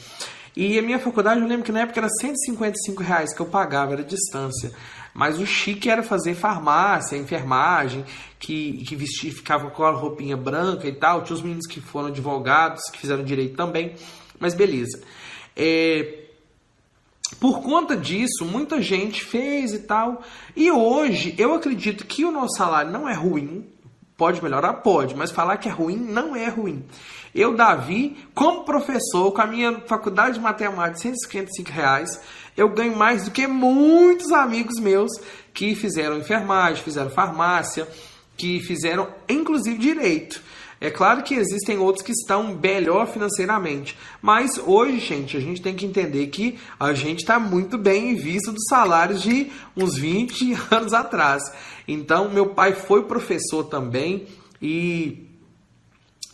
E 0.56 0.78
a 0.78 0.82
minha 0.82 1.00
faculdade, 1.00 1.42
eu 1.42 1.48
lembro 1.48 1.66
que 1.66 1.72
na 1.72 1.82
época 1.82 2.00
era 2.00 2.10
155 2.10 3.04
reais 3.04 3.34
que 3.36 3.42
eu 3.42 3.46
pagava, 3.46 3.94
era 3.94 4.04
distância. 4.04 4.72
Mas 5.14 5.40
o 5.40 5.46
chique 5.46 5.90
era 5.90 6.02
fazer 6.02 6.34
farmácia, 6.34 7.16
enfermagem, 7.16 8.04
que, 8.40 8.84
que 8.86 8.96
vestia, 8.96 9.32
ficava 9.32 9.70
com 9.70 9.84
a 9.84 9.92
roupinha 9.92 10.36
branca 10.36 10.88
e 10.88 10.94
tal. 10.94 11.24
Tinha 11.24 11.36
os 11.36 11.42
meninos 11.42 11.68
que 11.68 11.80
foram 11.80 12.08
advogados, 12.08 12.82
que 12.92 13.00
fizeram 13.00 13.24
direito 13.24 13.56
também. 13.56 13.94
Mas 14.40 14.56
beleza. 14.56 15.02
É, 15.56 16.24
por 17.40 17.62
conta 17.62 17.96
disso, 17.96 18.46
muita 18.46 18.82
gente 18.82 19.24
fez 19.24 19.74
e 19.74 19.80
tal. 19.80 20.24
E 20.56 20.72
hoje, 20.72 21.36
eu 21.38 21.54
acredito 21.54 22.06
que 22.06 22.26
o 22.26 22.32
nosso 22.32 22.58
salário 22.58 22.92
não 22.92 23.08
é 23.08 23.14
ruim. 23.14 23.68
Pode 24.18 24.44
melhorar? 24.44 24.74
Pode, 24.76 25.16
mas 25.16 25.32
falar 25.32 25.58
que 25.58 25.68
é 25.68 25.72
ruim 25.72 25.98
não 25.98 26.36
é 26.36 26.48
ruim. 26.48 26.86
Eu, 27.34 27.56
Davi, 27.56 28.16
como 28.34 28.64
professor, 28.64 29.32
com 29.32 29.42
a 29.42 29.48
minha 29.48 29.82
faculdade 29.88 30.36
de 30.36 30.40
matemática, 30.40 31.00
155 31.00 31.72
reais, 31.72 32.22
eu 32.56 32.70
ganho 32.70 32.96
mais 32.96 33.26
do 33.26 33.32
que 33.32 33.48
muitos 33.48 34.32
amigos 34.32 34.80
meus 34.80 35.12
que 35.54 35.76
fizeram 35.76 36.18
enfermagem, 36.18 36.84
fizeram 36.84 37.10
farmácia, 37.10 37.88
que 38.38 38.60
fizeram 38.62 39.08
inclusive 39.30 39.78
direito. 39.78 40.42
É 40.84 40.90
claro 40.90 41.24
que 41.24 41.36
existem 41.36 41.78
outros 41.78 42.04
que 42.04 42.12
estão 42.12 42.58
melhor 42.62 43.08
financeiramente, 43.08 43.98
mas 44.22 44.58
hoje, 44.58 45.00
gente, 45.00 45.38
a 45.38 45.40
gente 45.40 45.62
tem 45.62 45.74
que 45.74 45.86
entender 45.86 46.28
que 46.28 46.60
a 46.78 46.94
gente 46.94 47.20
está 47.20 47.40
muito 47.40 47.78
bem 47.78 48.12
em 48.12 48.16
vista 48.16 48.52
dos 48.52 48.66
salários 48.68 49.22
de 49.22 49.50
uns 49.78 49.96
20 49.96 50.58
anos 50.70 50.94
atrás. 50.94 51.42
Então, 51.88 52.30
meu 52.30 52.48
pai 52.48 52.74
foi 52.74 53.04
professor 53.04 53.64
também 53.64 54.28
e 54.62 55.33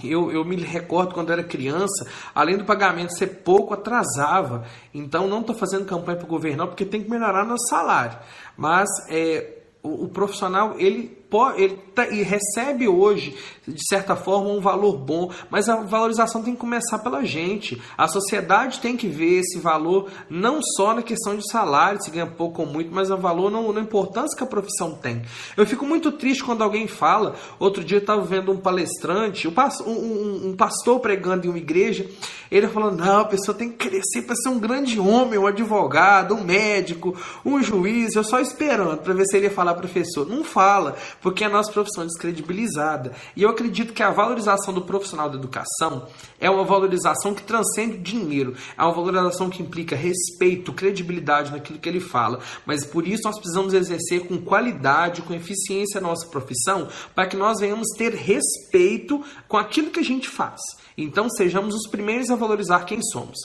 eu, 0.04 0.32
eu 0.32 0.45
me 0.45 0.56
recordo 0.56 1.14
quando 1.14 1.32
era 1.32 1.43
criança, 1.43 2.08
além 2.34 2.58
do 2.58 2.66
pagamento 2.66 3.18
ser 3.18 3.28
pouco, 3.43 3.74
atrasava. 3.74 4.66
Então 4.93 5.28
não 5.28 5.41
estou 5.41 5.56
fazendo 5.56 5.86
campanha 5.86 6.18
para 6.18 6.26
o 6.26 6.30
governo, 6.30 6.68
porque 6.68 6.86
tem 6.86 7.04
que 7.04 7.10
melhorar 7.10 7.45
nosso 7.45 7.68
salário. 7.68 8.18
Mas 8.56 8.89
é, 9.10 9.60
o, 9.84 10.06
o 10.06 10.10
profissional 10.10 10.76
ele 10.78 11.18
ele 11.56 11.78
tá, 11.94 12.08
e 12.08 12.24
recebe 12.24 12.88
hoje, 12.88 13.36
de 13.68 13.88
certa 13.88 14.16
forma, 14.16 14.50
um 14.50 14.60
valor 14.60 14.98
bom, 14.98 15.32
mas 15.50 15.70
a 15.70 15.76
valorização 15.76 16.42
tem 16.42 16.54
que 16.54 16.60
começar 16.60 17.00
pela 17.00 17.24
gente. 17.24 17.80
A 17.98 18.08
sociedade 18.08 18.80
tem 18.80 18.98
que 18.98 19.08
ver 19.08 19.40
esse 19.40 19.60
valor 19.60 20.10
não 20.30 20.60
só 20.62 20.94
na 20.94 21.04
questão 21.04 21.36
de 21.36 21.50
salário, 21.50 22.02
se 22.02 22.10
ganha 22.10 22.26
pouco 22.26 22.64
ou 22.64 22.68
muito, 22.68 22.92
mas 22.92 23.12
o 23.12 23.18
valor 23.18 23.52
não, 23.52 23.72
na 23.72 23.82
importância 23.82 24.36
que 24.36 24.44
a 24.44 24.48
profissão 24.48 24.96
tem. 24.96 25.22
Eu 25.56 25.66
fico 25.66 25.86
muito 25.86 26.12
triste 26.12 26.44
quando 26.44 26.64
alguém 26.64 26.88
fala. 26.88 27.36
Outro 27.60 27.84
dia 27.84 27.98
eu 27.98 28.02
estava 28.02 28.22
vendo 28.22 28.52
um 28.52 28.58
palestrante, 28.58 29.48
um, 29.48 29.54
um, 29.86 30.48
um 30.50 30.56
pastor 30.56 31.00
pregando 31.00 31.46
em 31.46 31.50
uma 31.50 31.58
igreja, 31.58 32.10
ele 32.52 32.68
falando: 32.68 32.98
não, 32.98 33.22
a 33.22 33.26
pessoa 33.26 33.56
tem 33.56 33.70
que 33.70 33.90
crescer 33.90 34.24
para 34.24 34.36
ser 34.36 34.50
um 34.50 34.60
grande 34.60 35.00
homem, 35.00 35.38
um 35.38 35.46
advogado, 35.46 36.34
um 36.34 36.44
médico, 36.44 37.16
um 37.46 37.62
juiz. 37.62 38.16
Eu 38.16 38.24
só 38.24 38.40
esperando 38.40 38.98
para 38.98 39.14
ver 39.14 39.26
se 39.26 39.38
ele 39.38 39.46
ia 39.46 39.52
falar 39.52 39.76
professor. 39.76 40.28
Não 40.28 40.44
fala 40.44 40.96
porque 41.22 41.43
a 41.43 41.49
nossa 41.49 41.72
profissão 41.72 42.03
é 42.03 42.07
descredibilizada. 42.07 43.13
E 43.36 43.43
eu 43.43 43.49
acredito 43.49 43.93
que 43.93 44.03
a 44.03 44.09
valorização 44.09 44.74
do 44.74 44.82
profissional 44.82 45.30
da 45.30 45.38
educação 45.38 46.07
é 46.39 46.49
uma 46.49 46.63
valorização 46.63 47.34
que 47.34 47.43
transcende 47.43 47.97
o 47.97 48.01
dinheiro, 48.01 48.55
é 48.78 48.84
uma 48.84 48.93
valorização 48.93 49.49
que 49.49 49.61
implica 49.61 49.95
respeito, 49.95 50.74
credibilidade 50.74 51.51
naquilo 51.51 51.80
que 51.80 51.89
ele 51.89 51.99
fala. 51.99 52.39
Mas 52.65 52.86
por 52.86 53.07
isso 53.07 53.24
nós 53.26 53.38
precisamos 53.38 53.74
exercer 53.74 54.28
com 54.28 54.38
qualidade, 54.38 55.22
com 55.22 55.34
eficiência 55.34 55.99
a 55.99 56.01
nossa 56.01 56.28
profissão, 56.28 56.88
para 57.13 57.28
que 57.28 57.38
nós 57.38 57.59
venhamos 57.59 57.88
ter 57.97 58.13
respeito 58.13 59.24
com 59.47 59.57
aquilo 59.57 59.91
que 59.91 59.99
a 59.99 60.03
gente 60.03 60.28
faz. 60.28 60.59
Então 60.97 61.30
sejamos 61.30 61.76
os 61.76 61.89
primeiros 61.89 62.30
a 62.30 62.36
valorizar 62.36 62.86
quem 62.86 63.01
somos. 63.01 63.38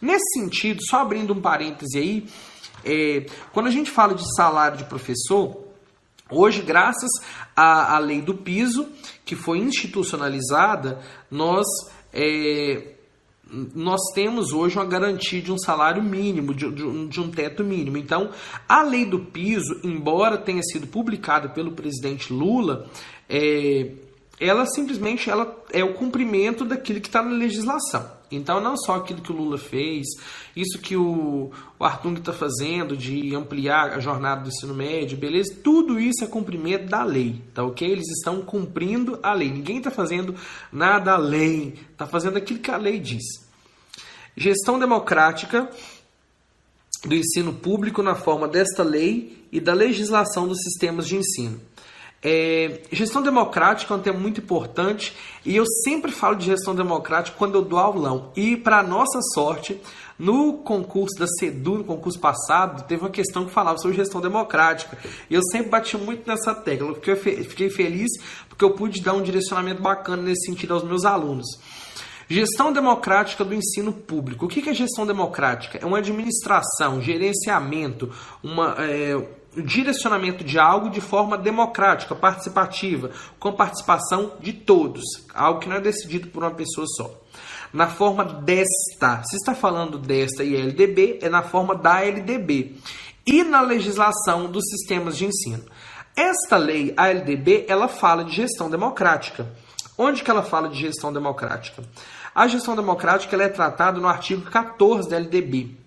Nesse 0.00 0.40
sentido, 0.40 0.80
só 0.88 1.00
abrindo 1.00 1.32
um 1.32 1.40
parêntese 1.40 1.98
aí, 1.98 2.26
é, 2.84 3.26
quando 3.52 3.66
a 3.66 3.70
gente 3.70 3.90
fala 3.90 4.14
de 4.14 4.24
salário 4.34 4.78
de 4.78 4.84
professor, 4.84 5.71
Hoje, 6.32 6.62
graças 6.62 7.10
à, 7.54 7.96
à 7.96 7.98
lei 7.98 8.20
do 8.20 8.34
piso, 8.34 8.88
que 9.24 9.36
foi 9.36 9.58
institucionalizada, 9.58 11.00
nós, 11.30 11.66
é, 12.12 12.94
nós 13.74 14.00
temos 14.14 14.52
hoje 14.52 14.76
uma 14.76 14.86
garantia 14.86 15.40
de 15.40 15.52
um 15.52 15.58
salário 15.58 16.02
mínimo, 16.02 16.54
de, 16.54 16.70
de, 16.70 16.82
um, 16.82 17.06
de 17.06 17.20
um 17.20 17.30
teto 17.30 17.62
mínimo. 17.62 17.98
Então, 17.98 18.30
a 18.68 18.82
lei 18.82 19.04
do 19.04 19.18
piso, 19.18 19.80
embora 19.84 20.38
tenha 20.38 20.62
sido 20.62 20.86
publicada 20.86 21.48
pelo 21.48 21.72
presidente 21.72 22.32
Lula, 22.32 22.86
é, 23.28 23.92
ela 24.40 24.66
simplesmente 24.66 25.30
ela 25.30 25.54
é 25.70 25.84
o 25.84 25.94
cumprimento 25.94 26.64
daquilo 26.64 27.00
que 27.00 27.08
está 27.08 27.22
na 27.22 27.30
legislação. 27.30 28.21
Então, 28.36 28.60
não 28.60 28.76
só 28.76 28.96
aquilo 28.96 29.20
que 29.20 29.32
o 29.32 29.34
Lula 29.34 29.58
fez, 29.58 30.06
isso 30.56 30.78
que 30.78 30.96
o, 30.96 31.50
o 31.78 31.84
Artung 31.84 32.18
está 32.18 32.32
fazendo 32.32 32.96
de 32.96 33.34
ampliar 33.34 33.92
a 33.92 34.00
jornada 34.00 34.42
do 34.42 34.48
ensino 34.48 34.74
médio, 34.74 35.16
beleza? 35.16 35.54
Tudo 35.62 35.98
isso 35.98 36.24
é 36.24 36.26
cumprimento 36.26 36.86
da 36.86 37.04
lei, 37.04 37.42
tá 37.54 37.64
ok? 37.64 37.88
Eles 37.88 38.08
estão 38.16 38.42
cumprindo 38.42 39.18
a 39.22 39.32
lei. 39.32 39.50
Ninguém 39.50 39.78
está 39.78 39.90
fazendo 39.90 40.34
nada 40.72 41.12
além, 41.12 41.74
está 41.90 42.06
fazendo 42.06 42.36
aquilo 42.36 42.60
que 42.60 42.70
a 42.70 42.76
lei 42.76 42.98
diz. 42.98 43.24
Gestão 44.36 44.78
democrática 44.78 45.70
do 47.04 47.14
ensino 47.14 47.52
público 47.52 48.02
na 48.02 48.14
forma 48.14 48.48
desta 48.48 48.82
lei 48.82 49.46
e 49.52 49.60
da 49.60 49.74
legislação 49.74 50.48
dos 50.48 50.58
sistemas 50.62 51.06
de 51.06 51.16
ensino. 51.16 51.60
É, 52.24 52.82
gestão 52.92 53.20
democrática 53.20 53.92
é 53.92 53.96
um 53.96 54.00
tema 54.00 54.18
muito 54.18 54.40
importante 54.40 55.12
e 55.44 55.56
eu 55.56 55.64
sempre 55.82 56.12
falo 56.12 56.36
de 56.36 56.46
gestão 56.46 56.72
democrática 56.72 57.36
quando 57.36 57.56
eu 57.56 57.62
dou 57.62 57.78
aulão. 57.80 58.30
E, 58.36 58.56
para 58.56 58.80
nossa 58.82 59.20
sorte, 59.34 59.80
no 60.16 60.58
concurso 60.58 61.18
da 61.18 61.26
CEDU, 61.26 61.78
no 61.78 61.84
concurso 61.84 62.20
passado, 62.20 62.86
teve 62.86 63.02
uma 63.02 63.10
questão 63.10 63.44
que 63.44 63.50
falava 63.50 63.78
sobre 63.78 63.96
gestão 63.96 64.20
democrática. 64.20 64.96
E 65.28 65.34
eu 65.34 65.42
sempre 65.50 65.68
bati 65.68 65.96
muito 65.96 66.24
nessa 66.24 66.54
tecla, 66.54 66.92
porque 66.92 67.10
eu 67.10 67.16
fiquei 67.16 67.68
feliz 67.68 68.10
porque 68.48 68.64
eu 68.64 68.70
pude 68.70 69.02
dar 69.02 69.14
um 69.14 69.22
direcionamento 69.22 69.82
bacana 69.82 70.22
nesse 70.22 70.46
sentido 70.46 70.74
aos 70.74 70.84
meus 70.84 71.04
alunos. 71.04 71.46
Gestão 72.28 72.72
democrática 72.72 73.44
do 73.44 73.52
ensino 73.52 73.92
público. 73.92 74.46
O 74.46 74.48
que 74.48 74.68
é 74.70 74.72
gestão 74.72 75.04
democrática? 75.04 75.78
É 75.78 75.84
uma 75.84 75.98
administração, 75.98 77.02
gerenciamento, 77.02 78.10
uma. 78.42 78.76
É, 78.78 79.20
direcionamento 79.56 80.42
de 80.42 80.58
algo 80.58 80.88
de 80.88 81.00
forma 81.00 81.36
democrática, 81.36 82.14
participativa, 82.14 83.10
com 83.38 83.52
participação 83.52 84.32
de 84.40 84.52
todos, 84.52 85.02
algo 85.34 85.60
que 85.60 85.68
não 85.68 85.76
é 85.76 85.80
decidido 85.80 86.28
por 86.28 86.42
uma 86.42 86.52
pessoa 86.52 86.86
só. 86.96 87.22
Na 87.72 87.88
forma 87.88 88.24
desta, 88.24 89.22
se 89.24 89.36
está 89.36 89.54
falando 89.54 89.98
desta 89.98 90.44
e 90.44 90.54
LDB, 90.54 91.18
é 91.22 91.28
na 91.28 91.42
forma 91.42 91.74
da 91.74 92.00
LDB. 92.00 92.76
E 93.26 93.44
na 93.44 93.62
legislação 93.62 94.50
dos 94.50 94.64
sistemas 94.68 95.16
de 95.16 95.26
ensino. 95.26 95.64
Esta 96.14 96.56
lei, 96.56 96.92
a 96.96 97.08
LDB, 97.08 97.64
ela 97.68 97.88
fala 97.88 98.24
de 98.24 98.34
gestão 98.34 98.68
democrática. 98.68 99.48
Onde 99.96 100.22
que 100.22 100.30
ela 100.30 100.42
fala 100.42 100.68
de 100.68 100.78
gestão 100.78 101.12
democrática? 101.12 101.82
A 102.34 102.46
gestão 102.46 102.74
democrática 102.74 103.34
ela 103.34 103.44
é 103.44 103.48
tratada 103.48 104.00
no 104.00 104.08
artigo 104.08 104.42
14 104.50 105.08
da 105.08 105.16
LDB. 105.16 105.81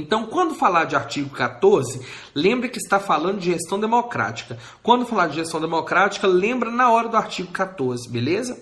Então, 0.00 0.26
quando 0.26 0.54
falar 0.54 0.84
de 0.84 0.96
artigo 0.96 1.30
14, 1.30 2.00
lembre 2.34 2.68
que 2.68 2.78
está 2.78 3.00
falando 3.00 3.38
de 3.38 3.52
gestão 3.52 3.78
democrática. 3.78 4.58
Quando 4.82 5.06
falar 5.06 5.28
de 5.28 5.36
gestão 5.36 5.60
democrática, 5.60 6.26
lembra 6.26 6.70
na 6.70 6.90
hora 6.90 7.08
do 7.08 7.16
artigo 7.16 7.50
14, 7.52 8.08
beleza? 8.10 8.60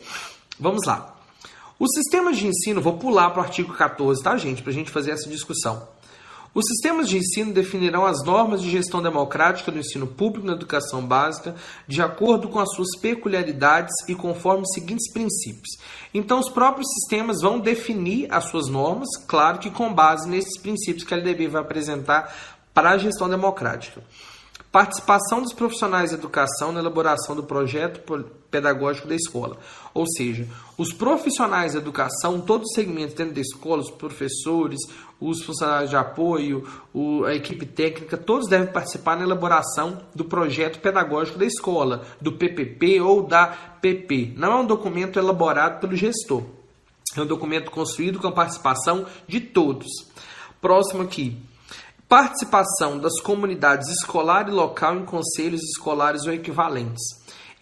Vamos 0.59 0.85
lá. 0.87 1.15
Os 1.79 1.91
sistemas 1.95 2.37
de 2.37 2.47
ensino, 2.47 2.81
vou 2.81 2.99
pular 2.99 3.31
para 3.31 3.43
o 3.43 3.45
artigo 3.45 3.73
14, 3.73 4.23
tá, 4.23 4.37
gente? 4.37 4.63
Para 4.63 4.71
a 4.71 4.75
gente 4.75 4.91
fazer 4.91 5.11
essa 5.11 5.29
discussão. 5.29 5.94
Os 6.55 6.67
sistemas 6.69 7.09
de 7.09 7.19
ensino 7.19 7.53
definirão 7.53 8.07
as 8.07 8.25
normas 8.25 8.63
de 8.63 8.71
gestão 8.71 9.03
democrática 9.03 9.73
do 9.73 9.79
ensino 9.81 10.07
público 10.07 10.47
na 10.47 10.53
educação 10.53 11.05
básica 11.05 11.57
de 11.89 12.01
acordo 12.01 12.49
com 12.49 12.61
as 12.61 12.73
suas 12.77 12.97
peculiaridades 13.01 13.93
e 14.09 14.15
conforme 14.15 14.63
os 14.63 14.73
seguintes 14.73 15.13
princípios. 15.13 15.77
Então, 16.15 16.39
os 16.39 16.49
próprios 16.49 16.87
sistemas 16.95 17.41
vão 17.41 17.59
definir 17.59 18.33
as 18.33 18.45
suas 18.45 18.69
normas, 18.69 19.09
claro 19.27 19.59
que 19.59 19.69
com 19.69 19.93
base 19.93 20.29
nesses 20.29 20.57
princípios 20.57 21.03
que 21.03 21.13
a 21.13 21.17
LDB 21.17 21.49
vai 21.49 21.61
apresentar 21.61 22.33
para 22.73 22.91
a 22.91 22.99
gestão 22.99 23.29
democrática. 23.29 24.01
Participação 24.71 25.43
dos 25.43 25.53
profissionais 25.53 26.11
de 26.11 26.17
educação 26.17 26.71
na 26.71 26.79
elaboração 26.79 27.35
do 27.35 27.43
projeto 27.43 28.01
pedagógico 28.55 29.09
da 29.09 29.17
escola. 29.17 29.57
Ou 29.93 30.07
seja, 30.07 30.47
os 30.79 30.93
profissionais 30.93 31.73
de 31.73 31.79
educação, 31.79 32.41
todos 32.41 32.69
os 32.69 32.75
segmentos 32.75 33.17
dentro 33.17 33.35
da 33.35 33.41
escola, 33.41 33.83
os 33.83 33.91
professores, 33.91 34.79
os 35.21 35.43
funcionários 35.43 35.91
de 35.91 35.97
apoio, 35.97 36.65
a 37.27 37.35
equipe 37.35 37.67
técnica, 37.67 38.17
todos 38.17 38.49
devem 38.49 38.73
participar 38.73 39.17
na 39.17 39.25
elaboração 39.25 40.03
do 40.15 40.25
projeto 40.25 40.79
pedagógico 40.79 41.37
da 41.37 41.45
escola, 41.45 42.05
do 42.21 42.33
PPP 42.33 43.01
ou 43.01 43.27
da 43.27 43.49
PP. 43.81 44.35
Não 44.37 44.53
é 44.53 44.57
um 44.61 44.67
documento 44.67 45.19
elaborado 45.19 45.81
pelo 45.81 45.97
gestor. 45.97 46.45
É 47.17 47.21
um 47.21 47.27
documento 47.27 47.73
construído 47.73 48.21
com 48.21 48.29
a 48.29 48.33
participação 48.33 49.05
de 49.27 49.41
todos. 49.41 49.89
Próximo 50.61 51.03
aqui. 51.03 51.37
Participação 52.09 52.99
das 52.99 53.21
comunidades 53.21 53.89
escolar 53.89 54.49
e 54.49 54.53
local 54.53 54.97
em 54.97 55.05
conselhos 55.05 55.61
escolares 55.63 56.27
ou 56.27 56.33
equivalentes. 56.33 57.03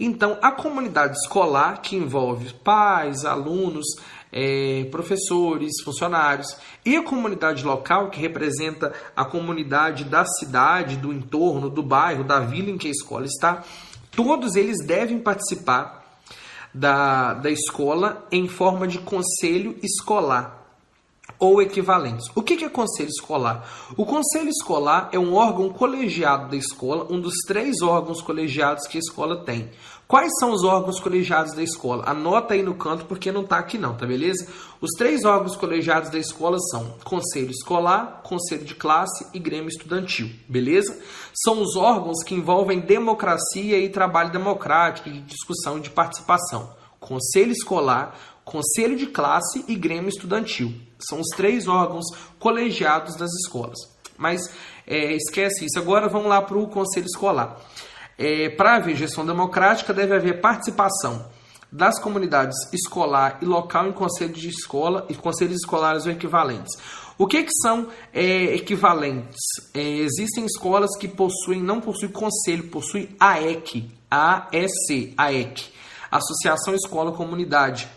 Então, 0.05 0.37
a 0.43 0.51
comunidade 0.51 1.17
escolar, 1.17 1.81
que 1.81 1.95
envolve 1.95 2.53
pais, 2.55 3.25
alunos, 3.25 3.87
é, 4.33 4.89
professores, 4.91 5.81
funcionários, 5.85 6.57
e 6.85 6.97
a 6.97 7.05
comunidade 7.05 7.65
local, 7.65 8.11
que 8.11 8.19
representa 8.19 8.93
a 9.15 9.25
comunidade 9.25 10.03
da 10.03 10.25
cidade, 10.25 10.97
do 10.97 11.13
entorno, 11.13 11.71
do 11.71 11.85
bairro, 11.85 12.25
da 12.25 12.41
vila 12.41 12.71
em 12.71 12.79
que 12.79 12.89
a 12.89 12.91
escola 12.91 13.27
está, 13.27 13.63
todos 14.11 14.57
eles 14.57 14.85
devem 14.85 15.21
participar 15.21 16.03
da, 16.75 17.35
da 17.35 17.51
escola 17.51 18.27
em 18.33 18.49
forma 18.49 18.89
de 18.89 18.99
conselho 18.99 19.77
escolar 19.85 20.63
ou 21.43 21.61
equivalentes. 21.61 22.31
O 22.37 22.43
que 22.43 22.65
é 22.65 22.69
conselho 22.69 23.09
escolar? 23.09 23.69
O 23.97 24.07
conselho 24.07 24.49
escolar 24.49 25.09
é 25.13 25.19
um 25.19 25.35
órgão 25.35 25.71
colegiado 25.71 26.49
da 26.49 26.57
escola, 26.57 27.07
um 27.11 27.21
dos 27.21 27.35
três 27.47 27.83
órgãos 27.83 28.23
colegiados 28.23 28.87
que 28.87 28.97
a 28.97 29.01
escola 29.01 29.45
tem. 29.45 29.69
Quais 30.13 30.31
são 30.39 30.51
os 30.51 30.63
órgãos 30.63 31.01
colegiados 31.01 31.55
da 31.55 31.63
escola? 31.63 32.05
Anota 32.07 32.53
aí 32.53 32.63
no 32.63 32.75
canto 32.75 33.07
porque 33.07 33.33
não 33.33 33.45
está 33.45 33.57
aqui 33.57 33.79
não, 33.79 33.97
tá 33.97 34.05
beleza? 34.05 34.47
Os 34.79 34.91
três 34.91 35.25
órgãos 35.25 35.57
colegiados 35.57 36.11
da 36.11 36.19
escola 36.19 36.59
são 36.71 36.99
Conselho 37.03 37.51
Escolar, 37.51 38.21
Conselho 38.23 38.63
de 38.63 38.75
Classe 38.75 39.27
e 39.33 39.39
Grêmio 39.39 39.71
Estudantil, 39.71 40.29
beleza? 40.47 41.01
São 41.33 41.63
os 41.63 41.77
órgãos 41.77 42.23
que 42.25 42.35
envolvem 42.35 42.81
democracia 42.81 43.79
e 43.79 43.89
trabalho 43.89 44.31
democrático, 44.31 45.09
de 45.09 45.23
discussão 45.23 45.79
e 45.79 45.81
de 45.81 45.89
participação. 45.89 46.77
Conselho 47.01 47.53
Escolar, 47.53 48.15
Conselho 48.45 48.99
de 48.99 49.07
Classe 49.07 49.65
e 49.67 49.75
Grêmio 49.75 50.11
Estudantil. 50.11 50.75
São 51.09 51.21
os 51.21 51.29
três 51.35 51.67
órgãos 51.67 52.05
colegiados 52.39 53.17
das 53.17 53.31
escolas. 53.43 53.79
Mas 54.19 54.43
é, 54.87 55.15
esquece 55.15 55.65
isso. 55.65 55.79
Agora 55.79 56.07
vamos 56.07 56.29
lá 56.29 56.43
para 56.43 56.59
o 56.59 56.69
Conselho 56.69 57.07
Escolar. 57.07 57.57
É, 58.19 58.49
para 58.51 58.77
haver 58.77 58.97
gestão 58.97 59.25
democrática, 59.25 59.93
deve 59.93 60.15
haver 60.15 60.41
participação 60.41 61.27
das 61.71 61.99
comunidades 61.99 62.57
escolar 62.73 63.39
e 63.41 63.47
local 63.47 63.89
em 63.89 63.93
conselhos 63.93 64.39
de 64.39 64.49
escola 64.49 65.07
e 65.09 65.15
conselhos 65.15 65.57
escolares 65.57 66.05
ou 66.05 66.13
equivalentes. 66.13 66.77
O 67.17 67.27
que, 67.27 67.43
que 67.45 67.53
são 67.63 67.89
é, 68.13 68.55
equivalentes? 68.55 69.41
É, 69.73 69.81
existem 69.81 70.45
escolas 70.45 70.97
que 70.99 71.09
possuem, 71.09 71.63
não 71.63 71.81
possuem 71.81 72.11
conselho, 72.11 72.69
possuem 72.69 73.09
AEC, 73.19 73.91
AEC, 74.11 75.15
AEC, 75.17 75.73
Associação 76.11 76.75
Escola 76.75 77.13
Comunidade 77.13 77.89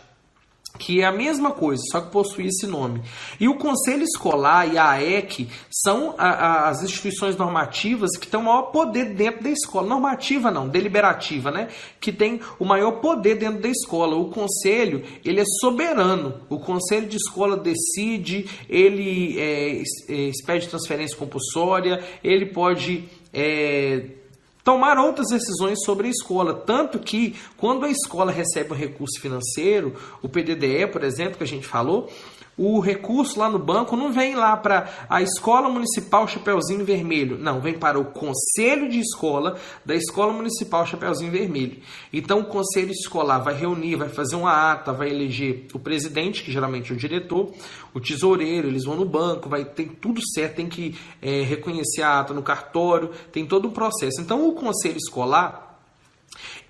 que 0.77 1.01
é 1.01 1.05
a 1.05 1.11
mesma 1.11 1.51
coisa, 1.51 1.81
só 1.91 2.01
que 2.01 2.11
possui 2.11 2.47
esse 2.47 2.67
nome. 2.67 3.01
E 3.39 3.47
o 3.47 3.57
Conselho 3.57 4.03
Escolar 4.03 4.71
e 4.71 4.77
a 4.77 4.91
AEC 4.91 5.47
são 5.71 6.15
a, 6.17 6.27
a, 6.27 6.69
as 6.69 6.83
instituições 6.83 7.35
normativas 7.35 8.17
que 8.17 8.27
têm 8.27 8.39
o 8.39 8.43
maior 8.43 8.63
poder 8.63 9.13
dentro 9.13 9.43
da 9.43 9.49
escola. 9.49 9.87
Normativa 9.87 10.51
não, 10.51 10.67
deliberativa, 10.67 11.51
né? 11.51 11.69
Que 11.99 12.11
tem 12.11 12.39
o 12.59 12.65
maior 12.65 12.99
poder 12.99 13.35
dentro 13.35 13.61
da 13.61 13.69
escola. 13.69 14.15
O 14.15 14.29
conselho, 14.29 15.03
ele 15.23 15.41
é 15.41 15.45
soberano. 15.59 16.41
O 16.49 16.59
conselho 16.59 17.07
de 17.07 17.17
escola 17.17 17.57
decide, 17.57 18.49
ele 18.69 19.39
é, 19.39 19.81
é, 20.09 20.15
expede 20.29 20.67
transferência 20.67 21.17
compulsória, 21.17 22.03
ele 22.23 22.47
pode... 22.47 23.05
É, 23.33 24.24
tomar 24.65 24.97
outras 24.97 25.27
decisões 25.29 25.83
sobre 25.85 26.07
a 26.07 26.09
escola. 26.09 26.51
Tanto 26.51 26.97
que, 26.97 27.35
quando 27.55 27.85
a 27.85 27.89
escola 27.89 28.31
recebe 28.31 28.73
um 28.73 28.75
recurso 28.75 29.21
financeiro, 29.21 29.95
o 30.23 30.27
PDDE, 30.27 30.87
por 30.91 31.03
exemplo, 31.03 31.37
que 31.37 31.43
a 31.43 31.47
gente 31.47 31.67
falou, 31.67 32.11
o 32.57 32.79
recurso 32.79 33.37
lá 33.39 33.49
no 33.49 33.59
banco 33.59 33.97
não 33.97 34.13
vem 34.13 34.33
lá 34.33 34.55
para 34.55 34.89
a 35.09 35.21
escola 35.21 35.69
municipal 35.69 36.27
Chapeuzinho 36.27 36.85
Vermelho, 36.85 37.37
não, 37.37 37.59
vem 37.59 37.73
para 37.73 37.99
o 37.99 38.05
conselho 38.05 38.89
de 38.89 38.99
escola 38.99 39.57
da 39.83 39.93
escola 39.93 40.31
municipal 40.31 40.85
Chapeuzinho 40.85 41.31
Vermelho. 41.31 41.81
Então 42.13 42.39
o 42.39 42.45
conselho 42.45 42.91
escolar 42.91 43.39
vai 43.39 43.53
reunir, 43.53 43.97
vai 43.97 44.07
fazer 44.07 44.35
uma 44.35 44.71
ata, 44.71 44.93
vai 44.93 45.09
eleger 45.09 45.65
o 45.73 45.79
presidente, 45.79 46.43
que 46.43 46.51
geralmente 46.51 46.91
é 46.91 46.95
o 46.95 46.97
diretor, 46.97 47.51
o 47.93 47.99
tesoureiro, 47.99 48.67
eles 48.67 48.85
vão 48.85 48.95
no 48.95 49.05
banco, 49.05 49.49
vai 49.49 49.65
tem 49.65 49.87
tudo 49.87 50.21
certo, 50.33 50.55
tem 50.55 50.69
que 50.69 50.97
é, 51.21 51.41
reconhecer 51.41 52.03
a 52.03 52.21
ata 52.21 52.33
no 52.33 52.41
cartório, 52.41 53.11
tem 53.31 53.45
todo 53.45 53.67
um 53.67 53.71
processo. 53.71 54.21
Então 54.21 54.47
o 54.47 54.53
conselho 54.53 54.97
escolar 54.97 55.63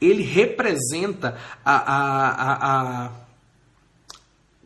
ele 0.02 0.24
representa 0.24 1.38
a, 1.64 1.76
a, 1.76 2.30
a, 2.30 3.06
a 3.06 3.12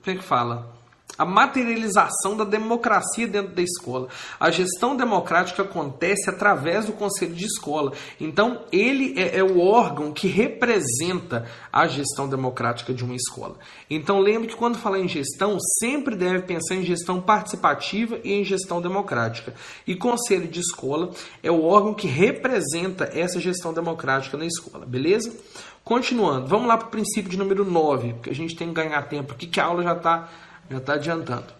como 0.01 0.17
é 0.17 0.21
que 0.21 0.23
fala? 0.23 0.78
A 1.19 1.25
materialização 1.25 2.37
da 2.37 2.45
democracia 2.45 3.27
dentro 3.27 3.53
da 3.53 3.61
escola. 3.61 4.07
A 4.39 4.49
gestão 4.49 4.95
democrática 4.95 5.63
acontece 5.63 6.29
através 6.29 6.85
do 6.85 6.93
conselho 6.93 7.35
de 7.35 7.43
escola. 7.43 7.91
Então, 8.21 8.61
ele 8.71 9.19
é, 9.19 9.39
é 9.39 9.43
o 9.43 9.59
órgão 9.59 10.13
que 10.13 10.29
representa 10.29 11.45
a 11.73 11.87
gestão 11.87 12.29
democrática 12.29 12.93
de 12.93 13.03
uma 13.03 13.15
escola. 13.15 13.57
Então, 13.89 14.21
lembre 14.21 14.47
que 14.47 14.55
quando 14.55 14.77
falar 14.77 14.99
em 14.99 15.09
gestão, 15.09 15.57
sempre 15.79 16.15
deve 16.15 16.43
pensar 16.43 16.75
em 16.75 16.85
gestão 16.85 17.19
participativa 17.19 18.17
e 18.23 18.31
em 18.31 18.45
gestão 18.45 18.81
democrática. 18.81 19.53
E 19.85 19.95
conselho 19.95 20.47
de 20.47 20.61
escola 20.61 21.11
é 21.43 21.51
o 21.51 21.65
órgão 21.65 21.93
que 21.93 22.07
representa 22.07 23.09
essa 23.13 23.41
gestão 23.41 23.73
democrática 23.73 24.37
na 24.37 24.45
escola, 24.45 24.85
beleza? 24.85 25.35
Continuando, 25.83 26.47
vamos 26.47 26.67
lá 26.67 26.77
para 26.77 26.87
o 26.87 26.91
princípio 26.91 27.29
de 27.29 27.37
número 27.37 27.65
9, 27.65 28.13
porque 28.13 28.29
a 28.29 28.35
gente 28.35 28.55
tem 28.55 28.69
que 28.69 28.75
ganhar 28.75 29.01
tempo 29.09 29.33
aqui, 29.33 29.47
que 29.47 29.59
a 29.59 29.65
aula 29.65 29.83
já 29.83 29.93
está 29.93 30.29
já 30.69 30.77
está 30.77 30.93
adiantando. 30.93 31.59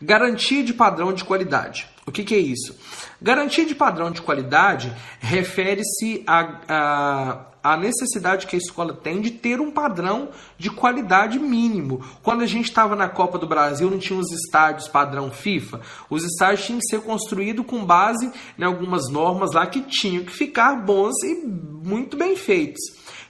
Garantia 0.00 0.62
de 0.62 0.74
padrão 0.74 1.12
de 1.12 1.24
qualidade. 1.24 1.88
O 2.06 2.12
que, 2.12 2.22
que 2.22 2.34
é 2.34 2.38
isso? 2.38 2.76
Garantia 3.20 3.64
de 3.64 3.74
padrão 3.74 4.10
de 4.10 4.20
qualidade 4.20 4.94
refere-se 5.20 6.22
à, 6.26 7.46
à, 7.62 7.76
necessidade 7.78 8.46
que 8.46 8.56
a 8.56 8.58
escola 8.58 8.92
tem 8.92 9.22
de 9.22 9.30
ter 9.30 9.60
um 9.60 9.70
padrão 9.70 10.28
de 10.58 10.68
qualidade 10.68 11.38
mínimo. 11.38 12.04
Quando 12.22 12.42
a 12.42 12.46
gente 12.46 12.66
estava 12.66 12.94
na 12.94 13.08
Copa 13.08 13.38
do 13.38 13.46
Brasil, 13.46 13.90
não 13.90 13.98
tinha 13.98 14.18
os 14.18 14.30
estádios 14.30 14.88
padrão 14.88 15.30
FIFA. 15.30 15.80
Os 16.10 16.24
estádios 16.24 16.66
tinham 16.66 16.80
que 16.80 16.88
ser 16.88 17.00
construídos 17.00 17.64
com 17.64 17.82
base 17.82 18.30
em 18.58 18.64
algumas 18.64 19.08
normas 19.10 19.52
lá 19.52 19.66
que 19.66 19.80
tinham 19.80 20.24
que 20.24 20.32
ficar 20.32 20.76
bons 20.76 21.14
e 21.22 21.46
muito 21.46 22.18
bem 22.18 22.36
feitos. 22.36 22.82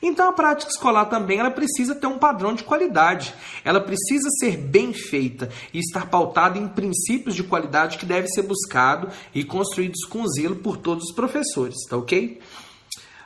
Então 0.07 0.29
a 0.29 0.33
prática 0.35 0.71
escolar 0.71 1.07
também 1.07 1.39
ela 1.39 1.51
precisa 1.51 1.95
ter 1.95 2.07
um 2.07 2.19
padrão 2.19 2.55
de 2.55 2.63
qualidade. 2.63 3.35
Ela 3.65 3.81
precisa 3.81 4.29
ser 4.39 4.59
bem 4.59 4.93
feita 4.93 5.49
e 5.73 5.79
estar 5.79 6.11
pautada 6.11 6.59
em 6.59 6.69
princípios 6.69 7.35
de 7.35 7.43
qualidade 7.43 7.97
que 7.97 8.05
devem 8.05 8.29
ser 8.29 8.43
buscados 8.43 9.15
e 9.35 9.43
construídos 9.43 10.05
com 10.05 10.27
zelo 10.29 10.57
por 10.57 10.77
todos 10.77 11.05
os 11.05 11.15
professores, 11.15 11.77
tá 11.89 11.97
ok? 11.97 12.39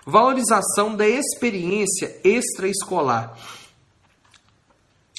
Valorização 0.06 0.94
da 0.94 1.06
experiência 1.08 2.20
extraescolar. 2.22 3.36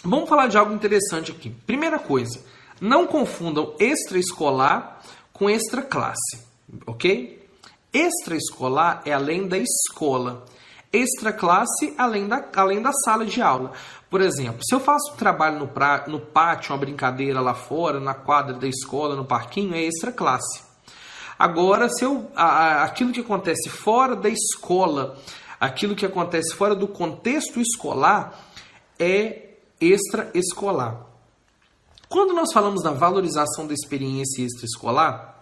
Vamos 0.01 0.29
falar 0.29 0.47
de 0.47 0.57
algo 0.57 0.73
interessante 0.73 1.31
aqui. 1.31 1.49
Primeira 1.67 1.99
coisa, 1.99 2.39
não 2.79 3.05
confundam 3.05 3.75
extraescolar 3.77 5.01
com 5.33 5.49
extra 5.49 5.81
classe, 5.81 6.39
ok? 6.87 7.45
Extraescolar 7.91 9.01
é 9.03 9.11
além 9.11 9.45
da 9.45 9.57
escola 9.57 10.45
extra 10.91 11.31
classe 11.31 11.93
além 11.97 12.27
da, 12.27 12.43
além 12.55 12.81
da 12.81 12.91
sala 12.91 13.25
de 13.25 13.41
aula. 13.41 13.71
Por 14.09 14.21
exemplo, 14.21 14.59
se 14.63 14.73
eu 14.73 14.79
faço 14.79 15.13
trabalho 15.15 15.59
no, 15.59 15.67
pra, 15.67 16.05
no 16.07 16.19
pátio, 16.19 16.73
uma 16.73 16.79
brincadeira 16.79 17.39
lá 17.39 17.53
fora, 17.53 17.99
na 17.99 18.13
quadra 18.13 18.55
da 18.55 18.67
escola, 18.67 19.15
no 19.15 19.25
parquinho, 19.25 19.75
é 19.75 19.81
extra 19.83 20.11
classe. 20.11 20.63
Agora, 21.37 21.87
se 21.87 22.03
eu, 22.03 22.29
a, 22.35 22.83
aquilo 22.83 23.11
que 23.11 23.21
acontece 23.21 23.69
fora 23.69 24.15
da 24.15 24.29
escola, 24.29 25.17
aquilo 25.59 25.95
que 25.95 26.05
acontece 26.05 26.55
fora 26.55 26.75
do 26.75 26.87
contexto 26.87 27.61
escolar, 27.61 28.37
é 28.97 29.49
extraescolar. 29.79 31.05
Quando 32.09 32.33
nós 32.33 32.51
falamos 32.51 32.81
da 32.83 32.91
valorização 32.91 33.67
da 33.67 33.73
experiência 33.73 34.43
extraescolar, 34.43 35.38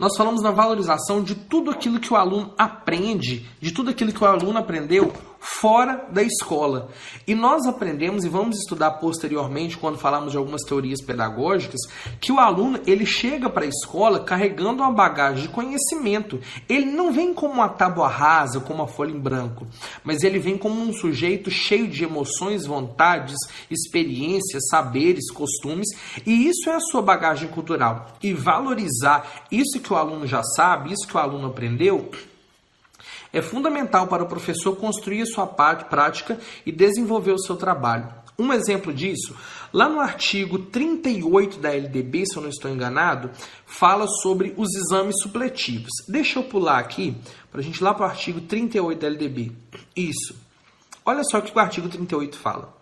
nós 0.00 0.16
falamos 0.16 0.42
na 0.42 0.50
valorização 0.50 1.22
de 1.22 1.34
tudo 1.34 1.70
aquilo 1.70 2.00
que 2.00 2.10
o 2.10 2.16
aluno 2.16 2.54
aprende, 2.56 3.46
de 3.60 3.70
tudo 3.70 3.90
aquilo 3.90 4.12
que 4.12 4.24
o 4.24 4.26
aluno 4.26 4.58
aprendeu 4.58 5.12
fora 5.40 6.06
da 6.12 6.22
escola. 6.22 6.90
E 7.26 7.34
nós 7.34 7.66
aprendemos 7.66 8.24
e 8.24 8.28
vamos 8.28 8.58
estudar 8.58 8.92
posteriormente 8.92 9.78
quando 9.78 9.98
falamos 9.98 10.32
de 10.32 10.36
algumas 10.36 10.62
teorias 10.62 11.00
pedagógicas 11.02 11.80
que 12.20 12.30
o 12.30 12.38
aluno 12.38 12.78
ele 12.86 13.06
chega 13.06 13.48
para 13.48 13.64
a 13.64 13.68
escola 13.68 14.20
carregando 14.20 14.82
uma 14.82 14.92
bagagem 14.92 15.42
de 15.42 15.48
conhecimento. 15.48 16.38
Ele 16.68 16.84
não 16.86 17.10
vem 17.10 17.32
como 17.32 17.54
uma 17.54 17.68
tábua 17.68 18.08
rasa, 18.08 18.60
como 18.60 18.80
uma 18.80 18.88
folha 18.88 19.10
em 19.10 19.18
branco, 19.18 19.66
mas 20.04 20.22
ele 20.22 20.38
vem 20.38 20.58
como 20.58 20.80
um 20.80 20.92
sujeito 20.92 21.50
cheio 21.50 21.88
de 21.88 22.04
emoções, 22.04 22.66
vontades, 22.66 23.36
experiências, 23.70 24.68
saberes, 24.68 25.30
costumes, 25.30 25.88
e 26.26 26.48
isso 26.48 26.68
é 26.68 26.74
a 26.74 26.80
sua 26.80 27.00
bagagem 27.00 27.48
cultural. 27.48 28.14
E 28.22 28.34
valorizar 28.34 29.46
isso 29.50 29.80
que 29.80 29.92
o 29.92 29.96
aluno 29.96 30.26
já 30.26 30.42
sabe, 30.42 30.92
isso 30.92 31.06
que 31.06 31.16
o 31.16 31.20
aluno 31.20 31.48
aprendeu, 31.48 32.10
é 33.32 33.40
fundamental 33.40 34.06
para 34.06 34.22
o 34.22 34.28
professor 34.28 34.76
construir 34.76 35.26
sua 35.26 35.46
prática 35.46 36.38
e 36.64 36.72
desenvolver 36.72 37.32
o 37.32 37.38
seu 37.38 37.56
trabalho. 37.56 38.08
Um 38.38 38.52
exemplo 38.54 38.92
disso, 38.92 39.36
lá 39.70 39.86
no 39.86 40.00
artigo 40.00 40.58
38 40.58 41.58
da 41.58 41.74
LDB, 41.74 42.24
se 42.24 42.36
eu 42.36 42.42
não 42.42 42.48
estou 42.48 42.70
enganado, 42.70 43.30
fala 43.66 44.06
sobre 44.06 44.54
os 44.56 44.74
exames 44.74 45.20
supletivos. 45.20 45.90
Deixa 46.08 46.38
eu 46.38 46.44
pular 46.44 46.78
aqui 46.78 47.14
para 47.50 47.60
a 47.60 47.62
gente 47.62 47.76
ir 47.76 47.84
lá 47.84 47.92
para 47.92 48.06
o 48.06 48.08
artigo 48.08 48.40
38 48.40 48.98
da 48.98 49.06
LDB. 49.08 49.52
Isso. 49.94 50.34
Olha 51.04 51.22
só 51.24 51.38
o 51.38 51.42
que 51.42 51.54
o 51.54 51.60
artigo 51.60 51.88
38 51.88 52.38
fala. 52.38 52.79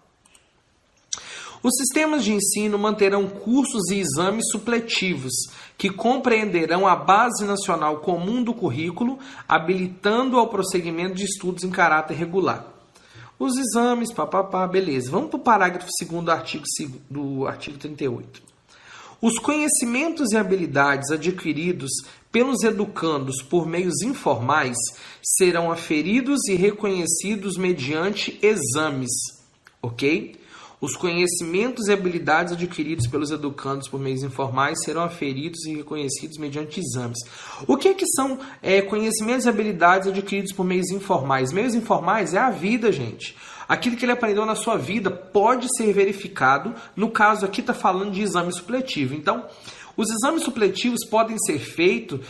Os 1.63 1.75
sistemas 1.77 2.25
de 2.25 2.33
ensino 2.33 2.79
manterão 2.79 3.27
cursos 3.27 3.91
e 3.91 3.99
exames 3.99 4.45
supletivos 4.53 5.33
que 5.77 5.91
compreenderão 5.91 6.87
a 6.87 6.95
base 6.95 7.45
nacional 7.45 7.99
comum 7.99 8.43
do 8.43 8.55
currículo, 8.55 9.19
habilitando 9.49 10.39
ao 10.39 10.49
prosseguimento 10.49 11.15
de 11.15 11.25
estudos 11.25 11.65
em 11.65 11.71
caráter 11.71 12.15
regular. 12.15 12.65
Os 13.39 13.57
exames, 13.57 14.13
papapá, 14.13 14.67
beleza. 14.67 15.11
Vamos 15.11 15.31
para 15.31 15.39
o 15.39 15.43
parágrafo 15.43 15.89
2 16.01 16.25
do 16.25 16.31
artigo, 16.31 16.65
do 17.09 17.47
artigo 17.47 17.79
38. 17.79 18.43
Os 19.21 19.37
conhecimentos 19.39 20.31
e 20.31 20.37
habilidades 20.37 21.11
adquiridos 21.11 21.91
pelos 22.31 22.63
educandos 22.63 23.43
por 23.43 23.67
meios 23.67 24.01
informais 24.03 24.77
serão 25.23 25.73
aferidos 25.73 26.47
e 26.49 26.55
reconhecidos 26.55 27.57
mediante 27.57 28.39
exames, 28.41 29.11
ok? 29.83 30.38
Os 30.81 30.95
conhecimentos 30.95 31.89
e 31.89 31.93
habilidades 31.93 32.53
adquiridos 32.53 33.09
pelos 33.09 33.33
educandos 33.33 33.89
por 33.89 33.99
meios 33.99 34.23
informais 34.23 34.79
serão 34.85 35.03
aferidos 35.03 35.65
e 35.67 35.75
reconhecidos 35.75 36.39
mediante 36.39 36.79
exames. 36.79 37.19
O 37.67 37.77
que, 37.77 37.95
que 37.95 38.07
são 38.07 38.39
é, 38.63 38.81
conhecimentos 38.81 39.45
e 39.45 39.49
habilidades 39.49 40.07
adquiridos 40.07 40.53
por 40.53 40.65
meios 40.65 40.91
informais? 40.91 41.53
Meios 41.53 41.75
informais 41.75 42.33
é 42.33 42.39
a 42.39 42.51
vida, 42.51 42.93
gente. 42.93 43.37
Aquilo 43.69 43.97
que 43.97 44.05
ele 44.05 44.13
aprendeu 44.13 44.47
na 44.47 44.55
sua 44.55 44.79
vida 44.79 45.11
pode 45.11 45.67
ser 45.77 45.93
verificado. 45.93 46.75
No 46.97 47.11
caso 47.11 47.45
aqui 47.45 47.61
está 47.61 47.75
falando 47.75 48.13
de 48.13 48.23
exame 48.23 48.51
supletivo. 48.51 49.15
Então, 49.15 49.45
Os 49.99 50.09
exames 50.11 50.45
supletivos 50.45 51.05
podem 51.11 51.37
ser 51.45 51.59
feitos, 51.59 52.21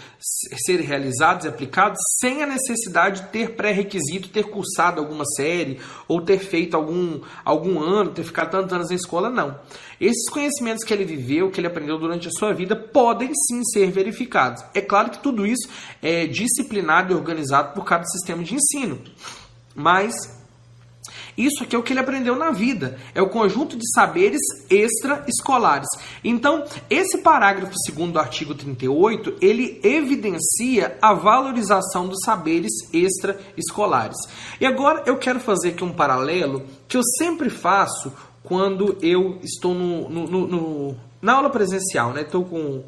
ser 0.64 0.80
realizados 0.80 1.44
e 1.44 1.48
aplicados 1.48 1.98
sem 2.18 2.42
a 2.42 2.46
necessidade 2.46 3.20
de 3.20 3.28
ter 3.28 3.56
pré-requisito, 3.56 4.30
ter 4.30 4.44
cursado 4.44 5.02
alguma 5.02 5.26
série 5.36 5.78
ou 6.08 6.22
ter 6.22 6.38
feito 6.38 6.74
algum, 6.74 7.20
algum 7.44 7.78
ano, 7.78 8.10
ter 8.10 8.24
ficado 8.24 8.52
tantos 8.52 8.72
anos 8.72 8.88
na 8.88 8.96
escola, 8.96 9.28
não. 9.28 9.60
Esses 10.00 10.30
conhecimentos 10.30 10.82
que 10.82 10.94
ele 10.94 11.04
viveu, 11.04 11.50
que 11.50 11.60
ele 11.60 11.66
aprendeu 11.66 11.98
durante 11.98 12.28
a 12.28 12.30
sua 12.30 12.54
vida, 12.54 12.74
podem 12.74 13.32
sim 13.34 13.62
ser 13.64 13.90
verificados. 13.90 14.64
É 14.72 14.80
claro 14.80 15.10
que 15.10 15.22
tudo 15.22 15.44
isso 15.44 15.68
é 16.00 16.26
disciplinado 16.26 17.12
e 17.12 17.16
organizado 17.16 17.74
por 17.74 17.84
cada 17.84 18.06
sistema 18.06 18.42
de 18.42 18.54
ensino. 18.54 18.98
Mas 19.74 20.37
isso 21.38 21.62
aqui 21.62 21.76
é 21.76 21.78
o 21.78 21.82
que 21.84 21.92
ele 21.92 22.00
aprendeu 22.00 22.34
na 22.34 22.50
vida. 22.50 22.98
É 23.14 23.22
o 23.22 23.28
conjunto 23.28 23.76
de 23.76 23.88
saberes 23.94 24.40
extraescolares. 24.68 25.86
Então, 26.24 26.64
esse 26.90 27.18
parágrafo 27.18 27.72
segundo 27.86 28.14
do 28.14 28.18
artigo 28.18 28.56
38, 28.56 29.36
ele 29.40 29.80
evidencia 29.84 30.98
a 31.00 31.14
valorização 31.14 32.08
dos 32.08 32.18
saberes 32.24 32.72
extraescolares. 32.92 34.16
E 34.60 34.66
agora 34.66 35.04
eu 35.06 35.16
quero 35.16 35.38
fazer 35.38 35.70
aqui 35.70 35.84
um 35.84 35.92
paralelo 35.92 36.64
que 36.88 36.96
eu 36.96 37.02
sempre 37.16 37.48
faço 37.48 38.12
quando 38.42 38.98
eu 39.00 39.38
estou 39.42 39.74
no, 39.74 40.08
no, 40.08 40.26
no, 40.26 40.48
no 40.48 40.96
na 41.22 41.34
aula 41.34 41.50
presencial, 41.50 42.12
né? 42.12 42.22
Estou 42.22 42.44
com, 42.44 42.82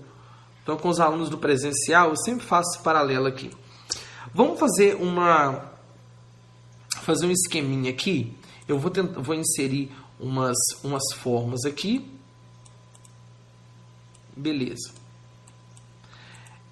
com 0.65 0.89
os 0.89 0.99
alunos 0.99 1.29
do 1.29 1.39
presencial, 1.39 2.11
eu 2.11 2.17
sempre 2.17 2.45
faço 2.45 2.71
esse 2.75 2.83
paralelo 2.83 3.27
aqui. 3.27 3.51
Vamos 4.35 4.59
fazer 4.59 4.97
uma 4.97 5.71
fazer 7.03 7.27
um 7.27 7.31
esqueminha 7.31 7.91
aqui 7.91 8.37
eu 8.71 8.79
vou, 8.79 8.91
tentar, 8.91 9.21
vou 9.21 9.35
inserir 9.35 9.91
umas, 10.19 10.57
umas 10.85 11.03
formas 11.15 11.65
aqui. 11.65 12.09
Beleza. 14.37 14.93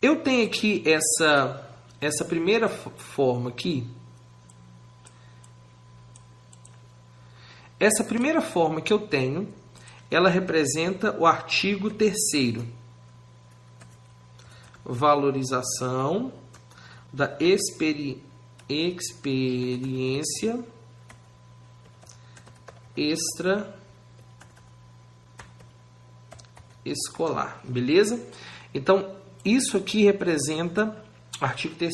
Eu 0.01 0.22
tenho 0.22 0.46
aqui 0.46 0.82
essa, 0.86 1.68
essa 2.01 2.24
primeira 2.24 2.68
forma 2.68 3.51
aqui. 3.51 3.86
Essa 7.80 8.05
primeira 8.05 8.40
forma 8.40 8.80
que 8.80 8.92
eu 8.92 9.01
tenho, 9.01 9.53
ela 10.11 10.28
representa 10.28 11.18
o 11.18 11.26
artigo 11.26 11.90
terceiro. 11.90 12.66
Valorização 14.84 16.32
da 17.12 17.36
experi 17.40 18.22
experiência 18.68 20.62
extra 22.99 23.74
escolar, 26.84 27.61
beleza? 27.64 28.20
Então, 28.74 29.14
isso 29.44 29.76
aqui 29.76 30.05
representa 30.05 31.03
artigo 31.40 31.74
3 31.76 31.92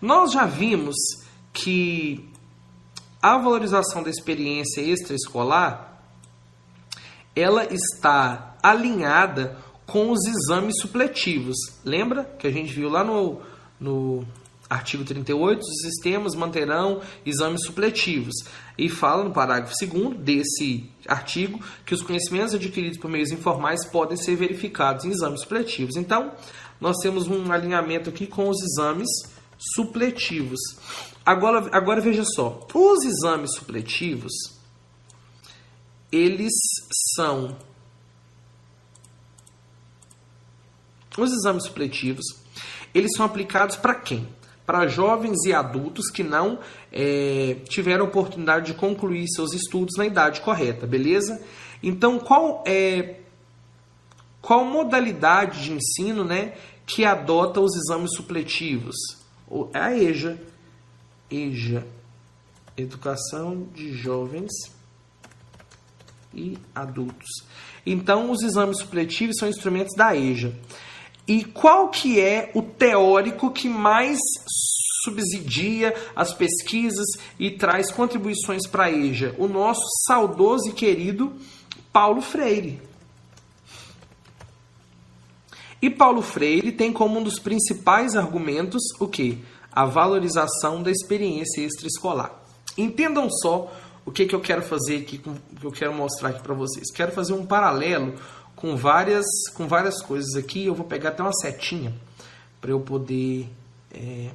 Nós 0.00 0.32
já 0.32 0.44
vimos 0.44 0.96
que 1.52 2.28
a 3.20 3.38
valorização 3.38 4.02
da 4.02 4.10
experiência 4.10 4.80
extraescolar 4.80 6.02
ela 7.34 7.72
está 7.72 8.56
alinhada 8.62 9.58
com 9.86 10.10
os 10.10 10.20
exames 10.26 10.80
supletivos. 10.80 11.56
Lembra 11.84 12.24
que 12.24 12.46
a 12.46 12.50
gente 12.50 12.72
viu 12.72 12.88
lá 12.88 13.02
no, 13.02 13.40
no 13.80 14.26
Artigo 14.72 15.04
38, 15.04 15.60
os 15.60 15.82
sistemas 15.82 16.34
manterão 16.34 17.02
exames 17.26 17.62
supletivos. 17.66 18.34
E 18.78 18.88
fala 18.88 19.22
no 19.22 19.30
parágrafo 19.30 19.74
2 19.78 20.16
desse 20.16 20.90
artigo 21.06 21.62
que 21.84 21.92
os 21.92 22.00
conhecimentos 22.00 22.54
adquiridos 22.54 22.96
por 22.96 23.10
meios 23.10 23.30
informais 23.30 23.84
podem 23.84 24.16
ser 24.16 24.34
verificados 24.34 25.04
em 25.04 25.10
exames 25.10 25.42
supletivos. 25.42 25.96
Então, 25.96 26.32
nós 26.80 26.96
temos 27.02 27.28
um 27.28 27.52
alinhamento 27.52 28.08
aqui 28.08 28.26
com 28.26 28.48
os 28.48 28.56
exames 28.62 29.08
supletivos. 29.58 30.58
Agora, 31.22 31.68
agora 31.70 32.00
veja 32.00 32.24
só, 32.24 32.66
os 32.72 33.04
exames 33.04 33.54
supletivos, 33.54 34.32
eles 36.10 36.54
são 37.14 37.58
os 41.18 41.30
exames 41.30 41.64
supletivos, 41.66 42.24
eles 42.94 43.10
são 43.14 43.26
aplicados 43.26 43.76
para 43.76 43.94
quem? 43.96 44.26
Para 44.72 44.86
jovens 44.86 45.44
e 45.44 45.52
adultos 45.52 46.10
que 46.10 46.22
não 46.22 46.58
é, 46.90 47.58
tiveram 47.68 48.06
oportunidade 48.06 48.72
de 48.72 48.74
concluir 48.74 49.28
seus 49.28 49.52
estudos 49.52 49.98
na 49.98 50.06
idade 50.06 50.40
correta, 50.40 50.86
beleza? 50.86 51.44
Então, 51.82 52.18
qual 52.18 52.64
é 52.66 53.16
qual 54.40 54.64
modalidade 54.64 55.62
de 55.62 55.72
ensino, 55.72 56.24
né, 56.24 56.54
que 56.86 57.04
adota 57.04 57.60
os 57.60 57.76
exames 57.76 58.16
supletivos? 58.16 58.96
É 59.74 59.78
a 59.78 59.94
EJA, 59.94 60.38
EJA, 61.30 61.86
Educação 62.74 63.68
de 63.74 63.92
Jovens 63.92 64.52
e 66.32 66.56
Adultos. 66.74 67.28
Então, 67.84 68.30
os 68.30 68.40
exames 68.40 68.78
supletivos 68.78 69.36
são 69.38 69.50
instrumentos 69.50 69.94
da 69.94 70.16
EJA. 70.16 70.54
E 71.26 71.44
qual 71.44 71.88
que 71.88 72.20
é 72.20 72.50
o 72.54 72.62
teórico 72.62 73.50
que 73.50 73.68
mais 73.68 74.18
subsidia 75.04 75.94
as 76.14 76.32
pesquisas 76.32 77.06
e 77.38 77.50
traz 77.50 77.92
contribuições 77.92 78.66
para 78.66 78.84
a 78.84 78.92
EJA? 78.92 79.34
O 79.38 79.46
nosso 79.46 79.82
saudoso 80.06 80.68
e 80.68 80.72
querido 80.72 81.32
Paulo 81.92 82.20
Freire. 82.20 82.80
E 85.80 85.90
Paulo 85.90 86.22
Freire 86.22 86.70
tem 86.70 86.92
como 86.92 87.18
um 87.18 87.22
dos 87.22 87.38
principais 87.40 88.16
argumentos 88.16 88.82
o 89.00 89.08
que? 89.08 89.38
A 89.72 89.84
valorização 89.84 90.82
da 90.82 90.90
experiência 90.90 91.60
extraescolar. 91.60 92.32
Entendam 92.78 93.28
só 93.30 93.72
o 94.04 94.10
que, 94.10 94.26
que 94.26 94.34
eu 94.34 94.40
quero 94.40 94.62
fazer 94.62 94.98
aqui, 94.98 95.18
que 95.18 95.30
eu 95.64 95.72
quero 95.72 95.92
mostrar 95.92 96.30
aqui 96.30 96.42
para 96.42 96.54
vocês. 96.54 96.90
Quero 96.92 97.12
fazer 97.12 97.32
um 97.32 97.44
paralelo 97.44 98.14
com 98.62 98.76
várias, 98.76 99.26
com 99.54 99.66
várias 99.66 100.00
coisas 100.00 100.36
aqui. 100.36 100.66
Eu 100.66 100.74
vou 100.74 100.86
pegar 100.86 101.08
até 101.08 101.20
uma 101.20 101.32
setinha 101.32 101.92
para 102.60 102.70
eu 102.70 102.78
poder 102.78 103.48
é, 103.92 104.30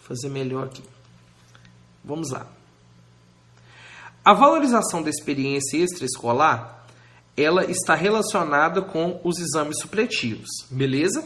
fazer 0.00 0.28
melhor 0.28 0.64
aqui. 0.64 0.82
Vamos 2.04 2.32
lá. 2.32 2.48
A 4.24 4.32
valorização 4.34 5.04
da 5.04 5.08
experiência 5.08 5.76
extraescolar, 5.76 6.84
ela 7.36 7.64
está 7.64 7.94
relacionada 7.94 8.82
com 8.82 9.20
os 9.22 9.38
exames 9.38 9.78
supletivos, 9.78 10.48
beleza? 10.68 11.24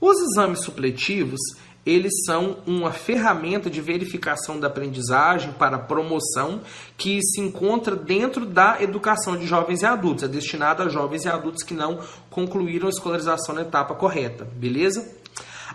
Os 0.00 0.16
exames 0.20 0.62
supletivos, 0.62 1.40
eles 1.84 2.12
são 2.24 2.58
uma 2.66 2.92
ferramenta 2.92 3.68
de 3.68 3.80
verificação 3.80 4.58
da 4.58 4.68
aprendizagem 4.68 5.52
para 5.52 5.78
promoção 5.78 6.60
que 6.96 7.20
se 7.22 7.40
encontra 7.40 7.96
dentro 7.96 8.46
da 8.46 8.80
educação 8.80 9.36
de 9.36 9.46
jovens 9.46 9.82
e 9.82 9.86
adultos. 9.86 10.24
É 10.24 10.28
destinada 10.28 10.84
a 10.84 10.88
jovens 10.88 11.24
e 11.24 11.28
adultos 11.28 11.62
que 11.62 11.74
não 11.74 11.98
concluíram 12.30 12.86
a 12.86 12.90
escolarização 12.90 13.54
na 13.54 13.62
etapa 13.62 13.94
correta, 13.94 14.44
beleza? 14.54 15.22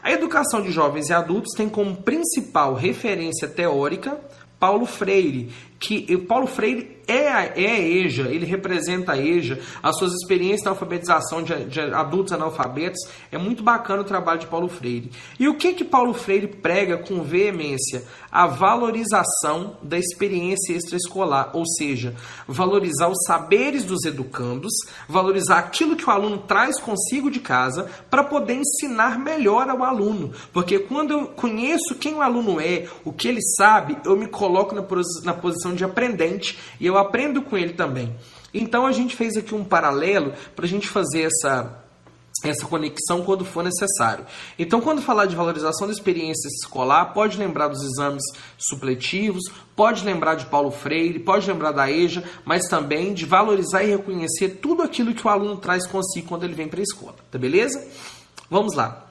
A 0.01 0.11
educação 0.11 0.61
de 0.61 0.71
jovens 0.71 1.09
e 1.09 1.13
adultos 1.13 1.53
tem 1.55 1.67
como 1.67 1.97
principal 1.97 2.73
referência 2.73 3.47
teórica 3.47 4.17
Paulo 4.59 4.87
Freire, 4.87 5.51
que 5.79 6.17
Paulo 6.17 6.47
Freire 6.47 6.97
é 7.07 7.31
a, 7.31 7.45
é 7.45 7.71
a 7.71 7.79
EJA, 7.79 8.23
ele 8.29 8.45
representa 8.45 9.13
a 9.13 9.17
EJA, 9.17 9.59
as 9.81 9.97
suas 9.97 10.11
experiências 10.13 10.63
na 10.63 10.71
alfabetização 10.71 11.41
de, 11.41 11.65
de, 11.65 11.79
adultos 11.79 12.33
analfabetos, 12.33 12.99
é 13.31 13.37
muito 13.37 13.63
bacana 13.63 14.01
o 14.01 14.05
trabalho 14.05 14.39
de 14.39 14.47
Paulo 14.47 14.67
Freire. 14.67 15.09
E 15.39 15.47
o 15.47 15.55
que 15.55 15.73
que 15.73 15.85
Paulo 15.85 16.13
Freire 16.13 16.47
prega 16.47 16.97
com 16.97 17.23
veemência? 17.23 18.03
A 18.29 18.45
valorização 18.45 19.77
da 19.81 19.97
experiência 19.97 20.73
extraescolar, 20.73 21.51
ou 21.53 21.65
seja, 21.65 22.13
valorizar 22.45 23.07
os 23.07 23.23
saberes 23.25 23.85
dos 23.85 24.03
educandos, 24.03 24.73
valorizar 25.07 25.59
aquilo 25.59 25.95
que 25.95 26.05
o 26.05 26.11
aluno 26.11 26.39
traz 26.39 26.79
consigo 26.79 27.31
de 27.31 27.39
casa 27.39 27.89
para 28.09 28.23
poder 28.23 28.55
ensinar 28.55 29.17
melhor 29.17 29.69
ao 29.69 29.81
aluno. 29.81 30.33
Porque 30.51 30.77
quando 30.77 31.11
eu 31.11 31.27
conheço 31.27 31.95
quem 31.95 32.15
o 32.15 32.21
aluno 32.21 32.59
é, 32.59 32.87
o 33.05 33.13
que 33.13 33.29
ele 33.29 33.41
sabe, 33.55 33.97
eu 34.03 34.17
me 34.17 34.27
coloco 34.27 34.75
na, 34.75 34.85
na 35.23 35.33
posição 35.33 35.66
de 35.73 35.83
aprendente 35.83 36.57
e 36.79 36.85
eu 36.85 36.97
aprendo 36.97 37.41
com 37.41 37.57
ele 37.57 37.73
também. 37.73 38.15
Então 38.53 38.85
a 38.85 38.91
gente 38.91 39.15
fez 39.15 39.35
aqui 39.35 39.53
um 39.53 39.63
paralelo 39.63 40.33
para 40.55 40.65
a 40.65 40.67
gente 40.67 40.87
fazer 40.87 41.23
essa 41.23 41.83
essa 42.43 42.65
conexão 42.65 43.23
quando 43.23 43.43
for 43.43 43.63
necessário. 43.63 44.25
Então, 44.59 44.79
quando 44.79 45.01
falar 45.01 45.25
de 45.25 45.35
valorização 45.35 45.87
da 45.87 45.93
experiência 45.93 46.47
escolar, 46.47 47.05
pode 47.13 47.37
lembrar 47.37 47.67
dos 47.67 47.81
exames 47.81 48.23
supletivos, 48.57 49.43
pode 49.75 50.05
lembrar 50.05 50.35
de 50.35 50.45
Paulo 50.45 50.69
Freire, 50.69 51.19
pode 51.19 51.49
lembrar 51.49 51.71
da 51.71 51.89
EJA, 51.89 52.23
mas 52.45 52.67
também 52.67 53.13
de 53.13 53.25
valorizar 53.25 53.83
e 53.83 53.89
reconhecer 53.89 54.59
tudo 54.61 54.83
aquilo 54.83 55.13
que 55.13 55.25
o 55.25 55.29
aluno 55.29 55.57
traz 55.57 55.87
consigo 55.87 56.27
quando 56.27 56.43
ele 56.43 56.53
vem 56.53 56.67
para 56.67 56.79
a 56.79 56.83
escola. 56.83 57.15
Tá 57.31 57.39
beleza? 57.39 57.85
Vamos 58.49 58.75
lá. 58.75 59.05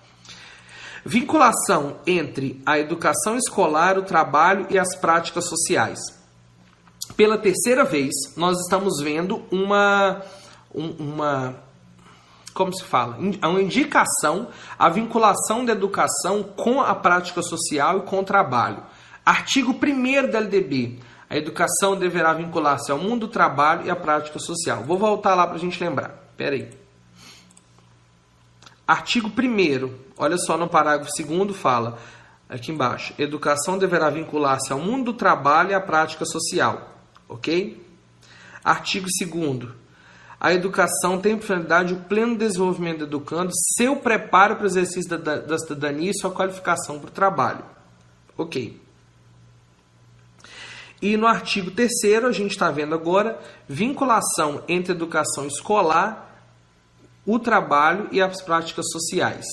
Vinculação 1.05 1.99
entre 2.07 2.61
a 2.65 2.79
educação 2.79 3.37
escolar, 3.37 3.99
o 3.99 4.03
trabalho 4.03 4.67
e 4.71 4.79
as 4.79 4.97
práticas 4.97 5.49
sociais 5.49 6.16
pela 7.17 7.39
terceira 7.39 7.85
vez, 7.85 8.15
nós 8.37 8.59
estamos 8.61 9.01
vendo 9.03 9.43
uma, 9.51 10.23
uma, 10.73 11.57
como 12.53 12.75
se 12.75 12.85
fala, 12.85 13.17
uma 13.17 13.63
indicação 13.63 14.49
a 14.79 14.89
vinculação 14.91 15.65
da 15.65 15.73
educação 15.73 16.43
com 16.43 16.81
a 16.81 16.95
prática 16.95 17.43
social 17.43 17.99
e 17.99 18.03
com 18.03 18.21
o 18.21 18.25
trabalho. 18.25 18.83
Artigo 19.25 19.73
1 19.73 20.31
da 20.31 20.39
LDB. 20.39 20.99
A 21.29 21.37
educação 21.37 21.97
deverá 21.97 22.33
vincular-se 22.35 22.93
ao 22.93 22.99
mundo 22.99 23.27
do 23.27 23.33
trabalho 23.33 23.87
e 23.87 23.91
à 23.91 23.97
prática 23.97 24.39
social. 24.39 24.85
Vou 24.85 24.97
voltar 24.97 25.35
lá 25.35 25.47
para 25.47 25.57
a 25.57 25.59
gente 25.59 25.83
lembrar. 25.83 26.11
Pera 26.37 26.55
aí. 26.55 26.69
Artigo 28.87 29.29
1 29.29 29.95
olha 30.17 30.39
só 30.39 30.57
no 30.57 30.69
parágrafo 30.69 31.11
2 31.21 31.57
fala, 31.57 31.99
aqui 32.49 32.71
embaixo, 32.71 33.13
educação 33.19 33.77
deverá 33.77 34.11
vincular-se 34.11 34.73
ao 34.73 34.79
mundo 34.79 35.07
do 35.07 35.15
trabalho 35.15 35.71
e 35.71 35.75
à 35.75 35.81
prática 35.81 36.25
social. 36.25 36.96
Ok? 37.29 37.85
Artigo 38.63 39.07
2 39.07 39.87
a 40.39 40.53
educação 40.53 41.19
tem 41.19 41.37
por 41.37 41.47
finalidade 41.47 41.95
o 41.95 42.01
pleno 42.05 42.37
desenvolvimento 42.37 42.99
do 42.99 43.05
educando, 43.05 43.51
seu 43.75 43.97
preparo 43.97 44.57
para 44.57 44.65
o 44.65 44.67
exercício 44.67 45.19
da, 45.19 45.37
da 45.39 45.59
cidadania 45.59 46.11
e 46.11 46.15
sua 46.15 46.31
qualificação 46.31 46.99
para 46.99 47.09
o 47.09 47.13
trabalho. 47.13 47.65
Ok. 48.37 48.79
E 51.01 51.17
no 51.17 51.27
artigo 51.27 51.71
3 51.71 51.91
a 52.25 52.33
gente 52.33 52.51
está 52.51 52.71
vendo 52.71 52.95
agora 52.95 53.39
vinculação 53.69 54.63
entre 54.69 54.93
educação 54.93 55.47
escolar, 55.47 56.25
o 57.25 57.39
trabalho 57.39 58.09
e 58.13 58.21
as 58.21 58.43
práticas 58.43 58.87
sociais. 58.91 59.47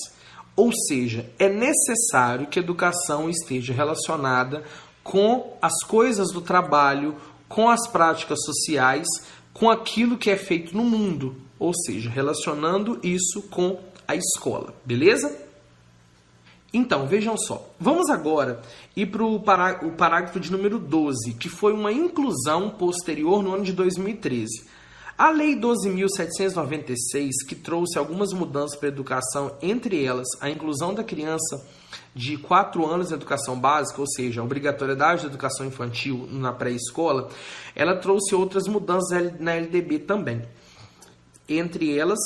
Ou 0.54 0.70
seja, 0.86 1.30
é 1.38 1.48
necessário 1.48 2.46
que 2.46 2.58
a 2.58 2.62
educação 2.62 3.28
esteja 3.28 3.72
relacionada 3.72 4.62
com 5.02 5.56
as 5.60 5.82
coisas 5.82 6.30
do 6.30 6.40
trabalho, 6.40 7.16
com 7.54 7.70
as 7.70 7.86
práticas 7.86 8.40
sociais, 8.44 9.06
com 9.52 9.70
aquilo 9.70 10.18
que 10.18 10.28
é 10.28 10.36
feito 10.36 10.76
no 10.76 10.82
mundo, 10.82 11.36
ou 11.56 11.72
seja, 11.72 12.10
relacionando 12.10 12.98
isso 13.00 13.42
com 13.42 13.78
a 14.08 14.16
escola, 14.16 14.74
beleza? 14.84 15.38
Então, 16.72 17.06
vejam 17.06 17.38
só. 17.38 17.70
Vamos 17.78 18.10
agora 18.10 18.60
ir 18.96 19.06
para 19.06 19.24
o 19.24 19.38
parágrafo 19.38 20.40
de 20.40 20.50
número 20.50 20.80
12, 20.80 21.34
que 21.34 21.48
foi 21.48 21.72
uma 21.72 21.92
inclusão 21.92 22.70
posterior 22.70 23.40
no 23.40 23.54
ano 23.54 23.62
de 23.62 23.72
2013. 23.72 24.64
A 25.16 25.30
Lei 25.30 25.54
12.796, 25.54 27.30
que 27.48 27.54
trouxe 27.54 27.96
algumas 27.96 28.32
mudanças 28.32 28.76
para 28.76 28.88
a 28.88 28.92
educação, 28.92 29.56
entre 29.62 30.04
elas 30.04 30.26
a 30.40 30.50
inclusão 30.50 30.92
da 30.92 31.04
criança 31.04 31.64
de 32.14 32.36
4 32.38 32.86
anos 32.86 33.08
de 33.08 33.14
educação 33.14 33.58
básica, 33.58 34.00
ou 34.00 34.06
seja, 34.06 34.40
a 34.40 34.44
obrigatoriedade 34.44 35.22
da 35.22 35.28
educação 35.28 35.66
infantil 35.66 36.28
na 36.30 36.52
pré-escola, 36.52 37.28
ela 37.74 37.96
trouxe 37.96 38.34
outras 38.34 38.68
mudanças 38.68 39.38
na 39.40 39.54
LDB 39.54 39.98
também. 40.00 40.42
Entre 41.48 41.98
elas, 41.98 42.20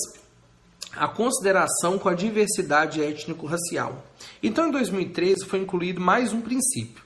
a 0.94 1.08
consideração 1.08 1.98
com 1.98 2.08
a 2.08 2.14
diversidade 2.14 3.02
étnico-racial. 3.02 4.04
Então, 4.42 4.68
em 4.68 4.70
2013, 4.70 5.46
foi 5.46 5.60
incluído 5.60 6.00
mais 6.00 6.32
um 6.32 6.40
princípio. 6.40 7.02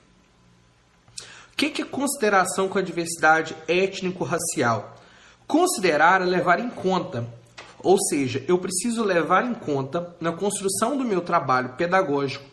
O 1.53 1.55
que 1.55 1.81
é 1.81 1.85
consideração 1.85 2.67
com 2.67 2.77
a 2.77 2.81
diversidade 2.81 3.55
étnico-racial? 3.67 4.97
Considerar 5.47 6.21
é 6.21 6.25
levar 6.25 6.59
em 6.59 6.69
conta, 6.69 7.27
ou 7.81 7.97
seja, 7.99 8.43
eu 8.47 8.57
preciso 8.57 9.03
levar 9.03 9.45
em 9.45 9.53
conta 9.53 10.15
na 10.19 10.31
construção 10.31 10.97
do 10.97 11.05
meu 11.05 11.21
trabalho 11.21 11.69
pedagógico 11.77 12.52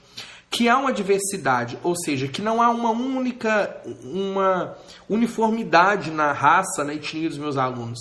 que 0.50 0.68
há 0.68 0.76
uma 0.76 0.92
diversidade, 0.92 1.78
ou 1.82 1.94
seja, 1.96 2.26
que 2.26 2.42
não 2.42 2.60
há 2.60 2.70
uma 2.70 2.90
única 2.90 3.80
uma 4.02 4.76
uniformidade 5.08 6.10
na 6.10 6.32
raça, 6.32 6.82
na 6.82 6.92
etnia 6.92 7.28
dos 7.28 7.38
meus 7.38 7.56
alunos. 7.56 8.00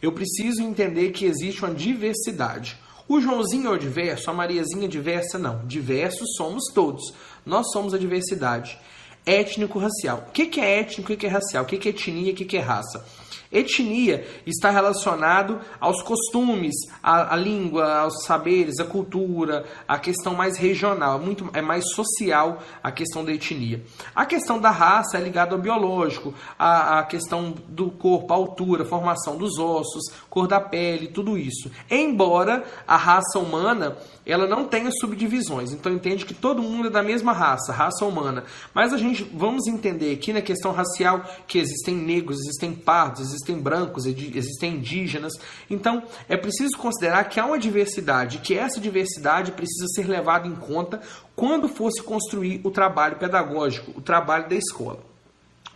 Eu 0.00 0.10
preciso 0.12 0.62
entender 0.62 1.10
que 1.10 1.26
existe 1.26 1.62
uma 1.62 1.74
diversidade. 1.74 2.78
O 3.06 3.20
Joãozinho 3.20 3.68
é 3.68 3.70
o 3.70 3.78
diverso, 3.78 4.30
a 4.30 4.32
Mariazinha 4.32 4.86
é 4.86 4.88
diversa, 4.88 5.38
não. 5.38 5.66
Diversos 5.66 6.36
somos 6.36 6.72
todos. 6.72 7.12
Nós 7.44 7.70
somos 7.70 7.92
a 7.92 7.98
diversidade. 7.98 8.78
Étnico-racial. 9.26 10.24
O 10.28 10.30
que 10.30 10.58
é 10.60 10.80
étnico 10.80 11.12
e 11.12 11.16
o 11.16 11.18
que 11.18 11.26
é 11.26 11.28
racial? 11.28 11.64
O 11.64 11.66
que 11.66 11.88
é 11.88 11.90
etnia 11.90 12.30
e 12.30 12.32
o 12.32 12.34
que 12.34 12.56
é 12.56 12.60
raça? 12.60 13.04
Etnia 13.52 14.24
está 14.46 14.70
relacionado 14.70 15.58
aos 15.80 16.02
costumes, 16.02 16.74
à, 17.02 17.34
à, 17.34 17.36
língua, 17.36 17.98
aos 17.98 18.22
saberes, 18.24 18.78
à 18.78 18.84
cultura, 18.84 19.64
à 19.88 19.98
questão 19.98 20.34
mais 20.34 20.56
regional, 20.56 21.18
muito, 21.18 21.50
é 21.52 21.60
mais 21.60 21.92
social 21.92 22.62
a 22.80 22.92
questão 22.92 23.24
da 23.24 23.32
etnia. 23.32 23.82
A 24.14 24.24
questão 24.24 24.60
da 24.60 24.70
raça 24.70 25.18
é 25.18 25.20
ligada 25.20 25.56
ao 25.56 25.60
biológico, 25.60 26.32
à, 26.56 27.00
à 27.00 27.02
questão 27.02 27.52
do 27.66 27.90
corpo, 27.90 28.32
a 28.32 28.36
altura, 28.36 28.84
formação 28.84 29.36
dos 29.36 29.58
ossos, 29.58 30.04
cor 30.28 30.46
da 30.46 30.60
pele, 30.60 31.08
tudo 31.08 31.36
isso. 31.36 31.72
Embora 31.90 32.62
a 32.86 32.96
raça 32.96 33.40
humana 33.40 33.96
ela 34.24 34.46
não 34.46 34.64
tenha 34.64 34.92
subdivisões. 34.92 35.72
Então 35.72 35.92
entende 35.92 36.24
que 36.24 36.34
todo 36.34 36.62
mundo 36.62 36.86
é 36.86 36.90
da 36.90 37.02
mesma 37.02 37.32
raça, 37.32 37.72
raça 37.72 38.04
humana. 38.04 38.44
Mas 38.72 38.92
a 38.92 38.96
gente 38.96 39.24
vamos 39.34 39.66
entender 39.66 40.12
aqui 40.12 40.32
na 40.32 40.40
questão 40.40 40.70
racial 40.70 41.24
que 41.48 41.58
existem 41.58 41.96
negros, 41.96 42.38
existem 42.38 42.72
pardos, 42.72 43.22
existem 43.22 43.39
brancos, 43.60 44.06
existem 44.06 44.74
indígenas. 44.74 45.32
Então 45.68 46.02
é 46.28 46.36
preciso 46.36 46.76
considerar 46.76 47.24
que 47.24 47.38
há 47.38 47.46
uma 47.46 47.58
diversidade, 47.58 48.38
que 48.38 48.54
essa 48.54 48.80
diversidade 48.80 49.52
precisa 49.52 49.86
ser 49.94 50.08
levada 50.08 50.46
em 50.46 50.54
conta 50.54 51.00
quando 51.34 51.68
fosse 51.68 52.02
construir 52.02 52.60
o 52.64 52.70
trabalho 52.70 53.16
pedagógico, 53.16 53.92
o 53.96 54.00
trabalho 54.02 54.48
da 54.48 54.56
escola. 54.56 55.10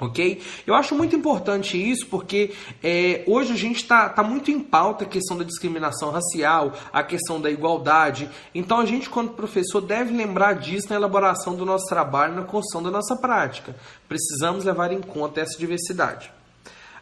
Ok? 0.01 0.43
Eu 0.67 0.75
acho 0.75 0.95
muito 0.95 1.15
importante 1.15 1.79
isso 1.79 2.07
porque 2.09 2.53
é, 2.83 3.23
hoje 3.29 3.53
a 3.53 3.57
gente 3.57 3.77
está 3.77 4.09
tá 4.09 4.25
muito 4.25 4.51
em 4.51 4.59
pauta 4.59 5.05
a 5.05 5.09
questão 5.09 5.39
da 5.39 5.45
discriminação 5.45 6.11
racial, 6.11 6.73
a 6.93 7.03
questão 7.03 7.41
da 7.41 7.49
igualdade. 7.49 8.29
Então 8.53 8.81
a 8.81 8.87
gente, 8.87 9.09
quando 9.09 9.31
professor, 9.31 9.81
deve 9.81 10.13
lembrar 10.13 10.55
disso 10.55 10.89
na 10.91 10.97
elaboração 10.97 11.55
do 11.55 11.65
nosso 11.65 11.87
trabalho, 11.87 12.35
na 12.35 12.43
construção 12.43 12.83
da 12.83 12.91
nossa 12.91 13.15
prática. 13.15 13.77
Precisamos 14.09 14.65
levar 14.65 14.93
em 14.93 15.01
conta 15.01 15.41
essa 15.41 15.57
diversidade. 15.57 16.31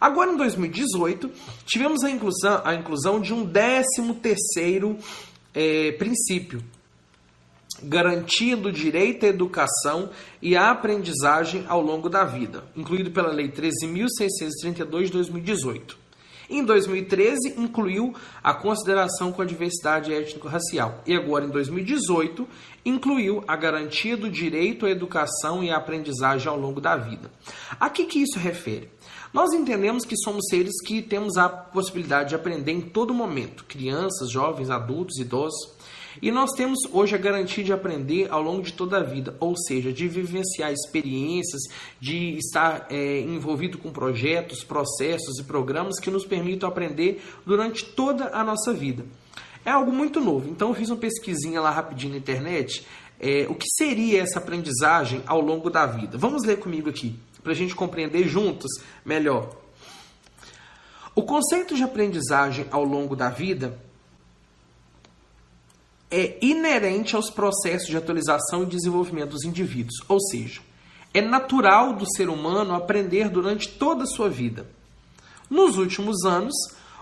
Agora, 0.03 0.32
em 0.32 0.36
2018, 0.36 1.30
tivemos 1.64 2.03
a 2.03 2.11
inclusão, 2.11 2.61
a 2.64 2.74
inclusão 2.74 3.20
de 3.20 3.32
um 3.32 3.44
décimo 3.44 4.16
terceiro 4.16 4.98
é, 5.55 5.92
princípio, 5.92 6.61
garantindo 7.80 8.70
o 8.70 8.72
direito 8.72 9.24
à 9.24 9.28
educação 9.28 10.11
e 10.42 10.57
à 10.57 10.72
aprendizagem 10.72 11.64
ao 11.68 11.80
longo 11.80 12.09
da 12.09 12.24
vida, 12.24 12.64
incluído 12.76 13.12
pela 13.12 13.30
Lei 13.30 13.48
13.632 13.48 15.05
de 15.05 15.12
2018. 15.12 15.96
Em 16.50 16.64
2013, 16.64 17.55
incluiu 17.57 18.12
a 18.42 18.53
consideração 18.53 19.30
com 19.30 19.40
a 19.40 19.44
diversidade 19.44 20.12
étnico-racial. 20.12 21.00
E 21.07 21.14
agora, 21.14 21.44
em 21.44 21.50
2018, 21.50 22.46
incluiu 22.84 23.44
a 23.46 23.55
garantia 23.55 24.16
do 24.16 24.28
direito 24.28 24.84
à 24.84 24.90
educação 24.90 25.62
e 25.62 25.70
à 25.70 25.76
aprendizagem 25.76 26.48
ao 26.48 26.59
longo 26.59 26.80
da 26.80 26.96
vida. 26.96 27.30
A 27.78 27.88
que, 27.88 28.05
que 28.05 28.18
isso 28.18 28.38
refere? 28.38 28.90
Nós 29.33 29.55
entendemos 29.55 30.05
que 30.05 30.14
somos 30.16 30.45
seres 30.51 30.74
que 30.85 31.01
temos 31.01 31.39
a 31.39 31.49
possibilidade 31.49 32.30
de 32.30 32.35
aprender 32.35 32.72
em 32.72 32.83
todo 32.83 33.14
momento, 33.14 33.64
crianças, 33.64 34.30
jovens, 34.30 34.68
adultos, 34.68 35.18
idosos. 35.18 35.72
E 36.20 36.30
nós 36.30 36.51
temos 36.51 36.78
hoje 36.93 37.14
a 37.14 37.18
garantia 37.18 37.64
de 37.64 37.72
aprender 37.72 38.30
ao 38.30 38.43
longo 38.43 38.61
de 38.61 38.74
toda 38.74 38.99
a 38.99 39.03
vida, 39.03 39.35
ou 39.41 39.57
seja, 39.57 39.91
de 39.91 40.07
vivenciar 40.07 40.70
experiências, 40.70 41.62
de 41.99 42.37
estar 42.37 42.87
é, 42.91 43.20
envolvido 43.20 43.78
com 43.78 43.91
projetos, 43.91 44.62
processos 44.62 45.39
e 45.39 45.45
programas 45.45 45.99
que 45.99 46.11
nos 46.11 46.26
permitam 46.26 46.68
aprender 46.68 47.24
durante 47.47 47.87
toda 47.87 48.28
a 48.35 48.45
nossa 48.45 48.74
vida. 48.74 49.07
É 49.64 49.70
algo 49.70 49.91
muito 49.91 50.20
novo, 50.20 50.51
então 50.51 50.68
eu 50.68 50.74
fiz 50.74 50.91
uma 50.91 50.99
pesquisinha 50.99 51.59
lá 51.59 51.70
rapidinho 51.70 52.12
na 52.12 52.18
internet. 52.18 52.87
É, 53.18 53.47
o 53.49 53.55
que 53.55 53.66
seria 53.78 54.20
essa 54.20 54.39
aprendizagem 54.39 55.22
ao 55.26 55.41
longo 55.41 55.70
da 55.70 55.87
vida? 55.87 56.18
Vamos 56.18 56.45
ler 56.45 56.59
comigo 56.59 56.91
aqui, 56.91 57.16
para 57.43 57.53
a 57.53 57.55
gente 57.55 57.74
compreender 57.74 58.28
juntos 58.28 58.70
melhor. 59.05 59.57
O 61.14 61.22
conceito 61.22 61.74
de 61.74 61.82
aprendizagem 61.82 62.66
ao 62.70 62.84
longo 62.84 63.14
da 63.14 63.28
vida 63.28 63.78
é 66.11 66.38
inerente 66.43 67.16
aos 67.16 67.30
processos 67.30 67.88
de 67.88 67.97
atualização 67.97 68.62
e 68.62 68.66
desenvolvimento 68.66 69.30
dos 69.30 69.45
indivíduos, 69.45 69.97
ou 70.09 70.20
seja, 70.20 70.61
é 71.14 71.20
natural 71.20 71.95
do 71.95 72.07
ser 72.16 72.28
humano 72.28 72.74
aprender 72.74 73.28
durante 73.28 73.68
toda 73.68 74.05
a 74.05 74.07
sua 74.07 74.28
vida. 74.28 74.66
Nos 75.51 75.76
últimos 75.76 76.24
anos, 76.24 76.55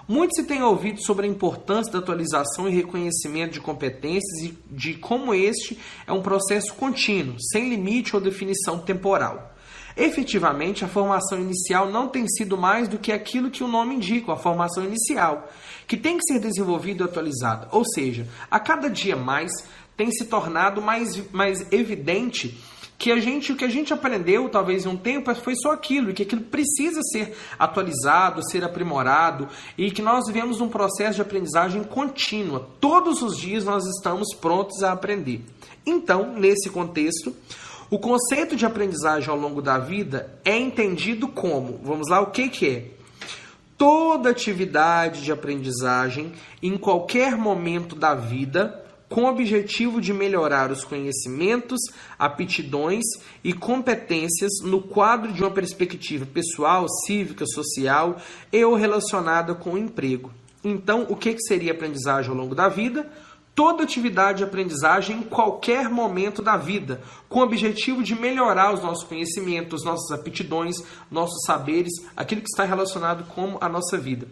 muito 0.09 0.35
se 0.35 0.43
tem 0.43 0.61
ouvido 0.61 1.01
sobre 1.05 1.25
a 1.25 1.31
importância 1.31 1.93
da 1.93 2.01
atualização 2.01 2.69
e 2.69 2.75
reconhecimento 2.75 3.53
de 3.53 3.61
competências 3.61 4.43
e 4.43 4.59
de 4.69 4.95
como 4.95 5.33
este 5.33 5.79
é 6.05 6.13
um 6.13 6.21
processo 6.23 6.75
contínuo, 6.75 7.37
sem 7.53 7.69
limite 7.69 8.17
ou 8.17 8.21
definição 8.21 8.81
temporal. 8.81 9.50
Efetivamente, 10.01 10.83
a 10.83 10.89
formação 10.89 11.39
inicial 11.39 11.91
não 11.91 12.09
tem 12.09 12.27
sido 12.27 12.57
mais 12.57 12.89
do 12.89 12.99
que 12.99 13.13
aquilo 13.13 13.51
que 13.51 13.63
o 13.63 13.69
nome 13.69 13.97
indica, 13.97 14.33
a 14.33 14.37
formação 14.37 14.83
inicial, 14.83 15.47
que 15.87 15.95
tem 15.95 16.17
que 16.17 16.25
ser 16.25 16.41
desenvolvida 16.41 17.05
e 17.05 17.07
atualizada. 17.07 17.69
Ou 17.71 17.85
seja, 17.85 18.27
a 18.51 18.59
cada 18.59 18.89
dia 18.89 19.15
mais 19.15 19.53
tem 19.99 20.11
se 20.11 20.25
tornado 20.25 20.81
mais, 20.81 21.31
mais 21.31 21.71
evidente 21.71 22.59
que 22.97 23.13
a 23.13 23.21
gente, 23.21 23.53
o 23.53 23.57
que 23.57 23.65
a 23.65 23.69
gente 23.69 23.93
aprendeu 23.93 24.49
talvez 24.49 24.87
em 24.87 24.89
um 24.89 24.97
tempo 24.97 25.35
foi 25.35 25.55
só 25.55 25.73
aquilo, 25.73 26.09
e 26.09 26.15
que 26.15 26.23
aquilo 26.23 26.43
precisa 26.43 27.03
ser 27.13 27.37
atualizado, 27.59 28.43
ser 28.51 28.65
aprimorado, 28.65 29.49
e 29.77 29.91
que 29.91 30.01
nós 30.01 30.27
vivemos 30.27 30.63
um 30.63 30.69
processo 30.69 31.17
de 31.17 31.23
aprendizagem 31.23 31.85
contínua. 31.85 32.71
Todos 32.81 33.21
os 33.21 33.37
dias 33.37 33.65
nós 33.65 33.85
estamos 33.85 34.35
prontos 34.35 34.83
a 34.83 34.93
aprender. 34.93 35.45
Então, 35.85 36.35
nesse 36.35 36.71
contexto, 36.71 37.35
o 37.91 37.99
conceito 37.99 38.55
de 38.55 38.65
aprendizagem 38.65 39.29
ao 39.29 39.37
longo 39.37 39.61
da 39.61 39.77
vida 39.77 40.33
é 40.45 40.57
entendido 40.57 41.27
como, 41.27 41.81
vamos 41.83 42.09
lá, 42.09 42.21
o 42.21 42.31
que, 42.31 42.49
que 42.49 42.69
é? 42.69 42.85
Toda 43.77 44.31
atividade 44.31 45.23
de 45.23 45.33
aprendizagem 45.33 46.33
em 46.63 46.79
qualquer 46.79 47.37
momento 47.37 47.97
da 47.97 48.15
vida 48.15 48.81
com 49.09 49.25
o 49.25 49.29
objetivo 49.29 50.01
de 50.01 50.13
melhorar 50.13 50.71
os 50.71 50.85
conhecimentos, 50.85 51.81
aptidões 52.17 53.03
e 53.43 53.53
competências 53.53 54.53
no 54.63 54.81
quadro 54.81 55.33
de 55.33 55.43
uma 55.43 55.51
perspectiva 55.51 56.25
pessoal, 56.25 56.87
cívica, 57.05 57.45
social 57.45 58.19
e 58.53 58.65
ou 58.65 58.77
relacionada 58.77 59.53
com 59.53 59.73
o 59.73 59.79
emprego. 59.79 60.31
Então, 60.63 61.07
o 61.09 61.17
que 61.17 61.37
seria 61.41 61.73
aprendizagem 61.73 62.31
ao 62.31 62.37
longo 62.37 62.55
da 62.55 62.69
vida? 62.69 63.11
Toda 63.61 63.83
atividade 63.83 64.39
de 64.39 64.45
aprendizagem 64.45 65.19
em 65.19 65.23
qualquer 65.23 65.91
momento 65.91 66.41
da 66.41 66.57
vida, 66.57 67.03
com 67.29 67.41
o 67.41 67.43
objetivo 67.43 68.03
de 68.03 68.15
melhorar 68.15 68.73
os 68.73 68.83
nossos 68.83 69.05
conhecimentos, 69.05 69.85
nossas 69.85 70.11
aptidões, 70.19 70.77
nossos 71.11 71.43
saberes, 71.45 71.93
aquilo 72.17 72.41
que 72.41 72.49
está 72.49 72.65
relacionado 72.65 73.25
com 73.25 73.59
a 73.61 73.69
nossa 73.69 73.99
vida. 73.99 74.27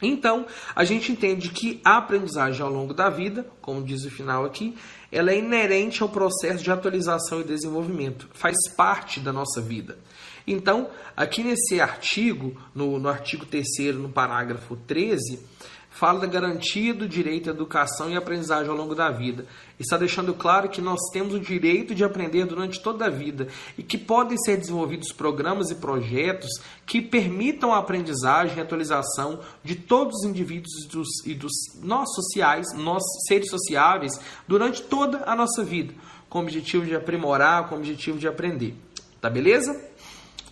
Então, 0.00 0.46
a 0.74 0.82
gente 0.82 1.12
entende 1.12 1.50
que 1.50 1.78
a 1.84 1.98
aprendizagem 1.98 2.62
ao 2.62 2.72
longo 2.72 2.94
da 2.94 3.10
vida, 3.10 3.46
como 3.60 3.84
diz 3.84 4.02
o 4.06 4.10
final 4.10 4.46
aqui, 4.46 4.74
ela 5.12 5.30
é 5.30 5.38
inerente 5.38 6.02
ao 6.02 6.08
processo 6.08 6.64
de 6.64 6.70
atualização 6.70 7.42
e 7.42 7.44
desenvolvimento, 7.44 8.30
faz 8.32 8.56
parte 8.74 9.20
da 9.20 9.30
nossa 9.30 9.60
vida. 9.60 9.98
Então, 10.46 10.88
aqui 11.14 11.42
nesse 11.42 11.82
artigo, 11.82 12.58
no, 12.74 12.98
no 12.98 13.10
artigo 13.10 13.44
3 13.44 13.94
no 13.94 14.08
parágrafo 14.08 14.74
13, 14.74 15.52
fala 15.94 16.20
da 16.20 16.26
garantia 16.26 16.92
do 16.92 17.08
direito 17.08 17.48
à 17.48 17.52
educação 17.52 18.10
e 18.10 18.16
aprendizagem 18.16 18.68
ao 18.68 18.76
longo 18.76 18.94
da 18.94 19.10
vida. 19.10 19.46
Está 19.78 19.96
deixando 19.96 20.34
claro 20.34 20.68
que 20.68 20.80
nós 20.80 20.98
temos 21.12 21.34
o 21.34 21.40
direito 21.40 21.94
de 21.94 22.04
aprender 22.04 22.44
durante 22.46 22.82
toda 22.82 23.06
a 23.06 23.10
vida 23.10 23.46
e 23.78 23.82
que 23.82 23.96
podem 23.96 24.36
ser 24.38 24.56
desenvolvidos 24.56 25.12
programas 25.12 25.70
e 25.70 25.76
projetos 25.76 26.50
que 26.84 27.00
permitam 27.00 27.72
a 27.72 27.78
aprendizagem 27.78 28.58
e 28.58 28.60
atualização 28.60 29.38
de 29.62 29.76
todos 29.76 30.16
os 30.16 30.24
indivíduos 30.24 30.84
e 30.84 30.88
dos, 30.88 31.08
e 31.26 31.34
dos 31.34 31.52
nós 31.80 32.12
sociais, 32.12 32.66
nós 32.74 33.02
seres 33.28 33.48
sociáveis, 33.48 34.18
durante 34.48 34.82
toda 34.82 35.22
a 35.26 35.36
nossa 35.36 35.62
vida, 35.62 35.94
com 36.28 36.40
o 36.40 36.42
objetivo 36.42 36.84
de 36.84 36.96
aprimorar, 36.96 37.68
com 37.68 37.76
o 37.76 37.78
objetivo 37.78 38.18
de 38.18 38.26
aprender. 38.26 38.74
Tá 39.20 39.30
beleza? 39.30 39.93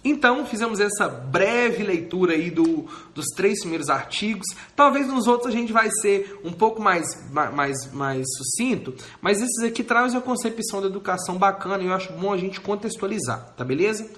Então, 0.04 0.44
fizemos 0.44 0.80
essa 0.80 1.08
breve 1.08 1.84
leitura 1.84 2.32
aí 2.32 2.50
do, 2.50 2.86
dos 3.14 3.26
três 3.36 3.60
primeiros 3.60 3.88
artigos. 3.88 4.46
Talvez 4.74 5.06
nos 5.06 5.28
outros 5.28 5.54
a 5.54 5.56
gente 5.56 5.72
vai 5.72 5.90
ser 6.00 6.40
um 6.44 6.52
pouco 6.52 6.82
mais, 6.82 7.06
mais, 7.30 7.92
mais 7.92 8.26
sucinto, 8.36 8.94
mas 9.20 9.40
esses 9.40 9.62
aqui 9.62 9.84
trazem 9.84 10.18
uma 10.18 10.24
concepção 10.24 10.80
da 10.80 10.88
educação 10.88 11.36
bacana 11.38 11.82
e 11.82 11.86
eu 11.86 11.94
acho 11.94 12.12
bom 12.14 12.32
a 12.32 12.36
gente 12.36 12.60
contextualizar, 12.60 13.52
tá 13.56 13.64
beleza? 13.64 14.10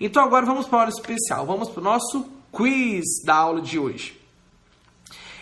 Então 0.00 0.22
agora 0.22 0.46
vamos 0.46 0.66
para 0.66 0.78
a 0.78 0.80
hora 0.82 0.90
especial, 0.90 1.44
vamos 1.46 1.68
para 1.68 1.80
o 1.80 1.84
nosso 1.84 2.26
quiz 2.52 3.04
da 3.24 3.34
aula 3.34 3.60
de 3.60 3.78
hoje. 3.78 4.23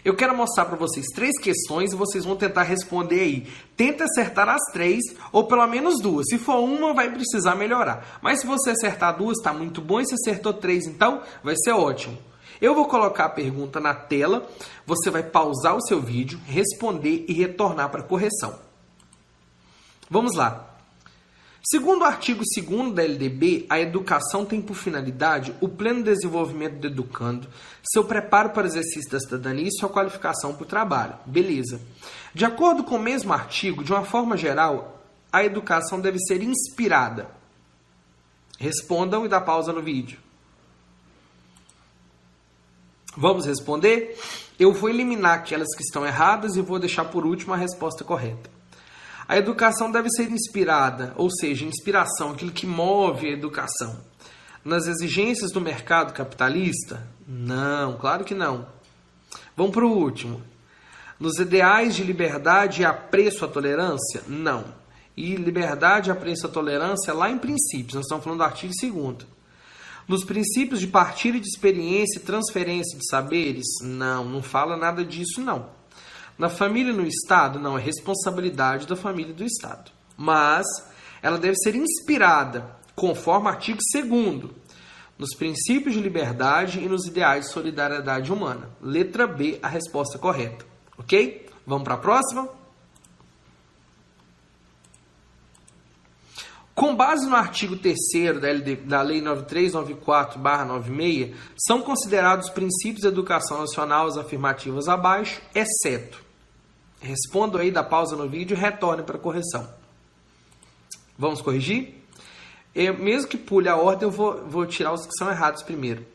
Eu 0.04 0.16
quero 0.16 0.36
mostrar 0.36 0.64
para 0.64 0.76
vocês 0.76 1.06
três 1.14 1.38
questões 1.38 1.92
e 1.92 1.96
vocês 1.96 2.24
vão 2.24 2.34
tentar 2.34 2.64
responder 2.64 3.20
aí. 3.20 3.46
Tenta 3.76 4.04
acertar 4.04 4.48
as 4.48 4.62
três 4.72 5.00
ou 5.30 5.44
pelo 5.44 5.66
menos 5.68 6.00
duas. 6.00 6.26
Se 6.28 6.38
for 6.38 6.58
uma, 6.58 6.92
vai 6.92 7.10
precisar 7.12 7.54
melhorar. 7.54 8.18
Mas 8.20 8.40
se 8.40 8.46
você 8.46 8.70
acertar 8.70 9.16
duas, 9.16 9.38
está 9.38 9.52
muito 9.52 9.80
bom. 9.80 10.00
E 10.00 10.06
se 10.06 10.14
acertou 10.14 10.52
três, 10.52 10.86
então, 10.86 11.22
vai 11.44 11.54
ser 11.56 11.72
ótimo. 11.72 12.18
Eu 12.60 12.74
vou 12.74 12.86
colocar 12.86 13.26
a 13.26 13.28
pergunta 13.28 13.80
na 13.80 13.94
tela, 13.94 14.48
você 14.86 15.10
vai 15.10 15.22
pausar 15.22 15.76
o 15.76 15.82
seu 15.82 16.00
vídeo, 16.00 16.40
responder 16.46 17.24
e 17.28 17.32
retornar 17.32 17.90
para 17.90 18.02
correção. 18.02 18.56
Vamos 20.08 20.36
lá. 20.36 20.71
Segundo 21.64 22.02
o 22.02 22.04
artigo 22.04 22.42
2 22.42 22.92
da 22.92 23.04
LDB, 23.04 23.66
a 23.70 23.78
educação 23.78 24.44
tem 24.44 24.60
por 24.60 24.74
finalidade 24.74 25.54
o 25.60 25.68
pleno 25.68 26.02
desenvolvimento 26.02 26.80
do 26.80 26.88
educando, 26.88 27.48
seu 27.84 28.02
preparo 28.04 28.50
para 28.50 28.64
o 28.64 28.66
exercício 28.66 29.08
da 29.08 29.20
cidadania 29.20 29.68
e 29.68 29.78
sua 29.78 29.88
qualificação 29.88 30.54
para 30.54 30.64
o 30.64 30.66
trabalho. 30.66 31.14
Beleza. 31.24 31.80
De 32.34 32.44
acordo 32.44 32.82
com 32.82 32.96
o 32.96 33.02
mesmo 33.02 33.32
artigo, 33.32 33.84
de 33.84 33.92
uma 33.92 34.04
forma 34.04 34.36
geral, 34.36 35.04
a 35.32 35.44
educação 35.44 36.00
deve 36.00 36.18
ser 36.18 36.42
inspirada. 36.42 37.30
Respondam 38.58 39.24
e 39.24 39.28
dá 39.28 39.40
pausa 39.40 39.72
no 39.72 39.82
vídeo. 39.82 40.18
Vamos 43.16 43.46
responder? 43.46 44.18
Eu 44.58 44.72
vou 44.72 44.90
eliminar 44.90 45.38
aquelas 45.38 45.72
que 45.76 45.82
estão 45.84 46.04
erradas 46.04 46.56
e 46.56 46.60
vou 46.60 46.80
deixar 46.80 47.04
por 47.04 47.24
último 47.24 47.54
a 47.54 47.56
resposta 47.56 48.02
correta. 48.02 48.50
A 49.32 49.38
educação 49.38 49.90
deve 49.90 50.10
ser 50.10 50.30
inspirada, 50.30 51.14
ou 51.16 51.30
seja, 51.30 51.64
inspiração, 51.64 52.32
aquilo 52.32 52.52
que 52.52 52.66
move 52.66 53.26
a 53.26 53.32
educação. 53.32 53.98
Nas 54.62 54.86
exigências 54.86 55.50
do 55.50 55.58
mercado 55.58 56.12
capitalista? 56.12 57.02
Não, 57.26 57.96
claro 57.96 58.26
que 58.26 58.34
não. 58.34 58.66
Vamos 59.56 59.72
para 59.72 59.86
o 59.86 59.90
último. 59.90 60.42
Nos 61.18 61.38
ideais 61.38 61.96
de 61.96 62.02
liberdade 62.02 62.82
e 62.82 62.84
apreço 62.84 63.46
à 63.46 63.48
tolerância? 63.48 64.22
Não. 64.28 64.66
E 65.16 65.34
liberdade, 65.34 66.10
apreço 66.10 66.46
à 66.46 66.50
tolerância 66.50 67.14
lá 67.14 67.30
em 67.30 67.38
princípios, 67.38 67.94
nós 67.94 68.04
estamos 68.04 68.24
falando 68.24 68.40
do 68.40 68.44
artigo 68.44 68.74
2 68.78 69.26
Nos 70.06 70.26
princípios 70.26 70.78
de 70.78 70.88
partilha 70.88 71.40
de 71.40 71.48
experiência 71.48 72.18
e 72.18 72.22
transferência 72.22 72.98
de 72.98 73.08
saberes? 73.08 73.64
Não, 73.80 74.26
não 74.26 74.42
fala 74.42 74.76
nada 74.76 75.02
disso 75.02 75.40
não. 75.40 75.80
Na 76.38 76.48
família 76.48 76.92
e 76.92 76.96
no 76.96 77.06
Estado, 77.06 77.58
não, 77.58 77.78
é 77.78 77.80
responsabilidade 77.80 78.86
da 78.86 78.96
família 78.96 79.32
e 79.32 79.36
do 79.36 79.44
Estado. 79.44 79.90
Mas 80.16 80.66
ela 81.22 81.38
deve 81.38 81.56
ser 81.56 81.74
inspirada, 81.74 82.76
conforme 82.94 83.46
o 83.46 83.50
artigo 83.50 83.78
2 83.92 84.50
nos 85.18 85.34
princípios 85.36 85.94
de 85.94 86.00
liberdade 86.00 86.80
e 86.80 86.88
nos 86.88 87.06
ideais 87.06 87.46
de 87.46 87.52
solidariedade 87.52 88.32
humana. 88.32 88.70
Letra 88.80 89.26
B, 89.26 89.58
a 89.62 89.68
resposta 89.68 90.18
correta. 90.18 90.64
Ok? 90.98 91.46
Vamos 91.66 91.84
para 91.84 91.94
a 91.94 91.98
próxima? 91.98 92.61
Com 96.74 96.96
base 96.96 97.28
no 97.28 97.36
artigo 97.36 97.76
3 97.76 97.98
da, 98.40 98.48
da 98.86 99.02
Lei 99.02 99.20
9394-96, 99.22 101.34
são 101.56 101.82
considerados 101.82 102.48
princípios 102.48 103.02
da 103.02 103.08
educação 103.08 103.60
nacional 103.60 104.06
as 104.06 104.16
afirmativas 104.16 104.88
abaixo, 104.88 105.42
exceto 105.54 106.32
Respondo 107.02 107.58
aí 107.58 107.72
da 107.72 107.82
pausa 107.82 108.14
no 108.14 108.28
vídeo 108.28 108.56
e 108.56 108.60
retorne 108.60 109.02
para 109.02 109.16
a 109.16 109.20
correção. 109.20 109.68
Vamos 111.18 111.42
corrigir? 111.42 111.96
Eu, 112.72 112.96
mesmo 112.96 113.28
que 113.28 113.36
pule 113.36 113.68
a 113.68 113.76
ordem, 113.76 114.08
eu 114.08 114.10
vou, 114.10 114.46
vou 114.46 114.64
tirar 114.64 114.92
os 114.92 115.04
que 115.04 115.12
são 115.18 115.28
errados 115.28 115.64
primeiro. 115.64 116.06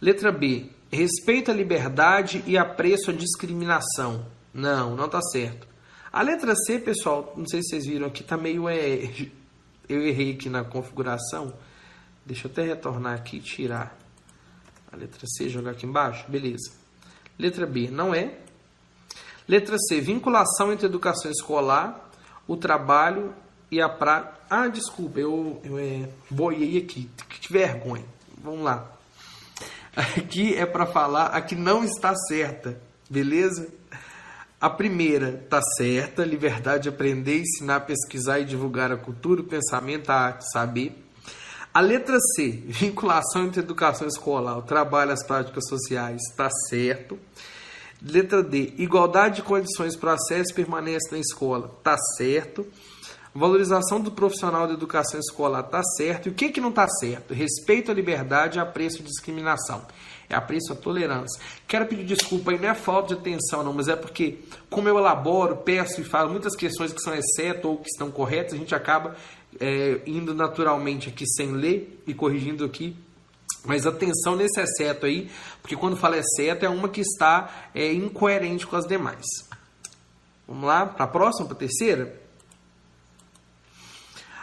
Letra 0.00 0.30
B. 0.30 0.68
Respeito 0.92 1.50
à 1.50 1.54
liberdade 1.54 2.44
e 2.46 2.58
apreço 2.58 3.10
à 3.10 3.14
discriminação. 3.14 4.26
Não, 4.52 4.94
não 4.94 5.06
está 5.06 5.20
certo. 5.22 5.66
A 6.14 6.22
letra 6.22 6.54
C, 6.54 6.78
pessoal, 6.78 7.34
não 7.36 7.44
sei 7.44 7.60
se 7.60 7.70
vocês 7.70 7.86
viram 7.86 8.06
aqui, 8.06 8.22
está 8.22 8.36
meio. 8.36 8.68
É, 8.68 9.10
eu 9.88 10.00
errei 10.00 10.34
aqui 10.34 10.48
na 10.48 10.62
configuração. 10.62 11.52
Deixa 12.24 12.46
eu 12.46 12.52
até 12.52 12.62
retornar 12.62 13.14
aqui 13.14 13.38
e 13.38 13.40
tirar 13.40 13.98
a 14.92 14.96
letra 14.96 15.26
C, 15.26 15.48
jogar 15.48 15.72
aqui 15.72 15.84
embaixo. 15.84 16.24
Beleza. 16.30 16.70
Letra 17.36 17.66
B, 17.66 17.88
não 17.90 18.14
é. 18.14 18.38
Letra 19.48 19.76
C, 19.76 20.00
vinculação 20.00 20.72
entre 20.72 20.86
educação 20.86 21.32
escolar, 21.32 22.08
o 22.46 22.56
trabalho 22.56 23.34
e 23.68 23.80
a 23.80 23.88
prática. 23.88 24.38
Ah, 24.48 24.68
desculpa, 24.68 25.18
eu, 25.18 25.60
eu 25.64 25.76
é, 25.80 26.08
boiei 26.30 26.78
aqui. 26.78 27.10
Que 27.28 27.52
vergonha. 27.52 28.04
Vamos 28.40 28.62
lá. 28.62 28.88
Aqui 29.96 30.54
é 30.54 30.64
para 30.64 30.86
falar 30.86 31.26
a 31.26 31.40
que 31.40 31.56
não 31.56 31.82
está 31.82 32.14
certa, 32.14 32.80
beleza? 33.10 33.68
A 34.64 34.70
primeira 34.70 35.42
está 35.44 35.60
certa, 35.76 36.24
liberdade 36.24 36.84
de 36.84 36.88
aprender, 36.88 37.42
ensinar, 37.42 37.80
pesquisar 37.80 38.40
e 38.40 38.46
divulgar 38.46 38.90
a 38.90 38.96
cultura, 38.96 39.42
o 39.42 39.44
pensamento, 39.44 40.08
a 40.08 40.14
arte, 40.14 40.50
saber. 40.50 41.04
A 41.74 41.82
letra 41.82 42.16
C, 42.34 42.62
vinculação 42.66 43.44
entre 43.44 43.60
educação 43.60 44.08
escolar, 44.08 44.56
o 44.56 44.62
trabalho 44.62 45.10
e 45.10 45.12
as 45.12 45.22
práticas 45.22 45.68
sociais, 45.68 46.18
está 46.30 46.48
certo. 46.70 47.18
Letra 48.00 48.42
D, 48.42 48.72
igualdade 48.78 49.36
de 49.36 49.42
condições 49.42 49.96
para 49.96 50.14
acesso 50.14 50.52
e 50.52 50.54
permanência 50.54 51.12
na 51.12 51.18
escola, 51.18 51.70
está 51.76 51.98
certo. 52.16 52.66
Valorização 53.34 54.00
do 54.00 54.12
profissional 54.12 54.66
da 54.66 54.72
educação 54.72 55.20
escolar 55.20 55.60
está 55.60 55.82
certo. 55.98 56.28
E 56.28 56.30
o 56.30 56.34
que, 56.34 56.48
que 56.48 56.60
não 56.62 56.70
está 56.70 56.88
certo? 56.88 57.34
Respeito 57.34 57.90
à 57.90 57.94
liberdade 57.94 58.56
e 58.56 58.62
apreço 58.62 59.02
à 59.02 59.04
discriminação. 59.04 59.84
Apreço 60.34 60.72
à 60.72 60.76
tolerância. 60.76 61.40
Quero 61.66 61.86
pedir 61.86 62.04
desculpa 62.04 62.50
aí, 62.50 62.58
não 62.58 62.68
é 62.68 62.74
falta 62.74 63.14
de 63.14 63.20
atenção, 63.20 63.62
não, 63.62 63.72
mas 63.72 63.88
é 63.88 63.96
porque, 63.96 64.38
como 64.68 64.88
eu 64.88 64.98
elaboro, 64.98 65.56
peço 65.56 66.00
e 66.00 66.04
falo 66.04 66.30
muitas 66.30 66.54
questões 66.56 66.92
que 66.92 67.00
são 67.00 67.14
exceto 67.14 67.68
ou 67.68 67.78
que 67.78 67.88
estão 67.88 68.10
corretas, 68.10 68.54
a 68.54 68.56
gente 68.56 68.74
acaba 68.74 69.16
é, 69.60 70.00
indo 70.06 70.34
naturalmente 70.34 71.08
aqui 71.08 71.24
sem 71.26 71.52
ler 71.52 72.02
e 72.06 72.14
corrigindo 72.14 72.64
aqui 72.64 72.96
mas 73.64 73.86
atenção 73.86 74.36
nesse 74.36 74.60
exceto 74.60 75.06
aí, 75.06 75.30
porque 75.62 75.74
quando 75.74 75.96
fala 75.96 76.18
exceto 76.18 76.66
é 76.66 76.68
uma 76.68 76.88
que 76.88 77.00
está 77.00 77.70
é, 77.74 77.92
incoerente 77.92 78.66
com 78.66 78.76
as 78.76 78.86
demais. 78.86 79.24
Vamos 80.46 80.64
lá 80.64 80.84
para 80.84 81.04
a 81.04 81.08
próxima, 81.08 81.46
para 81.46 81.56
a 81.56 81.58
terceira? 81.58 82.20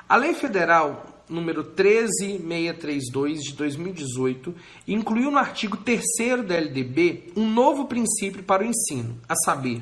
A 0.09 0.15
Lei 0.15 0.33
Federal 0.33 1.05
número 1.31 1.63
13632 1.63 3.41
de 3.41 3.53
2018 3.53 4.53
incluiu 4.87 5.31
no 5.31 5.37
artigo 5.37 5.77
3 5.77 6.01
da 6.45 6.55
LDB 6.55 7.31
um 7.35 7.49
novo 7.49 7.85
princípio 7.85 8.43
para 8.43 8.63
o 8.63 8.65
ensino, 8.65 9.17
a 9.27 9.35
saber, 9.35 9.81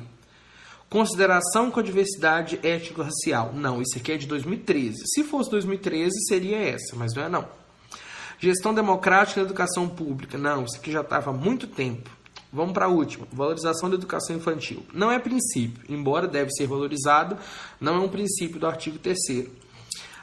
consideração 0.88 1.70
com 1.70 1.80
a 1.80 1.82
diversidade 1.82 2.58
étnico-racial. 2.62 3.52
Não, 3.54 3.82
isso 3.82 3.98
aqui 3.98 4.12
é 4.12 4.16
de 4.16 4.26
2013. 4.26 5.02
Se 5.06 5.24
fosse 5.24 5.50
2013, 5.50 6.10
seria 6.28 6.58
essa, 6.58 6.96
mas 6.96 7.14
não 7.14 7.22
é 7.22 7.28
não. 7.28 7.48
Gestão 8.38 8.72
democrática 8.72 9.40
da 9.40 9.46
educação 9.46 9.88
pública. 9.88 10.38
Não, 10.38 10.64
isso 10.64 10.76
aqui 10.76 10.90
já 10.90 11.02
estava 11.02 11.30
há 11.30 11.32
muito 11.32 11.66
tempo. 11.66 12.10
Vamos 12.52 12.72
para 12.72 12.86
a 12.86 12.88
última. 12.88 13.26
Valorização 13.30 13.88
da 13.88 13.94
educação 13.94 14.34
infantil. 14.34 14.84
Não 14.92 15.12
é 15.12 15.18
princípio, 15.18 15.84
embora 15.88 16.26
deve 16.26 16.50
ser 16.50 16.66
valorizado, 16.66 17.36
não 17.80 17.96
é 17.96 17.98
um 17.98 18.08
princípio 18.08 18.58
do 18.58 18.66
artigo 18.66 18.98
3 18.98 19.18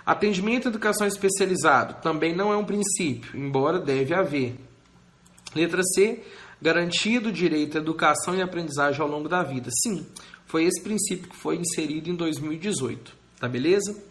Atendimento 0.08 0.70
à 0.70 0.72
educação 0.72 1.06
especializado 1.06 2.02
também 2.02 2.34
não 2.34 2.50
é 2.50 2.56
um 2.56 2.64
princípio, 2.64 3.38
embora 3.38 3.78
deve 3.78 4.14
haver. 4.14 4.56
Letra 5.54 5.84
C. 5.84 6.24
Garantia 6.62 7.20
do 7.20 7.30
direito 7.30 7.78
à 7.78 7.82
educação 7.82 8.34
e 8.34 8.42
aprendizagem 8.42 9.02
ao 9.02 9.08
longo 9.10 9.28
da 9.28 9.44
vida. 9.44 9.70
Sim, 9.84 10.08
foi 10.46 10.64
esse 10.64 10.82
princípio 10.82 11.30
que 11.30 11.36
foi 11.36 11.58
inserido 11.58 12.10
em 12.10 12.16
2018. 12.16 13.14
Tá 13.38 13.50
beleza? 13.50 14.02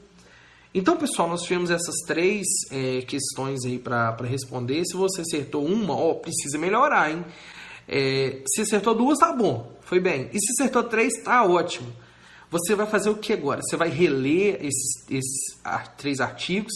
Então, 0.75 0.99
pessoal, 0.99 1.31
nós 1.31 1.41
tivemos 1.41 1.71
essas 1.71 1.95
três 2.07 2.45
é, 2.71 3.01
questões 3.01 3.65
aí 3.65 3.79
para 3.79 4.15
responder. 4.21 4.85
Se 4.85 4.99
você 4.99 5.23
acertou 5.23 5.65
uma, 5.65 5.97
ó, 5.97 6.13
precisa 6.13 6.59
melhorar, 6.59 7.11
hein? 7.11 7.25
É, 7.89 8.43
se 8.55 8.61
acertou 8.61 8.95
duas, 8.95 9.17
tá 9.19 9.33
bom, 9.33 9.75
foi 9.81 9.99
bem. 9.99 10.29
E 10.31 10.39
se 10.39 10.53
acertou 10.53 10.85
três, 10.85 11.15
tá 11.25 11.43
ótimo. 11.43 11.91
Você 12.59 12.75
vai 12.75 12.87
fazer 12.87 13.11
o 13.11 13.17
que 13.17 13.33
agora? 13.33 13.61
Você 13.63 13.77
vai 13.77 13.89
reler 13.89 14.59
esses, 14.65 15.05
esses 15.11 15.59
três 15.99 16.21
artigos 16.21 16.73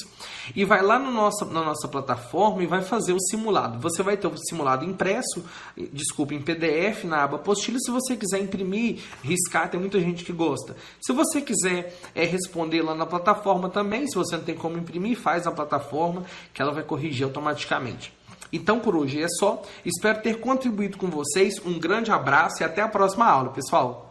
e 0.54 0.64
vai 0.64 0.82
lá 0.82 0.98
no 0.98 1.10
nosso, 1.10 1.46
na 1.46 1.64
nossa 1.64 1.88
plataforma 1.88 2.62
e 2.62 2.66
vai 2.66 2.82
fazer 2.82 3.12
o 3.12 3.20
simulado. 3.20 3.78
Você 3.80 4.02
vai 4.02 4.16
ter 4.16 4.26
o 4.26 4.36
simulado 4.36 4.84
impresso, 4.84 5.42
desculpa, 5.92 6.34
em 6.34 6.42
PDF 6.42 7.04
na 7.04 7.24
aba 7.24 7.36
apostila. 7.36 7.78
Se 7.78 7.90
você 7.90 8.16
quiser 8.16 8.40
imprimir, 8.40 9.00
riscar, 9.22 9.70
tem 9.70 9.80
muita 9.80 9.98
gente 10.00 10.24
que 10.24 10.32
gosta. 10.32 10.76
Se 11.00 11.12
você 11.12 11.40
quiser 11.40 11.96
é, 12.14 12.24
responder 12.24 12.82
lá 12.82 12.94
na 12.94 13.06
plataforma 13.06 13.70
também, 13.70 14.06
se 14.06 14.16
você 14.16 14.36
não 14.36 14.44
tem 14.44 14.54
como 14.54 14.76
imprimir, 14.76 15.18
faz 15.18 15.46
na 15.46 15.52
plataforma 15.52 16.24
que 16.52 16.60
ela 16.60 16.72
vai 16.72 16.82
corrigir 16.82 17.24
automaticamente. 17.24 18.12
Então 18.52 18.80
por 18.80 18.96
hoje 18.96 19.22
é 19.22 19.28
só. 19.28 19.62
Espero 19.84 20.20
ter 20.20 20.40
contribuído 20.40 20.98
com 20.98 21.08
vocês. 21.08 21.54
Um 21.64 21.78
grande 21.78 22.10
abraço 22.10 22.62
e 22.62 22.64
até 22.64 22.82
a 22.82 22.88
próxima 22.88 23.24
aula, 23.24 23.50
pessoal. 23.50 24.09